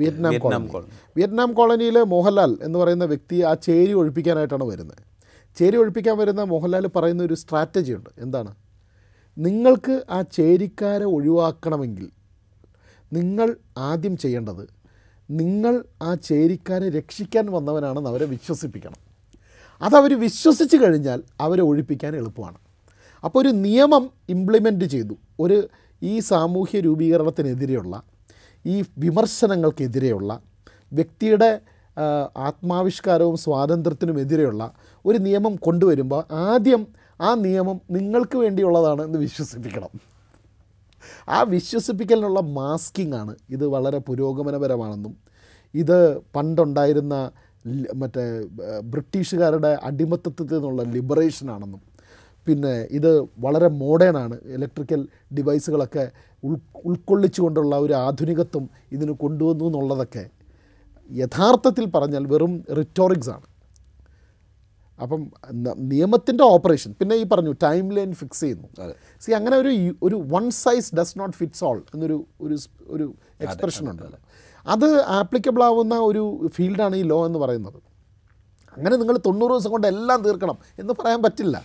[0.00, 0.68] വിയറ്റ്നാം കോളനി.
[1.16, 5.02] വിയറ്റ്നാം കോളനിയിൽ മോഹൻലാൽ എന്ന് പറയുന്ന വ്യക്തി ആ ചേരി ഒഴിപ്പിക്കാനായിട്ടാണ് വരുന്നത്.
[5.58, 8.10] ചേരി ഒഴിപ്പിക്കാൻ വരുന്ന മോഹൻലാൽ പറയുന്ന ഒരു സ്ട്രാറ്റജി ഉണ്ട്.
[8.24, 8.52] എന്താണ്?
[9.36, 12.08] നിങ്ങൾക്ക് ആ ചേരിക്കാരെ ഒഴിവാക്കണമെങ്കിൽ
[13.12, 14.68] നിങ്ങൾ ആദ്യം ചെയ്യേണ്ടത്
[15.30, 19.00] നിങ്ങൾ ആ ചേരിക്കാരെ രക്ഷിക്കാൻ വന്നവനാണെന്ന് അവരെ വിശ്വസിപ്പിക്കണം.
[19.82, 22.58] അതവർ വിശ്വസിച്ച് കഴിഞ്ഞാൽ അവരെ ഒഴിപ്പിക്കാൻ എളുപ്പമാണ്.
[23.24, 25.14] അപ്പോൾ ഒരു നിയമം ഇംപ്ലിമെന്റ് ചെയ്തു.
[25.40, 25.68] ഒരു
[26.02, 28.02] ഈ സാമൂഹ്യ രൂപീകരണത്തിനെതിരെയുള്ള
[28.66, 30.40] ഈ വിമർശനങ്ങൾക്കെതിരെയുള്ള
[30.92, 31.60] വ്യക്തിയുടെ
[32.36, 34.72] ആത്മാവിഷ്കാരവും സ്വാതന്ത്ര്യത്തിനും എതിരെയുള്ള
[35.04, 36.86] ഒരു നിയമം കൊണ്ടുവരുമ്പോൾ ആദ്യം
[37.20, 39.88] ആ നിയമം നിങ്ങൾക്ക് വേണ്ടിയുള്ളതാണ് എന്ന് വിശ്വസിപ്പിക്കണം.
[41.28, 43.36] ആ വിശ്വസിപ്പിക്കലിനുള്ള മാസ്കിംഗ് ആണ്.
[43.50, 45.16] ഇത് വളരെ പുരോഗമനപരമാണെന്നും
[45.74, 47.30] ഇത് പണ്ടുണ്ടായിരുന്ന
[47.94, 48.40] മറ്റേ
[48.84, 51.82] ബ്രിട്ടീഷുകാരുടെ അടിമത്തത്തിൽ നിന്നുള്ള ലിബറേഷനാണെന്നും
[52.46, 54.38] പിന്നെ ഇത് വളരെ മോഡേൺ ആണ്.
[54.44, 56.10] ഇലക്ട്രിക്കൽ ഡിവൈസുകളൊക്കെ
[56.44, 60.26] ഉൾ ഉൾക്കൊള്ളിച്ചുകൊണ്ടുള്ള ഒരു ആധുനികത്വം ഇതിന് കൊണ്ടുവന്നു എന്നുള്ളതൊക്കെ
[61.12, 63.53] യഥാർത്ഥത്തിൽ പറഞ്ഞാൽ വെറും റിറ്റോറിക്സ് ആണ്.
[65.04, 65.22] അപ്പം
[65.92, 66.90] നിയമത്തിന്റെ ഓപ്പറേഷൻ.
[67.00, 68.68] പിന്നെ ഈ പറഞ്ഞു ടൈം ലൈൻ ഫിക്സ് ചെയ്യുന്നു.
[69.24, 69.72] സി അങ്ങനെ ഒരു
[70.06, 72.56] ഒരു one size does not fits all എന്നൊരു ഒരു
[72.94, 73.06] ഒരു
[73.46, 74.20] എക്സ്പ്രഷൻ ഉണ്ടല്ലോ
[74.74, 74.88] അത്
[75.18, 76.22] ആപ്ലിക്കബിൾ ആവുന്ന ഒരു
[76.56, 77.78] ഫീൽഡാണ് ഈ ലോ എന്ന് പറയുന്നത്.
[78.76, 81.56] അങ്ങനെ നിങ്ങൾ തൊണ്ണൂറ് ദിവസം കൊണ്ട് എല്ലാം തീർക്കണം എന്ന് പറയാൻ പറ്റില്ല.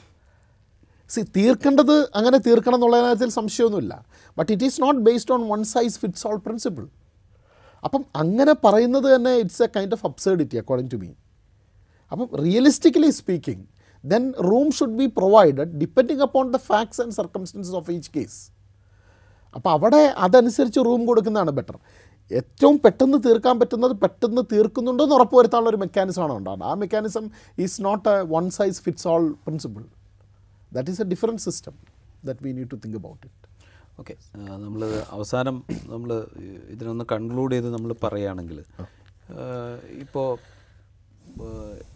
[1.14, 3.94] സി തീർക്കേണ്ടത് അങ്ങനെ തീർക്കണം എന്നുള്ള കാര്യത്തിൽ സംശയമൊന്നുമില്ല.
[4.38, 6.86] But it is not based on one size fits all principle
[7.84, 11.10] അപ്പം അങ്ങനെ പറയുന്നത് തന്നെ it's a kind of absurdity according to me
[12.12, 13.64] അപ്പം realistically speaking
[14.04, 18.40] then room should be provided depending upon the facts and circumstances of each case
[19.54, 21.78] അപ്പോൾ അവിടെ അതനുസരിച്ച് room കൊടുക്കുന്നതാണ് better
[22.32, 27.26] ഏറ്റവും പെട്ടെന്ന് തീർക്കാൻ പറ്റുന്നത് പെട്ടെന്ന് തീർക്കുന്നുണ്ടോ എന്ന് ഉറപ്പുവരുത്താനുള്ള ഒരു മെക്കാനിസമാണ് ഉണ്ടാകുന്നത് ആ mechanism
[27.58, 29.84] is not a one size fits all principle
[30.72, 31.76] that is a different system
[32.26, 33.48] that we need to think about it
[34.00, 34.16] okay
[34.58, 35.56] നമ്മൾ അവസാനം
[35.90, 36.12] നമ്മൾ
[36.70, 38.60] ഇതിനൊന്ന് കൺക്ലൂഡ് ചെയ്ത് നമ്മൾ പറയുകയാണെങ്കിൽ
[40.02, 40.28] ഇപ്പോൾ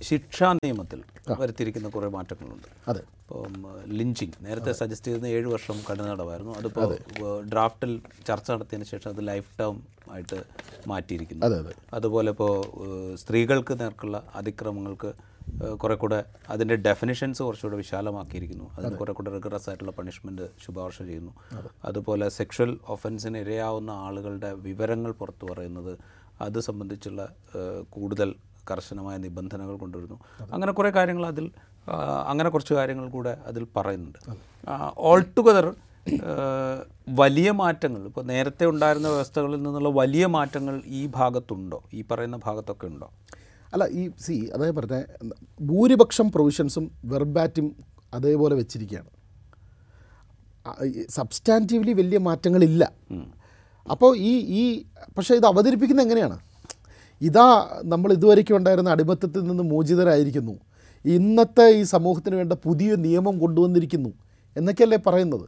[0.02, 1.04] ശിക്ഷാ നിയമത്തിൽ
[1.40, 2.68] വരുത്തിയിരിക്കുന്ന കുറേ മാറ്റങ്ങളുണ്ട്.
[2.88, 3.00] അതെ.
[3.00, 4.32] ഇപ്പം ലിഞ്ചിങ്.
[4.42, 6.98] നേരത്തെ സജസ്റ്റ് ചെയ്യുന്ന ഏഴ് വർഷം കഠിന നടവായിരുന്നു അതിപ്പോൾ
[7.52, 10.44] ഡ്രാഫ്റ്റിൽ ചർച്ച നടത്തിയതിന് ശേഷം അത് ലൈഫ് ടേം ആയിട്ട്
[10.88, 11.46] മാറ്റിയിരിക്കുന്നു.
[11.46, 11.74] അതെ അതെ.
[11.94, 12.54] അതുപോലെ ഇപ്പോൾ
[13.16, 15.14] സ്ത്രീകൾക്ക് നേർക്കുള്ള അതിക്രമങ്ങൾക്ക്
[15.84, 18.72] കുറെ കൂടെ അതിന്റെ ഡെഫിനിഷൻസ് കുറച്ചുകൂടെ വിശാലമാക്കിയിരിക്കുന്നു.
[18.78, 21.34] അതിന് കുറെ കൂടെ റിഗ്രസ് ആയിട്ടുള്ള പണിഷ്മെന്റ് ശുപാർശ ചെയ്യുന്നു.
[21.86, 25.98] അതുപോലെ സെക്ഷൽ ഒഫൻസിന് ഇരയാവുന്ന ആളുകളുടെ വിവരങ്ങൾ പുറത്തു പറയുന്നത്
[26.42, 27.30] അത് സംബന്ധിച്ചുള്ള
[27.90, 28.36] കൂടുതൽ
[28.72, 30.18] കർശനമായ നിബന്ധനകൾ കൊണ്ടുവരുന്നു.
[30.54, 31.52] അങ്ങനെ കുറേ കാര്യങ്ങൾ അതിൽ
[32.28, 34.20] അങ്ങനെ കുറച്ച് കാര്യങ്ങൾ കൂടെ അതിൽ പറയുന്നുണ്ട്.
[34.98, 35.76] ഓൾ ടുഗദർ
[37.10, 41.80] വലിയ മാറ്റങ്ങൾ ഇപ്പോൾ നേരത്തെ ഉണ്ടായിരുന്ന വ്യവസ്ഥകളിൽ നിന്നുള്ള വലിയ മാറ്റങ്ങൾ ഈ ഭാഗത്തുണ്ടോ?
[41.94, 43.08] ഈ പറയുന്ന ഭാഗത്തൊക്കെ ഉണ്ടോ?
[43.74, 44.98] അല്ല ഈ സി അതായത് പറഞ്ഞ
[45.62, 47.68] ഭൂരിപക്ഷം പ്രൊവിഷൻസും വെർബാറ്റും
[48.14, 49.12] അതേപോലെ വെച്ചിരിക്കുകയാണ്.
[51.10, 52.84] സബ്സ്റ്റാന്റീവ്ലി വലിയ മാറ്റങ്ങളില്ല.
[53.92, 54.84] അപ്പോൾ ഈ ഈ
[55.18, 56.38] പക്ഷേ ഇത് അവതരിപ്പിക്കുന്നത് എങ്ങനെയാണ്?
[57.28, 57.48] ഇതാ
[57.84, 60.56] നമ്മൾ ഇതുവരെയ്ക്കും ഉണ്ടായിരുന്ന അടിമത്തത്തിൽ നിന്ന് മോചിതരായിരിക്കുന്നു.
[61.06, 64.12] ഇന്നത്തെ ഈ സമൂഹത്തിന് വേണ്ട പുതിയ നിയമം കൊണ്ടുവന്നിരിക്കുന്നു
[64.58, 65.46] എന്നൊക്കെയല്ലേ പറയുന്നത്?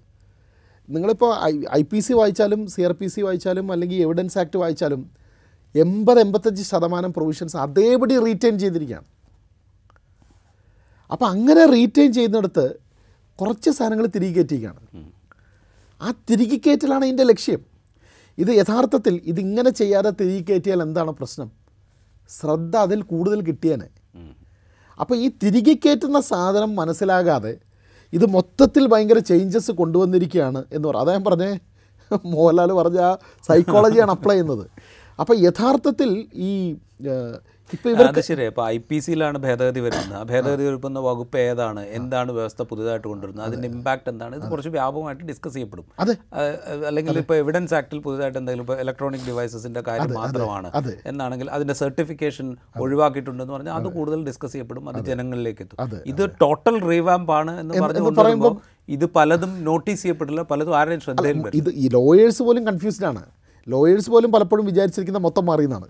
[0.89, 5.11] നിങ്ങളിപ്പോൾ ഐ ഐ പി സി വായിച്ചാലും സി ആർ പി സി വായിച്ചാലും അല്ലെങ്കിൽ എവിഡൻസ് ആക്ട് വായിച്ചാലും
[5.75, 9.05] എൺപത് എൺപത്തഞ്ച് ശതമാനം പ്രൊവിഷൻസ് അതേപടി റീറ്റെയിൻ ചെയ്തിരിക്കുകയാണ്.
[11.11, 12.65] അപ്പോൾ അങ്ങനെ റീറ്റെയിൻ ചെയ്യുന്നിടത്ത്
[13.41, 15.11] കുറച്ച് സാധനങ്ങൾ തിരികെ കയറ്റിയിരിക്കുകയാണ്.
[16.01, 17.61] ആ തിരികെ കയറ്റലാണ് ഇതിന്റെ ലക്ഷ്യം.
[18.37, 21.64] ഇത് യഥാർത്ഥത്തിൽ ഇതിങ്ങനെ ചെയ്യാതെ തിരികെ കയറ്റിയാൽ എന്താണ് പ്രശ്നം?
[22.29, 23.87] ശ്രദ്ധ അതിൽ കൂടുതൽ കിട്ടിയേനെ.
[24.99, 27.53] അപ്പോൾ ഈ തിരികെ കയറ്റുന്ന സാധനം മനസ്സിലാകാതെ
[28.13, 31.51] ഇത് മൊത്തത്തിൽ ഭയങ്കര ചേഞ്ചസ് കൊണ്ടുവന്നിരിക്കുകയാണ് എന്ന് പറ അതാ ഞാൻ പറഞ്ഞേ.
[32.25, 33.17] മോഹൻലാൽ പറഞ്ഞ ആ
[33.47, 34.65] സൈക്കോളജിയാണ് അപ്ലൈ ചെയ്യുന്നത്.
[35.19, 36.75] അപ്പോൾ യഥാർത്ഥത്തിൽ ഈ
[38.09, 40.17] അത് ശരി അപ്പോൾ ഐ പി സിയിലാണ് ഭേദഗതി വരുന്നത്.
[40.19, 41.81] ആ ഭേദഗതി വരുന്ന വകുപ്പ് ഏതാണ്?
[41.99, 43.45] എന്താണ് വ്യവസ്ഥ പുതുതായിട്ട് കൊണ്ടുവരുന്നത്?
[43.47, 44.33] അതിന്റെ ഇമ്പാക്ട് എന്താണ്?
[44.39, 45.85] ഇത് കുറച്ച് വ്യാപകമായിട്ട് ഡിസ്കസ് ചെയ്യപ്പെടും.
[46.89, 50.71] അല്ലെങ്കിൽ ഇപ്പോൾ എവിഡൻസ് ആക്ടിൽ പുതുതായിട്ട് എന്തെങ്കിലും ഇപ്പോൾ ഇലക്ട്രോണിക് ഡിവൈസസിന്റെ കാര്യം മാത്രമാണ്.
[51.11, 52.49] എന്നാണെങ്കിൽ അതിന്റെ സർട്ടിഫിക്കേഷൻ
[52.85, 54.89] ഒഴിവാക്കിയിട്ടുണ്ടെന്ന് പറഞ്ഞാൽ അത് കൂടുതൽ ഡിസ്കസ് ചെയ്യപ്പെടും.
[54.89, 55.77] അത് ജനങ്ങളിലേക്ക് എത്തും.
[56.13, 58.51] ഇത് ടോട്ടൽ റീവാമ്പ് ആണ് എന്ന് പറഞ്ഞു
[58.97, 60.41] ഇത് പലതും നോട്ടീസ് ചെയ്യപ്പെടില്ല.
[60.53, 63.23] പലതും ആരുടെയും ശ്രദ്ധയിൽ ഇത് ഈ ലോയേഴ്സ് പോലും കൺഫ്യൂസ്ഡ് ആണ്.
[63.73, 65.87] ലോയേഴ്സ് പോലും പലപ്പോഴും വിചാരിച്ചിരിക്കുന്ന മൊത്തം മാറിയെന്നാണ്.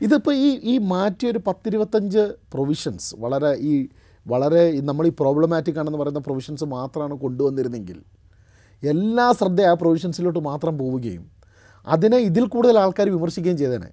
[0.00, 3.88] ഇതിപ്പോൾ ഈ ഈ മാറ്റിയൊരു പത്തിരുപത്തഞ്ച് പ്രൊവിഷൻസ് വളരെ ഈ
[4.26, 8.02] വളരെ നമ്മൾ ഈ പ്രോബ്ലമാറ്റിക് ആണെന്ന് പറയുന്ന പ്രൊവിഷൻസ് മാത്രമാണ് കൊണ്ടുവന്നിരുന്നെങ്കിൽ
[8.82, 11.30] എല്ലാ ശ്രദ്ധ ആ പ്രൊവിഷൻസിലോട്ട് മാത്രം പോവുകയും
[11.86, 13.90] അതിനെ ഇതിൽ കൂടുതൽ ആൾക്കാർ വിമർശിക്കുകയും ചെയ്തേനെ.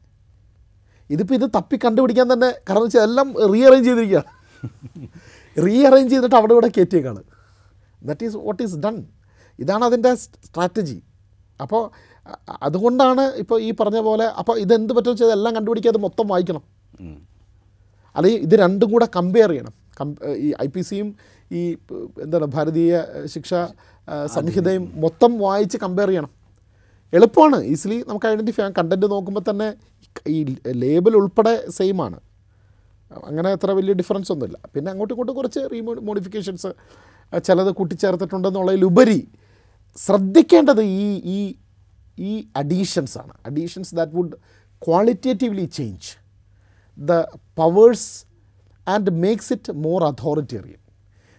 [1.09, 4.29] ഇതിപ്പോൾ ഇത് തപ്പി കണ്ടുപിടിക്കാൻ തന്നെ കാരണം വെച്ചാൽ എല്ലാം റീഅറേഞ്ച് ചെയ്തിരിക്കുകയാണ്.
[5.57, 7.21] റീഅറേഞ്ച് ചെയ്തിട്ട് അവിടെ ഇവിടെ കയറ്റിയേക്കാണ്
[8.01, 9.05] that is what is done
[9.59, 11.01] ഇതാണ് അതിന്റെ സ്ട്രാറ്റജി
[11.59, 12.08] അപ്പോൾ
[12.63, 16.63] അതുകൊണ്ടാണ് ഇപ്പോൾ ഈ പറഞ്ഞ പോലെ അപ്പോൾ ഇതെന്ത് പറ്റുമെന്ന് വെച്ചാൽ എല്ലാം കണ്ടുപിടിക്കാതെ മൊത്തം വായിക്കണം.
[18.15, 19.73] അല്ലെങ്കിൽ ഇത് രണ്ടും കൂടെ കമ്പയർ ചെയ്യണം.
[19.99, 20.15] കം
[20.45, 21.15] ഈ ഐ പി സിയും
[21.51, 21.77] ഈ
[22.23, 23.67] എന്താണ് ഭാരതീയ ശിക്ഷാ
[24.25, 26.29] സംഹിതയും മൊത്തം വായിച്ച് കമ്പയർ ചെയ്യണം.
[27.13, 27.63] എളുപ്പമാണ്.
[27.63, 28.73] ഈസിലി നമുക്ക് ഐഡന്റിഫൈ ചെയ്യാം.
[28.77, 29.73] കണ്ടന്റ് നോക്കുമ്പോൾ തന്നെ
[30.27, 32.19] ഈ ലേബൽ ഉൾപ്പെടെ സെയിമാണ്
[33.27, 34.57] അങ്ങനെ അത്ര വലിയ ഡിഫറൻസ് ഒന്നുമില്ല.
[34.75, 36.71] പിന്നെ അങ്ങോട്ടും ഇങ്ങോട്ടും കുറച്ച് റീമോ മോഡിഫിക്കേഷൻസ്
[37.45, 39.27] ചിലത് കൂട്ടിച്ചേർത്തിട്ടുണ്ടെന്നുള്ളതിലുപരി
[39.97, 41.55] ശ്രദ്ധിക്കേണ്ടത് ഈ ഈ
[42.27, 43.33] ഈ അഡീഷൻസ് ആണ്.
[43.45, 44.35] Additions that would
[44.87, 46.09] qualitatively change
[46.97, 47.23] the
[47.61, 48.25] powers
[48.87, 50.79] and makes it more authoritarian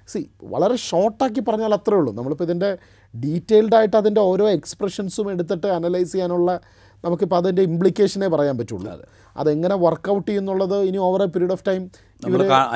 [0.08, 2.12] see വളരെ ഷോർട്ടാക്കി പറഞ്ഞാൽ അത്രേ ഉള്ളൂ.
[2.12, 2.78] നമ്മളിപ്പോൾ ഇതിന്റെ
[3.14, 6.60] ഡീറ്റെയിൽഡ് ആയിട്ട് അതിന്റെ ഓരോ എക്സ്പ്രഷൻസും എടുത്തിട്ട് അനലൈസ് ചെയ്യാനുള്ള
[7.04, 8.94] നമുക്കിപ്പോൾ അതിന്റെ ഇംപ്ലിക്കേഷനെ പറയാൻ പറ്റുള്ളൂ.
[9.36, 11.90] അതെങ്ങനെ വർക്കൗട്ട് ചെയ്യുന്നുള്ളത് ഇനി over a period of time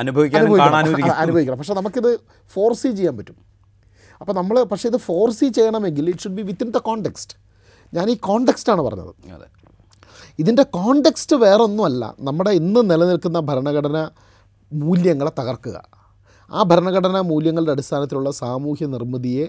[0.01, 1.57] അനുഭവിക്കണം.
[1.57, 2.19] പക്ഷേ നമുക്കിത്
[2.55, 3.37] ഫോർസി ചെയ്യാൻ പറ്റും.
[4.21, 7.44] അപ്പോൾ നമ്മൾ പക്ഷേ ഇത് ഫോർസി ചെയ്യണമെങ്കിൽ it should be within the context
[7.95, 9.13] ഞാൻ ഈ കോണ്ടെക്സ്റ്റാണ് പറഞ്ഞത്.
[10.39, 12.15] ഇതിന്റെ കോണ്ടെക്സ്റ്റ് വേറൊന്നുമല്ല.
[12.19, 13.97] നമ്മുടെ ഇന്ന് നിലനിൽക്കുന്ന ഭരണഘടന
[14.73, 15.77] മൂല്യങ്ങളെ തകർക്കുക.
[16.51, 19.45] ആ ഭരണഘടനാ മൂല്യങ്ങളുടെ അടിസ്ഥാനത്തിലുള്ള സാമൂഹ്യ നിർമ്മിതിയെ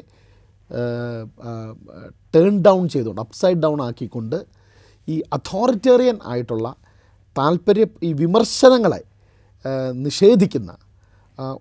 [2.35, 4.39] ടേൺ ഡൗൺ ചെയ്തുകൊണ്ട് അപ്സൈഡ് ഡൗൺ ആക്കിക്കൊണ്ട്
[5.09, 6.69] ഈ അതോറിറ്റേറിയൻ ആയിട്ടുള്ള
[7.39, 9.03] താല്പര്യ ഈ വിമർശനങ്ങളെ
[10.07, 10.77] നിഷേധിക്കുന്ന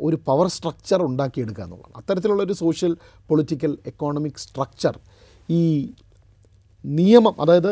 [0.01, 1.93] ഒരു പവർ സ്ട്രക്ചർ ഉണ്ടാക്കിയെടുക്കുക എന്നുള്ളതാണ്.
[1.97, 2.93] അത്തരത്തിലുള്ള ഒരു സോഷ്യൽ
[3.29, 4.99] പൊളിറ്റിക്കൽ എക്കോണമിക് സ്ട്രക്ചർ
[5.49, 5.61] ഈ
[6.99, 7.71] നിയമം അതായത്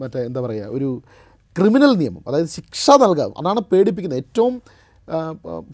[0.00, 0.88] മറ്റേ എന്താ പറയുക ഒരു
[1.58, 4.20] ക്രിമിനൽ നിയമം അതായത് ശിക്ഷ നൽകാം അതാണ് പേടിപ്പിക്കുന്നത്.
[4.22, 4.54] ഏറ്റവും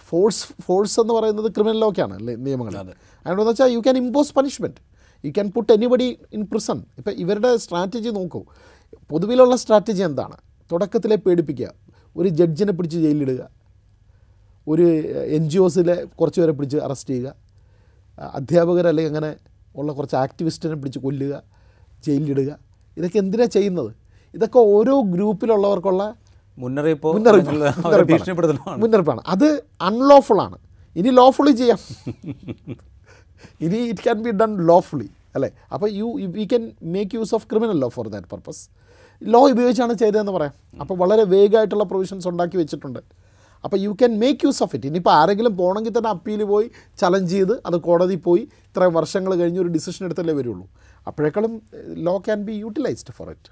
[0.08, 2.14] ഫോഴ്സ് ഫോഴ്സ് എന്ന് പറയുന്നത് ക്രിമിനൽ ലോക്കാണ്
[2.46, 2.74] നിയമങ്ങൾ.
[2.76, 4.80] അതുകൊണ്ടെന്ന് വെച്ചാൽ you can impose punishment
[5.24, 8.40] you can put anybody in prison ഇപ്പം ഇവരുടെ സ്ട്രാറ്റജി നോക്കൂ.
[9.10, 10.36] പൊതുവിലുള്ള സ്ട്രാറ്റജി എന്താണ്?
[10.72, 11.68] തുടക്കത്തിലെ പേടിപ്പിക്കുക.
[12.16, 13.42] ഒരു ജഡ്ജിനെ പിടിച്ച് ജയിലിടുക
[14.68, 14.86] ഒരു
[15.36, 17.28] എൻ ജി ഒസിലെ കുറച്ച് പേരെ പിടിച്ച് അറസ്റ്റ് ചെയ്യുക.
[18.18, 19.36] അധ്യാപകർ അല്ലെങ്കിൽ അങ്ങനെ
[19.76, 21.42] ഉള്ള കുറച്ച് ആക്ടിവിസ്റ്റിനെ പിടിച്ച് കൊല്ലുക.
[22.06, 22.50] ജയിലിലിടുക.
[22.96, 23.90] ഇതൊക്കെ എന്തിനാ ചെയ്യുന്നത്?
[24.34, 26.02] ഇതൊക്കെ ഓരോ ഗ്രൂപ്പിലുള്ളവർക്കുള്ള
[26.58, 27.52] മുന്നറിയിപ്പ് മുന്നറിയിപ്പ്.
[28.84, 29.22] മുന്നറിയിപ്പാണ്.
[29.26, 29.48] അത്
[29.88, 30.58] അൺലോഫുൾ ആണ്.
[30.96, 31.80] ഇനി ലോഫുള്ളി ചെയ്യാം.
[33.64, 35.50] ഇനി it can be done lawfully അല്ലേ?
[35.72, 38.62] അപ്പോൾ you we can make use of criminal law for that purpose
[39.22, 40.54] law ഉപയോഗിച്ചാണ് ചെയ്തതെന്ന് പറയാം.
[40.80, 43.00] അപ്പോൾ വളരെ വേഗമായിട്ടുള്ള പ്രൊവിഷൻസ് ഉണ്ടാക്കി വെച്ചിട്ടുണ്ട്.
[43.66, 46.66] അപ്പോൾ you can make use of it ഇനിയിപ്പോൾ ആരെങ്കിലും പോകണമെങ്കിൽ തന്നെ അപ്പീൽ പോയി
[47.02, 50.66] ചലഞ്ച് ചെയ്ത് അത് കോടതി പോയി ഇത്രയും വർഷങ്ങൾ കഴിഞ്ഞ് ഒരു ഡിസിഷൻ എടുത്തല്ലേ വരുള്ളൂ.
[51.08, 51.52] അപ്പോഴേക്കാളും
[52.08, 53.50] law can be utilised for it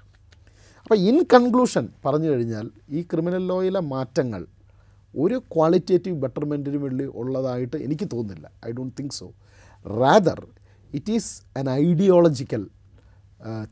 [0.83, 2.65] അപ്പോൾ ഇൻ കൺക്ലൂഷൻ പറഞ്ഞു കഴിഞ്ഞാൽ
[2.97, 4.41] ഈ ക്രിമിനൽ ലോയിലെ മാറ്റങ്ങൾ
[5.13, 8.47] ഒരു ക്വാളിറ്റേറ്റീവ് ബെറ്റർമെന്റിന് വേണ്ടി ഉള്ളതായിട്ട് എനിക്ക് തോന്നുന്നില്ല.
[8.67, 9.27] I don't think so
[9.85, 10.39] rather
[10.97, 12.63] it is an ideological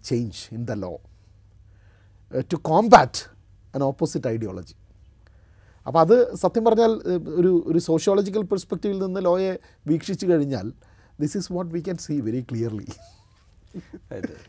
[0.09, 0.93] change in the law
[2.53, 3.21] to combat
[3.75, 4.75] an opposite ideology
[5.85, 6.91] അപ്പോൾ അത് സത്യം പറഞ്ഞാൽ
[7.35, 9.53] ഒരു ഒരു സോഷ്യോളജിക്കൽ പെർസ്പെക്റ്റീവിൽ നിന്ന് ലോയെ
[9.87, 10.67] വീക്ഷിച്ചു കഴിഞ്ഞാൽ
[11.19, 12.87] this is what we can see very clearly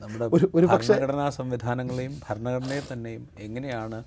[0.00, 0.50] നമ്മുടെ ഒരു-
[0.94, 3.98] ഭരണഘടനാ സംവിധാനങ്ങളെയും ഭരണഘടനയെ തന്നെയും എങ്ങനെയാണ്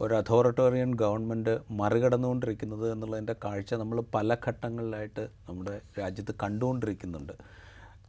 [0.00, 7.32] ഒരു അതോറിറ്റേറിയൻ ഗവൺമെന്റ് മറികടന്നുകൊണ്ടിരിക്കുന്നത് എന്നുള്ളതിന്റെ കാഴ്ച നമ്മൾ പല ഘട്ടങ്ങളിലായിട്ട് നമ്മുടെ രാജ്യത്ത് കണ്ടുകൊണ്ടിരിക്കുന്നുണ്ട്.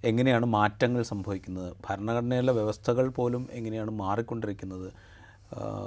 [0.04, 1.76] എങ്ങനെയാണ് മാറ്റങ്ങൾ സംഭവിക്കുന്നത്?
[1.86, 4.90] ഭരണഘടനയിലെ വ്യവസ്ഥകൾ പോലും എങ്ങനെയാണ് മാറിക്കൊണ്ടിരിക്കുന്നത്?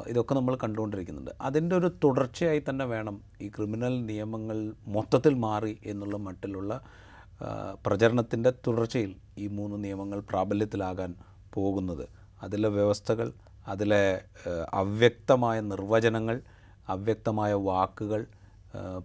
[0.09, 1.33] ഇതൊക്കെ നമ്മൾ കണ്ടുകൊണ്ടിരിക്കുന്നുണ്ട്.
[1.41, 6.73] അതിന്റെ ഒരു തുടർച്ചയായി തന്നെ വേണം ഈ ക്രിമിനൽ നിയമങ്ങൾ മൊത്തത്തിൽ മാറി എന്നുള്ള മട്ടിലുള്ള
[7.87, 11.11] പ്രചരണത്തിന്റെ തുടർച്ചയിൽ ഈ മൂന്ന് നിയമങ്ങൾ പ്രാബല്യത്തിലാകാൻ
[11.55, 12.05] പോകുന്നത്.
[12.43, 13.29] അതിലെ വ്യവസ്ഥകൾ
[13.69, 14.03] അതിലെ
[14.73, 16.37] അവ്യക്തമായ നിർവചനങ്ങൾ
[16.89, 18.27] അവ്യക്തമായ വാക്കുകൾ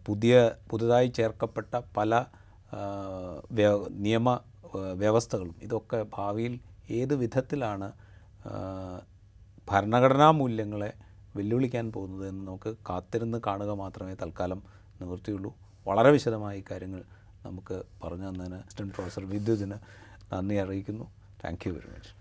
[0.08, 0.36] പുതിയ
[0.72, 2.12] പുതുതായി ചേർക്കപ്പെട്ട പല
[4.06, 4.30] നിയമ
[5.02, 7.88] വ്യവസ്ഥകളും ഇതൊക്കെ ഭാവിയിൽ ഏത് വിധത്തിലാണ്
[9.70, 10.94] ഭരണഘടനാ മൂല്യങ്ങളെ
[11.36, 14.64] വെല്ലുവിളിക്കാൻ പോകുന്നത് എന്ന് നമുക്ക് കാത്തിരുന്ന് കാണുക മാത്രമേ തൽക്കാലം
[15.02, 15.56] നിവൃത്തിയുള്ളൂ.
[15.88, 17.04] വളരെ വിശദമായ കാര്യങ്ങൾ
[17.46, 19.78] നമുക്ക് പറഞ്ഞു തന്നതിന് അസിസ്റ്റന്റ് പ്രൊഫസർ വിദ്യുതിന്
[20.34, 21.06] നന്ദി അറിയിക്കുന്നു.
[21.44, 22.15] Thank you very much